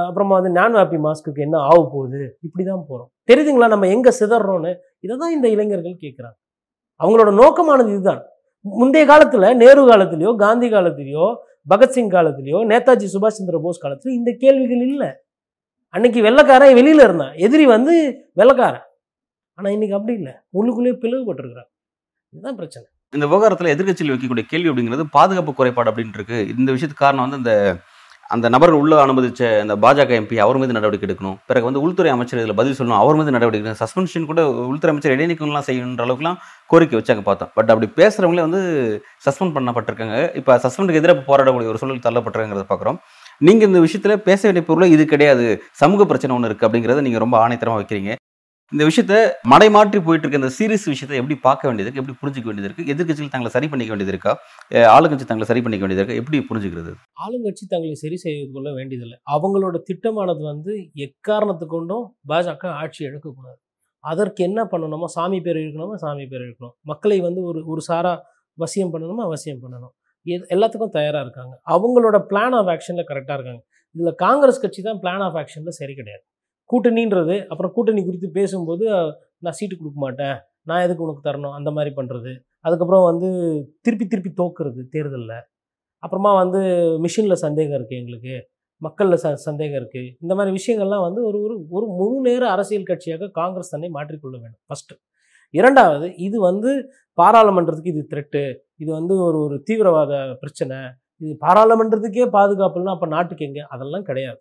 அப்புறமா 0.08 0.34
வந்து 0.38 0.50
நான் 0.58 0.76
வாப்பி 0.78 0.98
மாஸ்க்குக்கு 1.06 1.44
என்ன 1.46 1.56
ஆக 1.68 1.78
போகுது? 1.94 2.22
இப்படி 2.46 2.62
தான் 2.70 2.84
போகிறோம் 2.88 3.10
தெரியுதுங்களா? 3.30 3.68
நம்ம 3.74 3.88
எங்கே 3.94 4.12
சிதறோன்னு 4.18 4.72
இதை 5.04 5.14
தான் 5.22 5.34
இந்த 5.36 5.46
இளைஞர்கள் 5.54 6.02
கேட்குறாங்க 6.04 6.38
அவங்களோட 7.00 7.30
நோக்கமானது 7.40 7.90
இதுதான். 7.94 8.22
முந்தைய 8.64 9.04
காலத்தில் 9.10 9.46
நேரு 9.62 9.82
காலத்திலையோ 9.90 10.32
காந்தி 10.44 10.68
காலத்திலையோ 10.74 11.26
பகத்சிங் 11.70 12.12
காலத்திலையோ 12.16 12.58
நேதாஜி 12.72 13.06
சுபாஷ் 13.14 13.38
சந்திர 13.38 13.58
போஸ் 13.64 13.82
காலத்திலையோ 13.84 14.16
இந்த 14.20 14.30
கேள்விகள் 14.42 14.82
இல்லை. 14.88 15.10
அன்னைக்கு 15.94 16.20
வெள்ளைக்காரன் 16.26 16.76
வெளியில் 16.78 17.04
இருந்தான். 17.06 17.34
எதிரி 17.46 17.64
வந்து 17.74 17.94
வெள்ளைக்காரன். 18.40 18.86
ஆனால் 19.58 19.72
இன்னைக்கு 19.76 19.96
அப்படி 19.98 20.14
இல்லை. 20.20 20.34
உள்ளுக்குள்ளேயே 20.58 20.96
பிளவுபட்டிருக்கிறான். 21.02 21.70
இதுதான் 22.34 22.58
பிரச்சனை. 22.60 22.86
இந்த 23.16 23.26
விவகாரத்தில் 23.26 23.72
எதிர்க்கட்சியில் 23.74 24.12
வைக்கக்கூடிய 24.12 24.44
கேள்வி 24.52 24.68
அப்படிங்கிறது 24.70 25.04
பாதுகாப்பு 25.16 25.52
குறைபாடு 25.54 25.90
அப்படின்ட்டு 25.90 26.18
இருக்கு. 26.20 26.38
இந்த 26.58 26.68
விஷயத்துக்கு 26.74 27.04
காரணம் 27.06 27.24
வந்து 27.26 27.40
இந்த 27.42 27.54
அந்த 28.34 28.46
நபர் 28.54 28.72
உள்ள 28.80 28.92
அனுமதிச்ச 29.04 29.42
அந்த 29.62 29.74
பாஜக 29.84 30.12
எம்பி 30.18 30.36
அவர் 30.44 30.58
மீது 30.60 30.76
நடவடிக்கை 30.76 31.06
எடுக்கணும். 31.08 31.36
பிறகு 31.48 31.66
வந்து 31.68 31.82
உள்துறை 31.86 32.10
அமைச்சர் 32.14 32.40
இதில் 32.42 32.58
பதில் 32.60 32.76
சொல்லணும். 32.78 33.00
அவர் 33.02 33.18
மீது 33.18 33.34
நடவடிக்கை 33.36 33.60
எடுக்கணும். 33.60 33.82
சஸ்பென்ஷன் 33.82 34.28
கூட 34.30 34.42
உள்துறை 34.70 34.92
அமைச்சர் 34.92 35.14
இடைநீக்கம்லாம் 35.16 35.66
செய்யணுன்ற 35.68 36.04
அளவுக்குலாம் 36.06 36.38
கோரிக்கை 36.72 36.96
வச்சாங்க 37.00 37.24
பார்த்தோம். 37.28 37.50
பட் 37.56 37.72
அப்படி 37.72 37.88
பேசுகிறவங்களே 38.00 38.44
வந்து 38.48 38.62
சஸ்பெண்ட் 39.26 39.54
பண்ணப்பட்டிருக்காங்க. 39.56 40.16
இப்போ 40.40 40.56
சஸ்பெண்டுக்கு 40.64 41.02
எதிராக 41.02 41.24
போராடக்கூடிய 41.28 41.72
ஒரு 41.72 41.80
சூழல் 41.82 42.06
தள்ளப்பட்டிருக்கிறத 42.08 42.66
பார்க்குறோம் 42.72 43.00
நீங்கள் 43.46 43.68
இந்த 43.70 43.80
விஷயத்தில் 43.84 44.22
பேச 44.26 44.40
வேண்டிய 44.46 44.64
பொருள் 44.66 44.92
இது 44.94 45.04
கிடையாது. 45.12 45.46
சமூக 45.82 46.04
பிரச்சனை 46.10 46.34
ஒன்று 46.34 46.48
இருக்குது 46.48 46.66
அப்படிங்கிறத 46.68 47.02
நீங்கள் 47.06 47.22
ரொம்ப 47.24 47.36
ஆணைத்தரமாக 47.44 47.80
வைக்கிறீங்க. 47.80 48.12
இந்த 48.72 48.82
விஷயத்த 48.88 49.14
மடைமாற்றி 49.52 49.98
போயிட்டு 50.04 50.24
இருக்க 50.24 50.38
இந்த 50.40 50.50
சீரியஸ் 50.58 50.86
விஷயத்தை 50.92 51.16
எப்படி 51.20 51.36
பார்க்க 51.46 51.68
வேண்டியது 51.68 51.90
எப்படி 52.00 52.14
புரிஞ்சுக்க 52.20 52.46
வேண்டியது 52.48 52.68
இருக்குது 52.68 52.90
எதிர்கட்சிகள் 52.92 53.32
தங்களை 53.34 53.50
சரி 53.56 53.66
பண்ணிக்க 53.72 53.92
வேண்டியது 53.92 54.12
இருக்கா? 54.14 54.32
ஆளுங்கட்சி 54.96 55.26
தங்களை 55.30 55.46
சரி 55.50 55.62
பண்ணிக்க 55.64 55.84
வேண்டியது 55.84 56.02
இருக்கா? 56.02 56.18
எப்படி 56.20 56.38
புரிஞ்சுக்கிறது? 56.50 56.92
ஆளுங்கட்சி 57.24 57.64
தங்களை 57.72 57.96
சரி 58.04 58.18
செய்து 58.24 58.46
கொள்ள 58.54 58.70
வேண்டியதில்லை. 58.78 59.18
அவங்களோட 59.36 59.78
திட்டமானது 59.88 60.44
வந்து 60.52 60.74
எக்காரணத்து 61.06 61.68
கொண்டும் 61.74 62.06
பாஜக 62.32 62.64
ஆட்சி 62.82 63.02
இழக்கக்கூடாது. 63.08 63.58
அதற்கு 64.12 64.40
என்ன 64.48 64.60
பண்ணணுமோ 64.70 65.08
சாமி 65.16 65.40
பேர் 65.46 65.60
இழுக்கணுமா 65.64 65.98
சாமி 66.04 66.24
பேர் 66.30 66.44
இருக்கணும். 66.46 66.74
மக்களை 66.92 67.18
வந்து 67.26 67.42
ஒரு 67.50 67.60
ஒரு 67.72 67.82
சாரா 67.90 68.14
வசியம் 68.58 68.94
பண்ணணுமா 68.94 69.26
வசியம் 69.34 69.60
பண்ணணும். 69.64 69.94
எது 70.26 70.44
எல்லாத்துக்கும் 70.54 70.94
தயாராக 70.98 71.24
இருக்காங்க. 71.26 71.54
அவங்களோட 71.74 72.16
பிளான் 72.30 72.56
ஆஃப் 72.58 72.70
ஆக்ஷனில் 72.74 73.08
கரெக்டாக 73.10 73.36
இருக்காங்க. 73.38 73.62
இதில் 73.96 74.18
காங்கிரஸ் 74.24 74.62
கட்சி 74.64 74.80
தான் 74.82 75.00
பிளான் 75.02 75.24
ஆஃப் 75.26 75.38
ஆக்ஷனில் 75.40 75.78
சரி 75.80 75.94
கிடையாது. 76.00 76.24
கூட்டணின்றது 76.70 77.36
அப்புறம் 77.50 77.72
கூட்டணி 77.76 78.02
குறித்து 78.04 78.28
பேசும்போது 78.38 78.84
நான் 79.44 79.56
சீட்டு 79.58 79.74
கொடுக்க 79.80 79.98
மாட்டேன். 80.06 80.36
நான் 80.68 80.82
எதுக்கு 80.86 81.04
உனக்கு 81.06 81.22
தரணும்? 81.28 81.54
அந்த 81.58 81.70
மாதிரி 81.76 81.92
பண்ணுறது 81.98 82.32
அதுக்கப்புறம் 82.64 83.04
வந்து 83.10 83.28
திருப்பி 83.84 84.06
திருப்பி 84.06 84.30
தோக்குறது 84.40 84.82
தேர்தலில். 84.94 85.38
அப்புறமா 86.02 86.30
வந்து 86.42 86.60
மிஷினில் 87.04 87.42
சந்தேகம் 87.44 87.76
இருக்குது 87.78 88.00
எங்களுக்கு. 88.02 88.34
மக்களில் 88.82 89.20
ச 89.24 89.28
சந்தேகம் 89.48 89.78
இருக்குது 89.80 90.08
இந்த 90.24 90.32
மாதிரி 90.34 90.52
விஷயங்கள்லாம் 90.58 91.04
வந்து 91.06 91.20
ஒரு 91.28 91.38
ஒரு 91.46 91.54
ஒரு 91.76 91.86
முழு 91.98 92.16
நேர 92.28 92.42
அரசியல் 92.54 92.88
கட்சியாக 92.90 93.28
காங்கிரஸ் 93.40 93.72
தன்னை 93.74 93.90
மாற்றிக்கொள்ள 93.96 94.36
வேண்டும். 94.42 94.62
ஃபஸ்ட்டு 94.68 94.94
இரண்டாவது 95.54 96.06
இது 96.26 96.36
வந்து 96.48 96.70
பாராளுமன்றத்துக்கு 97.18 97.92
இது 97.94 98.02
த்ரெட்டு 98.12 98.42
இது 98.82 98.90
வந்து 98.98 99.14
ஒரு 99.26 99.38
ஒரு 99.46 99.56
தீவிரவாத 99.68 100.12
பிரச்சனை. 100.42 100.78
இது 101.20 101.32
பாராளுமன்றத்துக்கே 101.44 102.26
பாதுகாப்புன்னா 102.36 102.94
அப்போ 102.96 103.08
நாட்டுக்கு 103.14 103.46
எங்கே? 103.48 103.64
அதெல்லாம் 103.74 104.06
கிடையாது. 104.10 104.40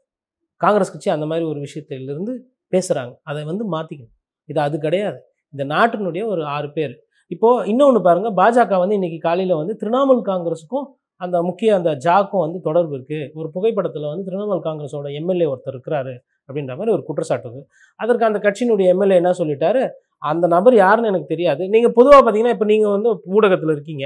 காங்கிரஸ் 0.61 0.93
கட்சி 0.93 1.09
அந்த 1.15 1.25
மாதிரி 1.31 1.45
ஒரு 1.51 1.59
விஷயத்திலிருந்து 1.65 2.33
பேசுகிறாங்க 2.73 3.13
அதை 3.29 3.41
வந்து 3.51 3.63
மாற்றிக்கணும் 3.75 4.15
இது 4.49 4.59
அது 4.67 4.75
கிடையாது. 4.85 5.19
இந்த 5.53 5.63
நாட்டினுடைய 5.75 6.23
ஒரு 6.33 6.41
ஆறு 6.55 6.67
பேர். 6.77 6.93
இப்போது 7.31 7.65
இன்னொன்று 7.71 7.99
பாருங்கள் 8.07 8.35
பாஜக 8.39 8.77
வந்து 8.83 8.97
இன்றைக்கி 8.99 9.19
காலையில் 9.27 9.59
வந்து 9.61 9.73
திரிணாமுல் 9.81 10.21
காங்கிரஸுக்கும் 10.31 10.87
அந்த 11.21 11.37
முக்கிய 11.47 11.71
அந்த 11.79 11.89
ஜாக்கும் 12.05 12.43
வந்து 12.45 12.59
தொடர்பு 12.67 12.93
இருக்குது 12.97 13.25
ஒரு 13.39 13.47
புகைப்படத்தில் 13.55 14.07
வந்து 14.11 14.25
திரிணாமுல் 14.27 14.63
காங்கிரஸோட 14.67 15.09
எம்எல்ஏ 15.19 15.47
ஒருத்தர் 15.51 15.75
இருக்கிறாரு 15.75 16.13
அப்படின்ற 16.47 16.73
மாதிரி 16.79 16.93
ஒரு 16.95 17.03
குற்றச்சாட்டு 17.09 17.45
இருக்குது 17.47 17.67
அதற்கு 17.99 18.27
அந்த 18.29 18.39
கட்சியினுடைய 18.45 18.87
எம்எல்ஏ 18.93 19.17
என்ன 19.21 19.33
சொல்லிட்டாரு? 19.41 19.83
அந்த 20.23 20.45
நபர் 20.55 20.75
யாருன்னு 20.83 21.11
எனக்கு 21.11 21.31
தெரியாது. 21.33 21.63
நீங்கள் 21.75 21.93
பொதுவாக 21.99 22.19
பார்த்தீங்கன்னா 22.21 22.55
இப்போ 22.57 22.67
நீங்கள் 22.73 22.93
வந்து 22.95 23.09
ஊடகத்தில் 23.37 23.73
இருக்கீங்க. 23.75 24.05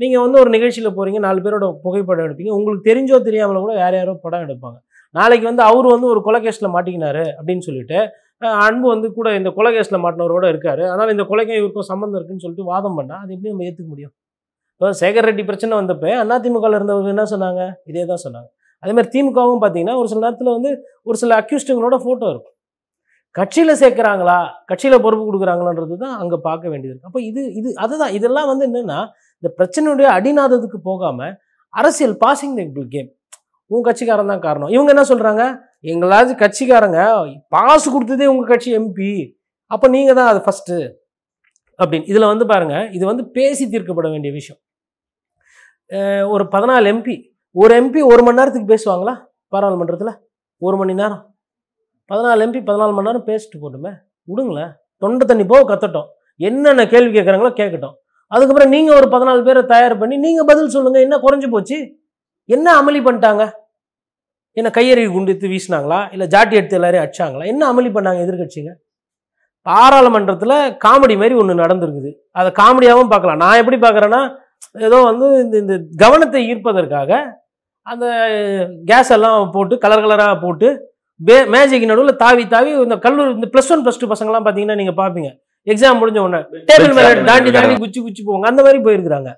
நீங்கள் 0.00 0.22
வந்து 0.24 0.38
ஒரு 0.42 0.50
நிகழ்ச்சியில் 0.56 0.94
போகிறீங்க 0.96 1.18
நாலு 1.26 1.40
பேரோட 1.44 1.66
புகைப்படம் 1.84 2.26
எடுப்பீங்க. 2.26 2.52
உங்களுக்கு 2.58 2.88
தெரிஞ்சோ 2.90 3.18
தெரியாமல 3.28 3.60
கூட 3.64 3.74
யார் 3.82 3.96
யாரோ 4.00 4.14
படம் 4.26 4.44
எடுப்பாங்க. 4.46 4.78
நாளைக்கு 5.14 5.46
வந்து 5.50 5.62
அவர் 5.70 5.88
வந்து 5.94 6.06
ஒரு 6.12 6.20
கொலகேஸில் 6.26 6.74
மாட்டிக்கினாரு 6.76 7.24
அப்படின்னு 7.38 7.64
சொல்லிட்டு 7.68 7.98
அன்பு 8.66 8.86
வந்து 8.92 9.08
கூட 9.18 9.28
இந்த 9.38 9.50
கொலகேஸில் 9.58 10.02
மாட்டினவரோட 10.04 10.44
இருக்கார். 10.52 10.82
அதனால் 10.90 11.12
இந்த 11.14 11.24
கொலைக்கும் 11.30 11.58
இவருக்கும் 11.60 11.88
சம்மந்தம் 11.90 12.18
இருக்குன்னு 12.18 12.44
சொல்லிட்டு 12.44 12.70
வாதம் 12.70 12.96
பண்ணால் 12.98 13.20
அது 13.22 13.30
எப்படி 13.34 13.52
நம்ம 13.52 13.66
ஏற்றுக்க 13.68 13.88
முடியும்? 13.92 14.14
இப்போ 14.74 14.88
சேகர் 15.00 15.26
ரெட்டி 15.28 15.44
பிரச்சனை 15.50 15.74
வந்தப்போ 15.80 16.10
அதிமுகவில் 16.36 16.76
இருந்தவங்க 16.78 17.10
என்ன 17.14 17.26
சொன்னாங்க? 17.34 17.62
இதே 17.90 18.04
தான் 18.10 18.22
சொன்னாங்க 18.26 18.48
அதேமாதிரி 18.82 19.10
திமுகவும் 19.14 19.62
பார்த்தீங்கன்னா 19.62 19.96
ஒரு 20.00 20.08
சில 20.12 20.22
நேரத்தில் 20.24 20.54
வந்து 20.56 20.70
ஒரு 21.08 21.16
சில 21.20 21.36
அக்யூஸ்டுங்களோட 21.42 21.96
ஃபோட்டோ 22.04 22.26
இருக்கும். 22.34 22.53
கட்சியில் 23.38 23.78
சேர்க்குறாங்களா? 23.82 24.38
கட்சியில் 24.70 25.02
பொறுப்பு 25.04 25.24
கொடுக்குறாங்களான்றது 25.28 25.94
தான் 26.02 26.16
அங்கே 26.22 26.36
பார்க்க 26.48 26.72
வேண்டியது 26.72 26.92
இருக்குது 26.92 27.10
அப்போ 27.10 27.20
இது 27.28 27.40
இது 27.60 27.68
அதுதான். 27.84 28.12
இதெல்லாம் 28.18 28.48
வந்து 28.50 28.64
என்னென்னா 28.68 28.98
இந்த 29.38 29.48
பிரச்சனையுடைய 29.58 30.08
அடிநாதத்துக்கு 30.18 30.78
போகாமல் 30.90 31.32
அரசியல் 31.74 32.16
பாசிங் 32.24 32.56
த 32.58 32.84
கேம் 32.94 33.08
உங்கள் 33.70 33.86
கட்சிக்காரன் 33.88 34.32
தான் 34.32 34.44
காரணம். 34.46 34.70
இவங்க 34.74 34.90
என்ன 34.94 35.04
சொல்கிறாங்க 35.10 35.42
எங்களாவது 35.92 36.32
கட்சிக்காரங்க 36.42 37.00
பாசு 37.54 37.86
கொடுத்ததே 37.94 38.28
உங்கள் 38.32 38.50
கட்சி 38.52 38.70
எம்பி 38.80 39.12
அப்போ 39.70 39.86
நீங்கள் 39.94 40.18
தான் 40.20 40.30
அது 40.32 40.40
ஃபஸ்ட்டு 40.46 40.76
அப்படின்னு. 41.78 42.08
இதில் 42.12 42.30
வந்து 42.32 42.44
பாருங்கள் 42.52 42.88
இது 42.96 43.04
வந்து 43.10 43.24
பேசி 43.36 43.64
தீர்க்கப்பட 43.74 44.08
வேண்டிய 44.14 44.32
விஷயம். 44.38 44.60
ஒரு 46.34 46.44
பதினாலு 46.54 46.86
எம்பி 46.94 47.14
ஒரு 47.62 47.72
எம்பி 47.80 48.00
ஒரு 48.12 48.22
மணி 48.26 48.38
நேரத்துக்கு 48.40 48.72
பேசுவாங்களா? 48.74 49.14
பாராளுமன்றத்தில்? 49.52 50.14
ஒரு 50.62 50.76
மணி 50.80 50.94
நேரம். 51.00 51.22
பதினாலு 52.10 52.44
எம்பி 52.46 52.60
பதினாலு 52.68 52.92
மணி 52.96 53.08
நேரம் 53.08 53.26
பேசிட்டு 53.30 53.56
போட்டுமே. 53.62 53.92
விடுங்களேன் 54.30 54.72
தொண்டை 55.02 55.24
தண்ணி 55.30 55.44
போக 55.52 55.62
கத்தட்டும். 55.70 56.08
என்னென்ன 56.48 56.82
கேள்வி 56.92 57.12
கேட்குறாங்களோ 57.16 57.52
கேட்கட்டும் 57.60 57.96
அதுக்கப்புறம் 58.32 58.72
நீங்கள் 58.74 58.96
ஒரு 59.00 59.06
பதினாலு 59.14 59.40
பேரை 59.48 59.62
தயார் 59.72 59.94
பண்ணி 60.00 60.16
நீங்கள் 60.26 60.48
பதில் 60.50 60.72
சொல்லுங்கள் 60.74 61.04
என்ன 61.06 61.16
குறைஞ்சி 61.24 61.48
போச்சு? 61.54 61.78
என்ன 62.48 62.66
அமளி 62.80 63.00
பண்ணிட்டாங்க? 63.06 63.42
என்ன 64.56 64.68
கையறி 64.78 65.02
குண்டு 65.12 65.32
எடுத்து 65.32 65.52
வீசினாங்களா? 65.52 65.98
இல்லை 66.14 66.26
ஜாட்டி 66.34 66.54
எடுத்து 66.60 66.78
எல்லாரையும் 66.78 67.04
அடிச்சாங்களா? 67.04 67.44
என்ன 67.52 67.62
அமளி 67.72 67.90
பண்ணாங்க 67.96 68.20
எதிர்க்கட்சிங்க? 68.24 68.72
பாராளுமன்றத்தில் 69.66 70.56
காமெடி 70.84 71.14
மாதிரி 71.20 71.34
ஒன்று 71.42 71.62
நடந்திருக்குது. 71.62 72.10
அதை 72.38 72.48
காமெடியாகவும் 72.60 73.12
பார்க்கலாம். 73.12 73.40
நான் 73.44 73.60
எப்படி 73.62 73.78
பார்க்குறேன்னா 73.84 74.22
ஏதோ 74.88 74.98
வந்து 75.10 75.26
இந்த 75.44 75.56
இந்த 75.62 75.74
கவனத்தை 76.02 76.40
ஈர்ப்பதற்காக 76.50 77.10
அந்த 77.86 78.06
கேஸ் 78.90 79.12
எல்லாம் 79.16 79.52
போட்டு 79.56 79.74
கலர் 79.84 80.04
கலராக 80.04 80.34
போட்டு 80.44 80.68
பே 81.20 81.36
மேஜைக்கு 81.54 81.88
நடுவில் 81.90 82.20
தாவி 82.22 82.44
தாவி 82.54 82.70
இந்த 82.84 82.96
கல்லூரி 83.06 83.30
இந்த 83.38 83.48
ப்ளஸ் 83.54 83.70
ஒன் 83.74 83.82
ப்ளஸ் 83.84 84.00
டூ 84.02 84.08
பசங்களாம் 84.12 84.44
பார்த்தீங்கன்னா 84.46 84.78
நீங்கள் 84.80 84.98
பார்ப்பீங்க 85.00 85.30
எக்ஸாம் 85.72 86.00
முடிஞ்ச 86.00 86.18
உடனே 86.24 86.40
டேபிள் 86.70 86.94
மேலே 86.96 87.12
தாண்டி 87.28 87.50
தாண்டி 87.56 87.74
குச்சி 87.82 88.00
குச்சி 88.06 88.22
போவாங்க. 88.24 88.46
அந்த 88.50 88.60
மாதிரி 88.64 88.80
போயிருக்கிறாங்க. 88.86 89.30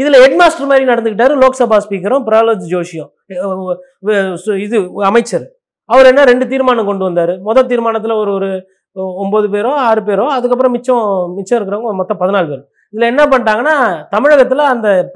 இதில் 0.00 0.20
ஹெட் 0.22 0.38
மாஸ்டர் 0.40 0.70
மாதிரி 0.70 0.84
நடந்துக்கிட்டாரு 0.90 1.34
லோக்சபா 1.42 1.76
ஸ்பீக்கரும் 1.84 2.24
பிரகலாத் 2.28 2.66
ஜோஷியும். 2.72 3.10
இது 4.64 4.78
அமைச்சர். 5.10 5.46
அவர் 5.90 6.10
என்ன 6.10 6.24
ரெண்டு 6.30 6.44
தீர்மானம் 6.52 6.88
கொண்டு 6.90 7.06
வந்தார். 7.08 7.32
முதல் 7.48 7.70
தீர்மானத்தில் 7.70 8.18
ஒரு 8.22 8.32
ஒரு 8.38 8.48
ஒம்பது 9.24 9.46
பேரோ 9.54 9.72
ஆறு 9.88 10.00
பேரோ 10.08 10.26
அதுக்கப்புறம் 10.36 10.74
மிச்சம் 10.76 11.04
மிச்சம் 11.36 11.58
இருக்கிறவங்க 11.58 11.94
மொத்தம் 12.00 12.20
பதினாலு 12.22 12.48
பேர். 12.52 12.64
இதில் 12.90 13.08
என்ன 13.08 13.24
பண்ணிட்டாங்கன்னா 13.24 14.06
தமிழகத்தில் 14.10 14.58
அந்த 14.58 15.10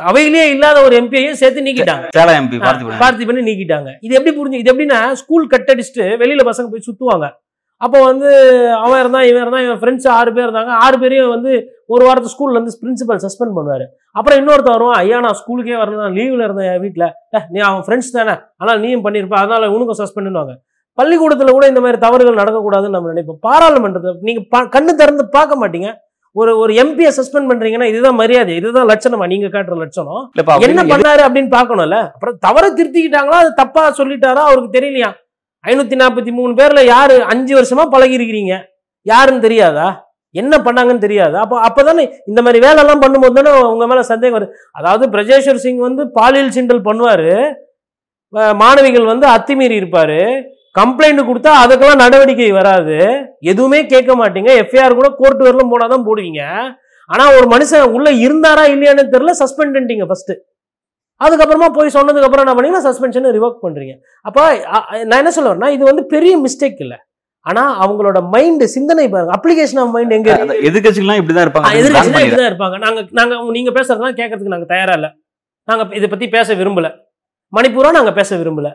அவையிலேயே 0.00 0.50
இல்லாத 0.50 0.82
ஒரு 0.82 1.02
எம்பியையும் 1.02 1.32
சேர்த்து 1.32 1.62
நீக்கிட்டாங்க. 1.62 2.08
எம்பி 2.16 2.60
பார்த்து 2.60 3.24
பார்த்திபன். 3.24 3.36
நீக்கிட்டாங்க. 3.36 3.92
இது 4.00 4.14
எப்படி 4.14 4.42
புரிஞ்சு 4.42 4.58
இது 4.58 4.74
எப்படின்னா 4.74 5.12
ஸ்கூல் 5.12 5.46
கட் 5.46 5.72
அடிச்சுட்டு 5.74 5.98
வெளியில 5.98 6.50
பசங்க 6.50 6.66
போய் 6.66 6.84
சுத்துவாங்க. 6.86 7.30
அப்போ 7.76 8.04
வந்து 8.04 8.28
அவன் 8.72 9.00
இருந்தான் 9.00 9.24
இவன் 9.24 9.40
இருந்தான் 9.40 9.64
இவன் 9.64 9.78
ஃப்ரெண்ட்ஸ் 9.78 10.08
ஆறு 10.08 10.32
பேர் 10.32 10.48
இருந்தாங்க. 10.48 10.66
ஆறு 10.66 10.98
பேரையும் 10.98 11.28
வந்து 11.28 11.66
ஒரு 11.86 12.04
வாரத்து 12.04 12.30
ஸ்கூல்ல 12.30 12.52
இருந்து 12.52 12.78
பிரின்சிபல் 12.82 13.16
சஸ்பெண்ட் 13.16 13.52
பண்ணுவாரு. 13.56 13.84
அப்புறம் 14.12 14.46
இன்னொருத்தன் 14.46 14.70
வருவான் 14.70 14.94
ஐயா 14.94 15.20
நான் 15.20 15.34
ஸ்கூலுக்கே 15.34 15.68
வரணும் 15.68 16.16
லீவ்ல 16.16 16.44
இருந்தேன் 16.44 16.72
என் 16.72 16.80
வீட்டில் 16.80 17.12
நீ 17.48 17.60
அவன் 17.60 17.80
ஃப்ரெண்ட்ஸ் 17.80 18.12
தானே 18.12 18.38
ஆனால் 18.56 18.80
நீயும் 18.80 19.04
பண்ணியிருப்ப 19.04 19.34
அதனால 19.34 19.70
உனக்கும் 19.70 20.06
சஸ்பெண்ட் 20.06 20.18
பண்ணுவாங்க 20.18 20.54
பள்ளிக்கூடத்தில் 20.94 21.50
கூட 21.50 21.66
இந்த 21.66 21.80
மாதிரி 21.80 21.98
தவறுகள் 21.98 22.44
நடக்கக்கூடாதுன்னு 22.44 22.88
நம்ம 22.88 23.12
நினைப்போம். 23.12 23.36
பாராளுமன்றத்தை 23.40 24.16
நீங்க 24.20 24.40
பா- 24.40 24.64
கண்ணு 24.64 24.94
திறந்து 24.94 25.28
பார்க்க 25.28 25.68
மாட்டீங்க. 25.68 25.94
ஒரு 26.40 26.52
ஒரு 26.62 26.72
எம்பியை 26.82 27.10
சஸ்பெண்ட் 27.18 27.48
பண்றீங்கன்னா 27.50 27.86
இதுதான் 27.90 28.18
மரியாதை 28.20 28.54
இதுதான் 28.60 28.88
லட்சணமா? 28.90 29.26
நீங்க 29.32 29.48
காட்டுற 29.52 29.76
லட்சணம். 29.82 30.24
என்ன 30.66 30.82
பண்ணாரு 30.92 31.22
அப்படின்னு 31.26 31.50
பார்க்கணும்ல? 31.54 31.98
அப்புறம் 32.14 32.36
தவற 32.46 32.64
திருத்திக்கிட்டாங்களா? 32.78 33.38
அது 33.42 33.52
தப்பா 33.62 33.84
சொல்லிட்டாரா? 34.00 34.42
அவருக்கு 34.48 34.76
தெரியலையா? 34.78 35.10
ஐநூத்தி 35.64 35.96
நாற்பத்தி 36.00 36.32
மூணு 36.38 36.52
பேர்ல 36.58 36.80
யாரு 36.94 37.14
அஞ்சு 37.32 37.54
வருஷமா 37.58 37.84
பழகி 37.94 38.18
இருக்கிறீங்க? 38.18 38.56
யாருன்னு 39.12 39.46
தெரியாதா? 39.46 39.86
என்ன 40.40 40.54
பண்ணாங்கன்னு 40.66 41.04
தெரியாதா? 41.04 41.38
அப்போ 41.44 41.56
அப்பதானே 41.68 42.04
இந்த 42.30 42.40
மாதிரி 42.44 42.58
வேலைலாம் 42.66 43.02
பண்ணும்போது 43.04 43.36
தானே 43.38 43.52
உங்க 43.72 43.84
மேல 43.90 44.02
சந்தேகம் 44.10 44.36
வருது. 44.36 44.54
அதாவது 44.78 45.04
பிரஜேஸ்வர் 45.14 45.62
சிங் 45.64 45.80
வந்து 45.88 46.04
பாலியல் 46.18 46.54
சிண்டல் 46.56 46.82
பண்ணுவாரு. 46.88 47.32
மாணவிகள் 48.62 49.10
வந்து 49.12 49.26
அத்துமீறி 49.34 49.74
இருப்பாரு. 49.80 50.20
கம்ப்ளைண்ட் 50.78 51.28
கொடுத்தா 51.28 51.50
அதுக்கெல்லாம் 51.62 52.02
நடவடிக்கை 52.04 52.50
வராது. 52.58 52.96
எதுவுமே 53.52 53.80
கேட்க 53.92 54.12
மாட்டீங்க. 54.20 54.50
எஃப்ஐஆர் 54.62 54.98
கூட 54.98 55.08
கோர்ட் 55.20 55.46
வரலும் 55.46 55.72
போனாதான் 55.72 56.06
போடுவீங்க. 56.08 56.42
ஆனா 57.10 57.24
ஒரு 57.38 57.46
மனுஷன் 57.54 57.94
உள்ள 57.96 58.08
இருந்தாரா 58.26 58.64
இல்லையான்னு 58.74 59.12
தெரியல 59.14 59.34
சஸ்பெண்ட் 59.42 59.74
பண்ணிட்டீங்க 59.76 60.06
ஃபர்ஸ்ட் 60.10 60.32
அதுக்கப்புறமா 61.24 61.68
போய் 61.76 61.96
சொன்னதுக்கு 61.96 62.26
அப்புறம் 62.28 62.44
என்ன 62.44 62.54
பண்ணீங்கன்னா 62.56 62.86
சஸ்பென்ஷனை 62.86 63.30
ரிவோக் 63.36 63.62
பண்றீங்க. 63.66 63.94
அப்போ 64.28 64.42
நான் 65.08 65.20
என்ன 65.22 65.32
சொல்ல 65.36 65.50
வரேன்னா 65.52 65.70
இது 65.76 65.84
வந்து 65.90 66.02
பெரிய 66.14 66.32
மிஸ்டேக் 66.46 66.80
இல்லை. 66.84 66.98
ஆனா 67.46 67.62
அவங்களோட 67.84 68.18
மைண்ட் 68.34 68.64
சிந்தனை 68.74 69.04
பாருங்க. 69.08 69.32
அப்ளிகேஷன் 69.38 69.80
ஆஃப் 69.82 69.92
மைண்ட் 69.96 70.14
எங்க 70.16 70.28
இருக்கு? 70.30 70.46
அந்த 70.46 70.56
எதிர்க்கட்சிகள்லாம் 70.68 71.20
இப்படிதான் 71.20 71.46
இருப்பாங்க. 71.46 71.68
ban 71.68 71.96
பண்ணிடுறேன். 71.96 72.26
இப்படிதான் 72.26 72.50
இருப்பாங்க. 72.50 72.78
நாங்க 72.84 73.02
நாங்க 73.18 73.36
நீங்க 73.56 73.72
பேசுறதெல்லாம் 73.76 74.18
கேட்கறதுக்கு 74.20 74.54
நாங்க 74.54 74.68
தயாரா 74.72 74.96
இல்ல. 75.00 75.08
நாங்க 75.70 75.84
இதை 76.00 76.08
பத்தி 76.14 76.28
பேச 76.36 76.54
விரும்பல. 76.60 76.90
மணிப்பூரா 77.58 77.92
நாங்க 77.98 78.12
பேச 78.18 78.30
விரும்பல. 78.42 78.70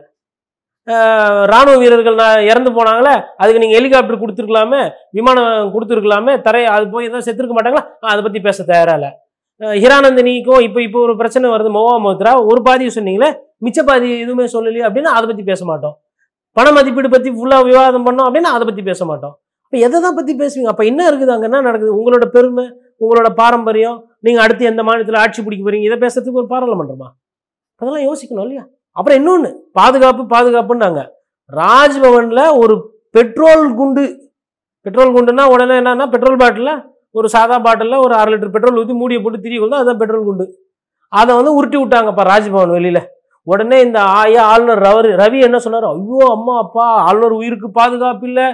ராணுவ 1.52 1.76
வீரர்கள் 1.82 2.22
நான் 2.22 2.46
இறந்து 2.52 2.72
போனாங்களே 2.78 3.16
அதுக்கு 3.42 3.62
நீங்கள் 3.64 3.80
ஹெலிகாப்டர் 3.80 4.22
கொடுத்துருக்கலாமே 4.22 4.82
விமானம் 5.18 5.72
கொடுத்துருக்கலாமே 5.74 6.34
தரை 6.48 6.64
அது 6.76 6.86
போய் 6.94 7.08
எதாவது 7.10 7.28
செத்துருக்க 7.28 7.56
மாட்டாங்களா? 7.58 7.84
அதை 8.12 8.22
பற்றி 8.28 8.40
பேச 8.48 8.64
தயாரா 8.72 8.96
இல்ல 9.00 9.10
ஹிரானந்தினிக்கும் 9.84 10.64
இப்போ 10.68 10.80
இப்போ 10.88 11.00
ஒரு 11.06 11.14
பிரச்சனை 11.20 11.50
வருது 11.54 11.72
மோவா 11.78 11.96
மோத்ரா. 12.06 12.32
ஒரு 12.52 12.62
பாதியை 12.68 12.92
சொன்னீங்களே 12.98 13.30
மிச்ச 13.66 13.80
பாதி 13.90 14.08
எதுவுமே 14.24 14.46
சொல்லலையே 14.56 14.86
அப்படின்னா 14.88 15.12
அதை 15.18 15.26
பற்றி 15.32 15.44
பேச 15.52 15.62
மாட்டோம். 15.72 15.96
பண 16.58 16.68
மதிப்பீடு 16.78 17.10
பற்றி 17.16 17.30
ஃபுல்லாக 17.36 17.68
விவாதம் 17.70 18.06
பண்ணோம் 18.08 18.28
அப்படின்னா 18.28 18.52
அதை 18.56 18.66
பற்றி 18.70 18.84
பேச 18.90 19.06
மாட்டோம். 19.10 19.36
இப்போ 19.66 19.78
எதை 19.88 19.98
தான் 20.06 20.18
பற்றி 20.20 20.34
பேசுவீங்க? 20.42 20.70
அப்போ 20.74 20.84
என்ன 20.92 21.02
இருக்குது 21.10 21.34
அங்கே? 21.34 21.48
என்ன 21.50 21.62
நடக்குது? 21.68 21.92
உங்களோட 22.00 22.26
பெருமை 22.36 22.66
உங்களோட 23.04 23.30
பாரம்பரியம் 23.42 23.98
நீங்கள் 24.26 24.44
அடுத்து 24.46 24.72
எந்த 24.72 24.82
மாநிலத்தில் 24.88 25.22
ஆட்சி 25.24 25.42
பிடிக்க 25.46 25.64
போறீங்க? 25.68 25.88
இதை 25.90 25.98
பேசுறதுக்கு 26.06 26.42
ஒரு 26.42 26.50
பாராளுமன்றமா? 26.54 27.10
அதெல்லாம் 27.82 28.06
யோசிக்கணும் 28.10 28.46
இல்லையா? 28.46 28.64
அப்புறம் 28.98 29.20
இன்னொன்று 29.20 29.50
பாதுகாப்பு 29.80 30.24
பாதுகாப்புன்னாங்க. 30.36 31.02
ராஜ்பவனில் 31.62 32.44
ஒரு 32.62 32.76
பெட்ரோல் 33.16 33.64
குண்டு. 33.80 34.04
பெட்ரோல் 34.86 35.14
குண்டுனா 35.16 35.44
உடனே 35.54 35.76
என்னன்னா 35.82 36.06
பெட்ரோல் 36.14 36.42
பாட்டிலில் 36.42 36.80
ஒரு 37.18 37.28
சாதா 37.30 37.56
பாட்டிலில் 37.60 38.04
ஒரு 38.06 38.14
அரை 38.20 38.30
லிட்டர் 38.34 38.54
பெட்ரோல் 38.56 38.80
ஊற்றி 38.82 38.94
மூடியை 39.00 39.22
போட்டு 39.24 39.40
திரி 39.46 39.56
கொண்டு 39.58 39.80
அதுதான் 39.80 40.02
பெட்ரோல் 40.02 40.28
குண்டு. 40.28 40.46
அதை 41.20 41.32
வந்து 41.36 41.52
உருட்டி 41.56 41.78
விட்டாங்கப்பா 41.78 42.24
ராஜ்பவன் 42.32 42.76
வெளியில். 42.78 43.02
உடனே 43.48 43.78
இந்த 43.86 44.00
ஐயா 44.24 44.42
ஆளுநர் 44.54 44.82
ரவி 44.86 45.12
ரவி 45.22 45.40
என்ன 45.46 45.58
சொன்னார்? 45.64 45.86
ஐயோ 45.94 46.26
அம்மா 46.34 46.56
அப்பா 46.64 46.84
ஆளுநர் 47.06 47.34
உயிருக்கு 47.38 47.68
பாதுகாப்பு 47.78 48.26
இல்லை. 48.30 48.46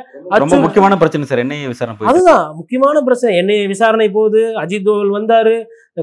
ரொம்ப 0.44 0.58
முக்கியமான 0.66 0.98
பிரச்சனை 1.02 1.28
சார் 1.32 1.42
என்ஐஏ 1.44 1.66
விசாரணை 1.74 2.08
அதுதான் 2.12 2.46
முக்கியமான 2.60 3.02
பிரச்சனை. 3.08 3.34
என்னை 3.42 3.58
விசாரணை 3.74 4.08
போகுது 4.16 4.44
அஜித் 4.62 4.88
தோவல் 4.88 5.12
வந்தாரு 5.18 5.56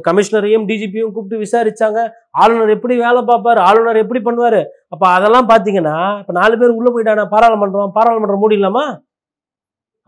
கமிஷனரையும் 0.08 0.68
டிஜிபியும் 0.70 1.14
கூப்பிட்டு 1.14 1.42
விசாரிச்சாங்க. 1.44 1.98
ஆளுநர் 2.42 2.74
எப்படி 2.76 2.94
வேலை 3.06 3.22
பார்ப்பாரு 3.32 3.62
ஆளுநர் 3.70 4.02
எப்படி 4.02 4.22
பண்ணுவாரு? 4.28 4.62
அப்ப 4.94 5.04
அதெல்லாம் 5.16 5.50
பாத்தீங்கன்னா 5.54 5.96
இப்ப 6.20 6.38
நாலு 6.40 6.54
பேர் 6.62 6.78
உள்ள 6.78 6.88
போயிட்டானா? 6.94 7.26
பாராளுமன்றம் 7.34 7.96
பாராளுமன்றம் 7.98 8.42
மூடிடலாமா 8.44 8.86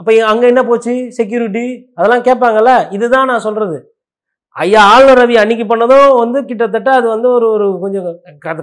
அப்ப 0.00 0.10
அங்க 0.30 0.44
என்ன 0.52 0.62
போச்சு? 0.70 0.94
செக்யூரிட்டி 1.18 1.66
அதெல்லாம் 1.98 2.26
கேட்பாங்கல்ல 2.30 2.72
இதுதான் 2.96 3.30
நான் 3.32 3.46
சொல்றது. 3.48 3.78
ஐயா 4.56 4.82
ஆளுநர் 4.92 5.20
ரவி 5.20 5.34
அன்னைக்கு 5.40 5.64
பண்ணதும் 5.64 6.16
வந்து 6.18 6.38
கிட்டத்தட்ட 6.44 6.90
அது 6.92 7.06
வந்து 7.08 7.28
ஒரு 7.28 7.46
ஒரு 7.50 7.66
கொஞ்சம் 7.80 8.06
க- 8.44 8.54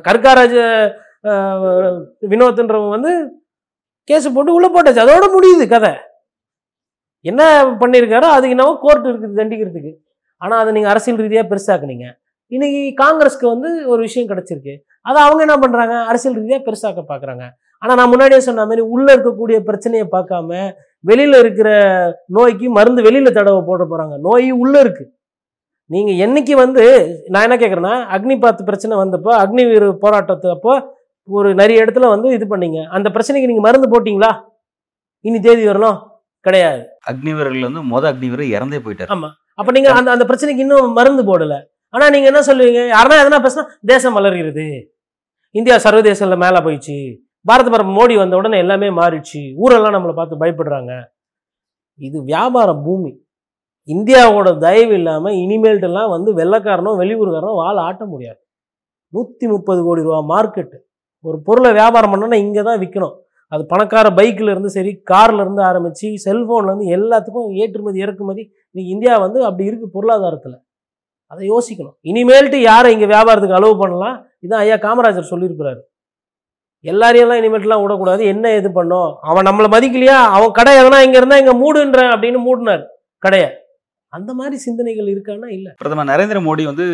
வினோத்ன்றவன் 2.32 2.90
வந்து 2.90 3.12
கேஸ் 4.08 4.34
போட்டு 4.34 4.54
உள்ள 4.54 4.68
போட்டாச்சு. 4.68 5.04
அதோட 5.06 5.26
முடியுது 5.36 5.66
கதை. 5.68 5.92
என்ன 7.26 7.42
பண்ணியிருக்காரோ 7.82 8.30
அதுக்கு 8.36 8.56
என்னவோ 8.58 8.74
கோர்ட் 8.82 9.06
இருக்குது 9.08 9.40
தண்டிக்கிறதுக்கு. 9.40 9.92
ஆனால் 10.42 10.60
அதை 10.60 10.72
நீங்கள் 10.74 10.92
அரசியல் 10.92 11.18
ரீதியாக 11.18 11.46
பெருசாக்குனீங்க. 11.52 12.08
இன்னைக்கு 12.52 12.82
காங்கிரஸ்க்கு 13.04 13.46
வந்து 13.48 13.70
ஒரு 13.86 14.02
விஷயம் 14.02 14.30
கிடைச்சிருக்கு. 14.30 14.74
அதை 15.06 15.20
அவங்க 15.24 15.42
என்ன 15.48 15.56
பண்ணுறாங்க 15.58 15.96
அரசியல் 16.06 16.36
ரீதியாக 16.36 16.64
பெருசாக்க 16.68 17.04
பார்க்குறாங்க 17.12 17.44
ஆனால் 17.82 17.98
நான் 17.98 18.10
முன்னாடியே 18.10 18.40
சொன்ன 18.40 18.66
மாதிரி 18.66 18.82
உள்ளே 18.88 19.10
இருக்கக்கூடிய 19.14 19.58
பிரச்சனையை 19.60 20.06
பார்க்காம 20.12 20.50
வெளியில் 21.04 21.38
இருக்கிற 21.40 21.70
நோய்க்கு 22.28 22.68
மருந்து 22.70 23.02
வெளியில் 23.02 23.34
தடவை 23.34 23.62
போட 23.66 23.84
போகிறாங்க 23.84 24.16
நோய் 24.20 24.52
உள்ளே 24.56 24.80
இருக்குது 24.82 25.10
நீங்கள் 25.90 26.16
என்னைக்கு 26.16 26.52
வந்து 26.52 26.84
நான் 27.28 27.44
என்ன 27.44 27.56
கேட்குறேன்னா 27.56 27.94
அக்னி 28.16 28.40
பாத் 28.40 28.66
பிரச்சனை 28.66 28.98
வந்தப்போ 28.98 29.32
அக்னி 29.44 29.66
வீர 29.66 29.92
போராட்டத்து 29.92 30.50
அப்போ 30.50 31.02
ஒரு 31.24 31.56
நிறைய 31.56 31.84
இடத்துல 31.84 32.08
வந்து 32.08 32.34
இது 32.34 32.46
பண்ணீங்க. 32.46 32.84
அந்த 32.86 33.10
பிரச்சனைக்கு 33.10 33.50
நீங்கள் 33.50 33.68
மருந்து 33.68 33.88
போட்டிங்களா? 33.94 34.46
இனி 35.22 35.40
தேதி 35.40 35.68
வரணும்? 35.68 36.00
கிடையாது. 36.42 36.84
அக்னிவீரர்கள் 37.08 37.62
வந்து 37.62 37.82
மொத 37.82 38.14
அக்னிவீரர் 38.14 38.48
இறந்தே 38.48 38.78
போயிட்டார். 38.78 39.08
ஆமா. 39.10 39.30
அப்ப 39.56 39.72
நீங்க 39.72 39.92
அந்த 39.92 40.12
அந்த 40.12 40.26
பிரச்சனைக்கு 40.26 40.58
இன்னும் 40.58 40.92
மருந்து 40.92 41.24
போடல. 41.24 41.62
ஆனா 41.90 42.10
நீங்க 42.10 42.28
என்ன 42.28 42.40
சொல்லுவீங்க? 42.40 42.82
யாருன்னா 42.88 43.18
எதனா 43.24 43.40
பேசினா 43.44 43.66
தேசம் 43.86 44.14
வளர்கிறது. 44.14 44.92
இந்தியா 45.52 45.78
சர்வதேசம்ல 45.78 46.38
மேல 46.38 46.60
போயிடுச்சு. 46.60 47.20
பாரத 47.42 47.70
பிரதமர் 47.70 47.98
மோடி 47.98 48.18
வந்த 48.18 48.36
உடனே 48.36 48.58
எல்லாமே 48.58 48.90
மாறிடுச்சு. 48.90 49.56
ஊரெல்லாம் 49.56 49.94
நம்மளை 49.94 50.14
பார்த்து 50.14 50.42
பயப்படுறாங்க. 50.46 51.04
இது 51.96 52.24
வியாபார 52.24 52.74
பூமி. 52.74 53.23
இந்தியாவோட 53.88 54.50
தயவு 54.66 54.94
இல்லாமல் 55.00 55.38
இனிமேல்ட்டெல்லாம் 55.44 56.12
வந்து 56.16 56.30
வெள்ளைக்காரனோ 56.40 56.92
வெளியூர்காரனோ 57.02 57.54
வாழ 57.62 57.76
ஆட்ட 57.88 58.04
முடியாது. 58.14 58.40
நூற்றி 59.14 59.46
முப்பது 59.54 59.82
கோடி 59.88 60.02
ரூபா 60.08 60.20
மார்க்கெட்டு 60.34 60.78
ஒரு 61.28 61.38
பொருளை 61.48 61.72
வியாபாரம் 61.80 62.12
பண்ணோன்னா 62.14 62.38
இங்கே 62.46 62.64
தான் 62.70 62.82
விற்கணும் 62.84 63.16
அது 63.52 63.64
பணக்கார 63.72 64.08
பைக்கில் 64.20 64.52
இருந்து 64.54 64.70
சரி 64.76 64.92
கார்லேருந்து 65.12 65.62
ஆரம்பித்து 65.70 66.08
செல்ஃபோன்லேருந்து 66.26 66.86
எல்லாத்துக்கும் 66.98 67.50
ஏற்றுமதி 67.64 67.98
இறக்குமதி 68.06 68.44
இன்னைக்கு 68.72 68.94
இந்தியா 68.96 69.16
வந்து 69.24 69.40
அப்படி 69.48 69.68
இருக்கு 69.70 69.88
பொருளாதாரத்தில். 69.96 70.56
அதை 71.32 71.42
யோசிக்கணும். 71.54 71.96
இனிமேல்ட்டு 72.10 72.58
யாரை 72.70 72.90
இங்கே 72.96 73.08
வியாபாரத்துக்கு 73.14 73.58
அலோவ் 73.60 73.82
பண்ணலாம்? 73.82 74.16
இதான் 74.46 74.62
ஐயா 74.66 74.78
காமராஜர் 74.86 75.32
சொல்லியிருக்கிறாரு. 75.32 75.82
எல்லாரையெல்லாம் 76.92 77.40
இனிமேட்டுலாம் 77.42 77.84
விடக்கூடாது. 77.84 78.22
என்ன 78.34 78.56
இது 78.60 78.70
பண்ணோம்? 78.80 79.12
அவன் 79.30 79.48
நம்மளை 79.50 79.70
மதிக்கலையா? 79.76 80.18
அவன் 80.38 80.58
கடை 80.60 80.74
எதனா 80.82 81.00
இங்கே 81.08 81.20
இருந்தால் 81.22 81.42
இங்கே 81.44 81.56
மூடுன்றேன் 81.62 82.12
அப்படின்னு 82.16 82.42
மூடினார். 82.48 82.84
கடையை. 83.26 83.50
அந்த 84.14 84.32
மாதிரி 84.34 84.56
சிந்தனைகள் 84.64 85.08
இருக்கான்னா 85.12 85.48
இல்லை. 85.56 85.72
பிரதமர் 85.80 86.10
நரேந்திர 86.10 86.40
மோடி 86.44 86.64
வந்து 86.68 86.86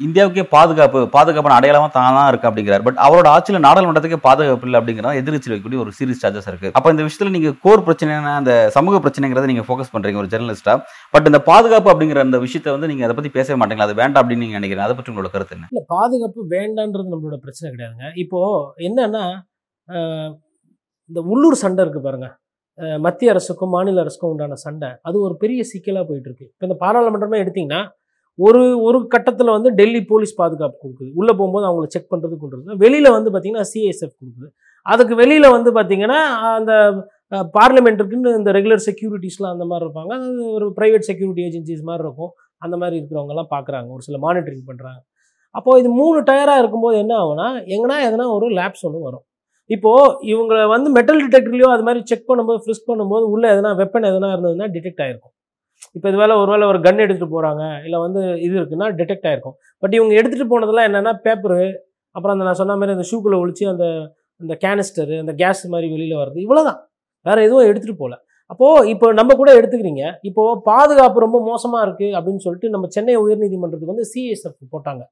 இந்தியாவுக்கே 0.00 0.44
பாதுகாப்பு 0.52 1.00
பாதுகாப்பான 1.14 1.56
அடையாளமா 1.56 1.88
தானா 1.94 2.22
இருக்கு 2.28 2.48
அப்படிங்கிறார். 2.48 2.84
பட் 2.86 2.98
அவரோட 3.04 3.26
ஆட்சியில 3.32 3.60
நாடாளுமன்றத்துக்கே 3.64 4.18
பாதுகாப்பு 4.26 4.66
இல்லை 4.66 4.78
அப்படிங்கிறத 4.80 5.14
எதிர்த்து 5.22 5.52
வைக்கக்கூடிய 5.52 5.80
ஒரு 5.84 5.92
சீரியஸ் 5.98 6.22
சார்ஜஸ் 6.22 6.48
இருக்கு. 6.50 6.72
அப்ப 6.74 6.92
இந்த 6.94 7.04
விஷயத்துல 7.06 7.32
நீங்க 7.36 7.52
கோர் 7.64 7.84
பிரச்சனையான 7.86 8.34
அந்த 8.36 8.52
சமூக 8.76 9.00
பிரச்சனைங்கிறத 9.04 9.50
நீங்க 9.52 9.64
ஃபோக்கஸ் 9.66 9.92
பண்றீங்க 9.94 10.22
ஒரு 10.22 10.30
ஜெர்னலிஸ்டா 10.32 10.74
பட் 11.14 11.28
இந்த 11.30 11.40
பாதுகாப்பு 11.48 11.92
அப்படிங்கிற 11.92 12.22
அந்த 12.26 12.40
விஷயத்த 12.44 12.74
வந்து 12.74 12.90
நீங்க 12.90 13.04
அதை 13.04 13.16
பத்தி 13.16 13.32
பேசவே 13.32 13.58
மாட்டீங்களா? 13.58 13.88
அது 13.88 14.00
வேண்டாம் 14.02 14.22
அப்படின்னு 14.22 14.44
நீங்க 14.44 14.58
நினைக்கிறேன் 14.58 14.86
அதை 14.86 14.96
பற்றி 14.96 15.12
உங்களோட 15.12 15.32
கருத்து 15.32 15.56
என்ன? 15.56 15.68
இல்லை 15.72 15.84
பாதுகாப்பு 15.94 16.40
வேண்டான்றது 16.54 17.12
நம்மளோட 17.12 17.38
பிரச்சனை 17.44 17.68
கிடையாதுங்க. 17.72 18.06
இப்போ 18.24 18.40
என்னன்னா 18.88 19.24
இந்த 21.10 21.20
உள்ளூர் 21.30 21.62
சண்டை 21.62 21.82
இருக்கு 21.84 22.00
பாருங்க. 22.02 22.26
அஹ், 22.28 22.41
மத்திய 23.04 23.32
அரசுக்கும் 23.32 23.72
மாநில 23.76 24.02
அரசுக்கும் 24.04 24.30
உண்டான 24.32 24.58
சண்டை. 24.66 24.90
அது 25.08 25.16
ஒரு 25.26 25.34
பெரிய 25.42 25.62
சிக்கலாக 25.72 26.04
போயிட்டுருக்கு. 26.08 26.46
இப்போ 26.52 26.66
இந்த 26.68 26.76
பாராளுமன்றமே 26.84 27.40
எடுத்திங்கன்னா 27.44 27.80
ஒரு 28.38 28.62
ஒரு 28.88 28.98
கட்டத்தில் 29.14 29.54
வந்து 29.56 29.70
டெல்லி 29.78 30.00
போலீஸ் 30.10 30.34
பாதுகாப்பு 30.40 30.76
கொடுக்குது. 30.84 31.10
உள்ளே 31.20 31.32
போகும்போது 31.38 31.66
அவங்கள 31.68 31.88
செக் 31.94 32.12
பண்ணுறது 32.12 32.36
கொடுக்குது. 32.44 32.76
வெளியில் 32.84 33.14
வந்து 33.16 33.30
பார்த்திங்கன்னா 33.32 33.66
சிஎஸ்எஃப் 33.72 34.16
கொடுக்குது. 34.20 34.48
அதுக்கு 34.86 35.14
வெளியில் 35.22 35.54
வந்து 35.56 35.70
பார்த்தீங்கன்னா 35.78 36.20
அந்த 36.58 36.72
பார்லிமெண்ட்டுக்குன்னு 37.56 38.30
இந்த 38.38 38.50
ரெகுலர் 38.58 38.84
செக்யூரிட்டிஸ்லாம் 38.88 39.54
அந்த 39.56 39.66
மாதிரி 39.70 39.84
இருப்பாங்க. 39.86 40.12
அது 40.18 40.30
ஒரு 40.56 40.66
ப்ரைவேட் 40.78 41.08
செக்யூரிட்டி 41.10 41.44
ஏஜென்சிஸ் 41.48 41.84
மாதிரி 41.90 42.04
இருக்கும். 42.06 42.32
அந்த 42.64 42.76
மாதிரி 42.80 42.96
இருக்கிறவங்கலாம் 43.00 43.50
பார்க்குறாங்க 43.54 43.88
ஒரு 43.96 44.04
சில 44.08 44.18
மானிட்டரிங் 44.24 44.68
பண்ணுறாங்க 44.70 45.00
அப்போது 45.58 45.80
இது 45.80 45.88
மூணு 46.00 46.18
டயராக 46.28 46.60
இருக்கும்போது 46.62 46.96
என்ன 47.02 47.12
ஆகும்னா 47.22 47.48
எங்கன்னா 47.74 47.96
எதனா 48.08 48.26
ஒரு 48.36 48.46
லேப்ஸ் 48.58 48.84
ஒன்று 48.88 49.06
வரும். 49.06 49.24
இப்போது 49.70 50.16
இவங்களை 50.32 50.62
வந்து 50.66 50.88
மெட்டல் 50.96 51.20
டிடெக்டர்லையோ 51.24 51.68
அது 51.74 51.84
மாதிரி 51.88 52.00
செக் 52.10 52.28
பண்ணும்போது 52.30 52.60
ஃப்ரிஸ்க் 52.64 52.88
பண்ணும்போது 52.90 53.24
உள்ளே 53.34 53.46
எதனா 53.54 53.70
வெப்பன் 53.80 54.08
எதனா 54.10 54.30
இருந்ததுன்னா 54.34 54.66
டிடெக்ட் 54.74 55.02
ஆகிருக்கும் 55.04 55.34
இப்போ 55.96 56.06
இது 56.08 56.18
வேலை 56.22 56.34
ஒரு 56.36 56.50
வேளை 56.50 56.64
ஒரு 56.66 56.78
கன் 56.80 57.02
எடுத்துகிட்டு 57.04 57.34
போகிறாங்க 57.36 57.62
இல்லை 57.84 57.98
வந்து 58.00 58.20
இது 58.46 58.54
இருக்குன்னா 58.60 58.88
டிடெக்ட் 59.00 59.26
ஆகிருக்கும் 59.28 59.56
பட் 59.82 59.94
இவங்க 59.94 60.12
எடுத்துகிட்டு 60.14 60.52
போனதெல்லாம் 60.52 60.88
என்னென்னா 60.88 61.12
பேப்பரு 61.26 61.62
அப்புறம் 62.14 62.34
அந்த 62.34 62.44
நான் 62.44 62.60
சொன்ன 62.60 62.76
மாதிரி 62.76 62.96
அந்த 62.96 63.06
ஷூக்குள்ளே 63.10 63.38
ஒழிச்சு 63.42 63.64
அந்த 63.68 63.86
அந்த 64.40 64.54
கேனிஸ்டரு 64.64 65.16
அந்த 65.18 65.32
கேஸ் 65.32 65.62
மாதிரி 65.68 65.88
வெளியில் 65.94 66.20
வருது 66.22 66.38
இவ்வளோதான் 66.46 66.80
வேறு 67.26 67.46
எதுவும் 67.46 67.68
எடுத்துகிட்டு 67.70 68.02
போகல 68.02 68.16
அப்போது 68.50 68.88
இப்போ 68.88 69.06
நம்ம 69.12 69.34
கூட 69.34 69.50
எடுத்துக்கிறீங்க. 69.58 70.04
இப்போது 70.22 70.60
பாதுகாப்பு 70.70 71.18
ரொம்ப 71.20 71.38
மோசமாக 71.40 71.84
இருக்குது 71.86 72.14
அப்படின்னு 72.18 72.42
சொல்லிட்டு 72.46 72.68
நம்ம 72.68 72.86
சென்னை 72.86 73.14
உயர்நீதிமன்றத்துக்கு 73.24 73.94
வந்து 73.94 74.06
சிஎஸ்எஃப் 74.12 74.72
போட்டாங்க. 74.72 75.02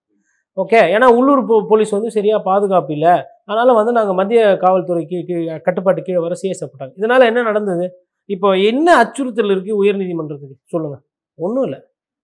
ஓகே 0.60 0.74
ஏன்னா 0.74 1.04
உள்ளூர் 1.04 1.46
போ- 1.46 1.66
போலீஸ் 1.68 1.90
வந்து 1.90 2.10
சரியாக 2.10 2.42
பாதுகாப்பு 2.42 2.92
இல்லை. 2.92 3.22
அதனால் 3.44 3.74
வந்து 3.74 3.92
நாங்கள் 3.92 4.14
மத்திய 4.14 4.58
காவல்துறைக்கு 4.60 5.24
கீழே 5.24 5.58
கட்டுப்பாட்டு 5.58 6.02
கீழே 6.02 6.18
வர 6.18 6.34
சிஎஸ்எஃப் 6.42 6.68
போட்டாங்க. 6.78 6.92
இதனால் 6.96 7.20
என்ன 7.20 7.42
நடந்தது? 7.42 7.94
இப்போ 8.24 8.52
என்ன 8.52 8.96
அச்சுறுத்தல் 8.96 9.48
இருக்குது 9.48 9.74
உயர்நீதிமன்றத்துக்கு 9.80 10.58
சொல்லுங்கள் 10.64 11.00
ஒன்றும் 11.34 11.64
இல்லை. 11.64 11.80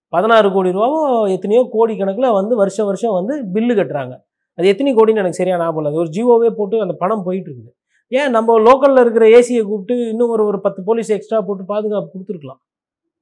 பதினாறு 0.09 0.53
கோடி 0.53 0.71
ரூபாவோ 0.71 1.31
எத்தனையோ 1.33 1.69
கோடி 1.71 1.97
கணக்கில் 1.97 2.31
வந்து 2.31 2.57
வருஷம் 2.57 2.87
வருஷம் 2.87 3.13
வந்து 3.13 3.45
பில்லு 3.55 3.75
கட்டுறாங்க. 3.75 4.15
அது 4.55 4.69
எத்தனை 4.69 4.95
கோடின்னு 4.95 5.11
எனக்கு 5.11 5.33
சரியாக 5.33 5.63
ஞாபகம் 5.63 5.85
இல்லை. 5.85 6.01
அது 6.01 6.11
ஒரு 6.11 6.47
ஜியோவே 6.47 6.51
போட்டு 6.51 6.81
அந்த 6.81 6.95
பணம் 6.99 7.23
போயிட்டு 7.23 7.51
இருக்குது. 7.51 7.85
ஏன் 8.09 8.31
நம்ம 8.31 8.61
லோக்கலில் 8.61 9.01
இருக்கிற 9.01 9.27
ஏசியை 9.27 9.63
கூப்பிட்டு 9.63 10.09
இன்னும் 10.09 10.29
ஒரு 10.29 10.45
ஒரு 10.45 10.61
பத்து 10.61 10.83
போலீஸ் 10.85 11.11
எக்ஸ்ட்ரா 11.11 11.41
போட்டு 11.41 11.65
பாதுகாப்பு 11.65 12.19
கொடுத்துருக்கலாம். 12.19 12.65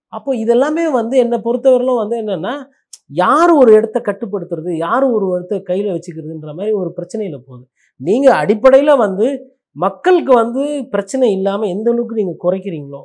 அப்போ 0.09 0.35
இதெல்லாமே 0.35 0.91
வந்து 0.93 1.19
என்னை 1.19 1.39
பொறுத்தவரையிலும் 1.39 1.97
வந்து 1.97 2.23
என்னென்னா 2.23 2.53
யார் 3.23 3.53
ஒரு 3.61 3.71
இடத்த 3.79 3.99
கட்டுப்படுத்துறது? 4.09 4.71
யார் 4.85 5.05
ஒரு 5.17 5.27
இடத்த 5.37 5.57
கையில் 5.71 5.95
வச்சுக்கிறதுன்ற 5.95 6.53
மாதிரி 6.59 6.73
ஒரு 6.83 6.91
பிரச்சனையில் 6.99 7.45
போகுது. 7.47 7.65
நீங்கள் 8.01 8.39
அடிப்படையில் 8.43 9.01
வந்து 9.05 9.27
மக்களுக்கு 9.85 10.33
வந்து 10.43 10.62
பிரச்சனை 10.95 11.29
இல்லாமல் 11.39 11.73
எந்த 11.75 11.89
அளவுக்கு 11.93 12.21
நீங்கள் 12.21 12.41
குறைக்கிறீங்களோ 12.45 13.03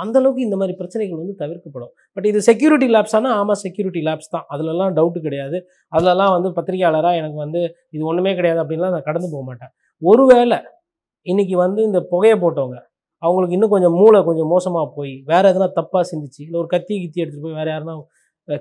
அந்த 0.00 0.16
அளவுக்கு 0.20 0.44
இந்த 0.46 0.56
மாதிரி 0.60 0.74
பிரச்சனைகள் 0.78 1.20
வந்து 1.22 1.34
தவிர்க்கப்படும். 1.42 1.90
பட் 2.14 2.26
இது 2.30 2.38
செக்யூரிட்டி 2.48 2.86
லேப்ஸானா 2.94 3.30
ஆமாம் 3.40 3.60
செக்யூரிட்டி 3.64 4.00
லேப்ஸ் 4.08 4.32
தான். 4.34 4.46
அதிலலாம் 4.54 4.94
டவுட்டு 4.98 5.20
கிடையாது. 5.26 5.58
அதிலலாம் 5.92 6.32
வந்து 6.36 6.50
பத்திரிகையாளராக 6.58 7.20
எனக்கு 7.22 7.38
வந்து 7.44 7.60
இது 7.94 8.02
ஒன்றுமே 8.10 8.32
கிடையாது 8.38 8.60
அப்படின்லாம் 8.62 8.94
நான் 8.96 9.08
கடந்து 9.10 9.28
போக 9.34 9.44
மாட்டேன். 9.50 9.72
ஒருவேளை 10.02 10.58
இன்றைக்கி 11.26 11.56
வந்து 11.64 11.80
இந்த 11.88 12.00
புகையை 12.12 12.36
போட்டவங்க 12.44 12.78
அவங்களுக்கு 13.22 13.56
இன்னும் 13.56 13.72
கொஞ்சம் 13.74 13.96
மூளை 14.00 14.20
கொஞ்சம் 14.28 14.50
மோசமாக 14.52 14.86
போய் 14.96 15.12
வேறு 15.30 15.50
எதனா 15.50 15.68
தப்பாக 15.78 16.04
சிந்திச்சு 16.10 16.40
இல்லை 16.46 16.56
ஒரு 16.62 16.68
கத்தி 16.74 16.94
கித்தி 17.02 17.18
எடுத்துகிட்டு 17.22 17.46
போய் 17.46 17.58
வேறு 17.60 17.70
யாருன்னா 17.72 17.94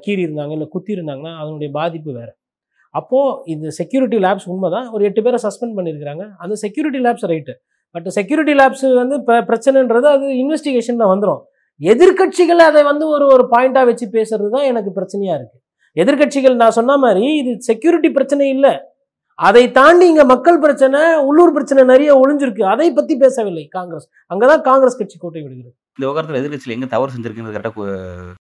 கீறி 0.05 0.21
இருந்தாங்க 0.27 0.55
இல்லை 0.57 0.67
குத்தி 0.73 0.91
இருந்தாங்கன்னா 0.97 1.33
அதனுடைய 1.41 1.69
பாதிப்பு 1.79 2.11
வேறு. 2.19 2.33
அப்போது 2.99 3.35
இந்த 3.53 3.67
செக்யூரிட்டி 3.79 4.17
லேப்ஸ் 4.25 4.47
உண்மை 4.53 4.69
தான் 4.75 4.87
ஒரு 4.95 5.03
எட்டு 5.09 5.21
பேரை 5.25 5.39
சஸ்பெண்ட் 5.45 5.75
பண்ணியிருக்கிறாங்க. 5.77 6.23
அந்த 6.43 6.55
security 6.63 6.99
lapse 7.05 7.27
right 7.31 7.53
but 7.95 8.07
security 8.17 8.53
lapse 8.61 8.85
வந்து 9.01 9.15
பிரச்சனைன்றது 9.49 10.07
அது 10.15 10.27
இன்வெஸ்டிகேஷனில் 10.43 11.11
வந்துடும் 11.13 11.41
எதிர்க்கட்சிகள் 11.81 12.61
அதை 12.69 12.81
வந்து 12.91 13.05
ஒரு 13.15 13.25
ஒரு 13.35 13.43
பாயிண்டாக 13.53 13.87
வச்சு 13.89 14.05
பேசுறது 14.15 14.49
தான் 14.55 14.67
எனக்கு 14.71 14.91
பிரச்சனையாக 14.97 15.37
இருக்குது 15.39 15.61
எதிர்க்கட்சிகள் 16.01 16.55
நான் 16.61 16.77
சொன்ன 16.79 16.97
மாதிரி 17.03 17.25
இது 17.39 17.51
செக்யூரிட்டி 17.69 18.09
பிரச்சனை 18.17 18.45
இல்லை. 18.55 18.73
அதை 19.39 19.63
தாண்டி 19.77 20.05
இங்கே 20.11 20.25
மக்கள் 20.31 20.61
பிரச்சனை 20.65 20.99
உள்ளூர் 21.29 21.53
பிரச்சனை 21.55 21.83
நிறைய 21.91 22.11
ஒளிஞ்சிருக்கு 22.21 22.63
அதை 22.73 22.87
பற்றி 22.97 23.15
பேசவில்லை 23.23 23.63
காங்கிரஸ். 23.77 24.07
அங்கே 24.33 24.45
தான் 24.51 24.63
காங்கிரஸ் 24.69 24.99
கட்சி 24.99 25.17
கோட்டை 25.17 25.41
விடுகிறது. 25.43 25.73
இந்த 25.95 26.05
விவகாரத்தில் 26.05 26.41
எதிர்கட்சியில் 26.41 26.77
எங்கே 26.77 26.89
தவறு 26.95 27.13
செஞ்சிருக்குன்னு 27.15 27.55
கரெக்டாக 27.55 27.87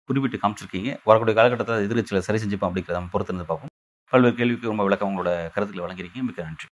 குறிப்பிட்டு 0.06 0.38
காமிச்சிருக்கீங்க. 0.38 0.90
வரக்கூடிய 1.04 1.34
காலகட்டத்தில் 1.34 1.84
எதிர்கட்சியில் 1.88 2.26
சரி 2.28 2.40
செஞ்சுப்போம் 2.44 2.70
அப்படிங்கிறத 2.70 2.98
நம்ம 2.98 3.10
பொறுத்து 3.12 3.34
பார்ப்போம். 3.36 3.74
பல்வேறு 4.12 4.36
கேள்விக்கு 4.36 4.68
ரொம்ப 4.68 4.84
விளக்கம் 4.84 5.12
உங்களோட 5.12 5.32
கருத்துக்களை 5.54 5.84
வழங்கியிருக்கீங்க. 5.86 6.22
மிக்க 6.22 6.44
நன்றி. 6.44 6.68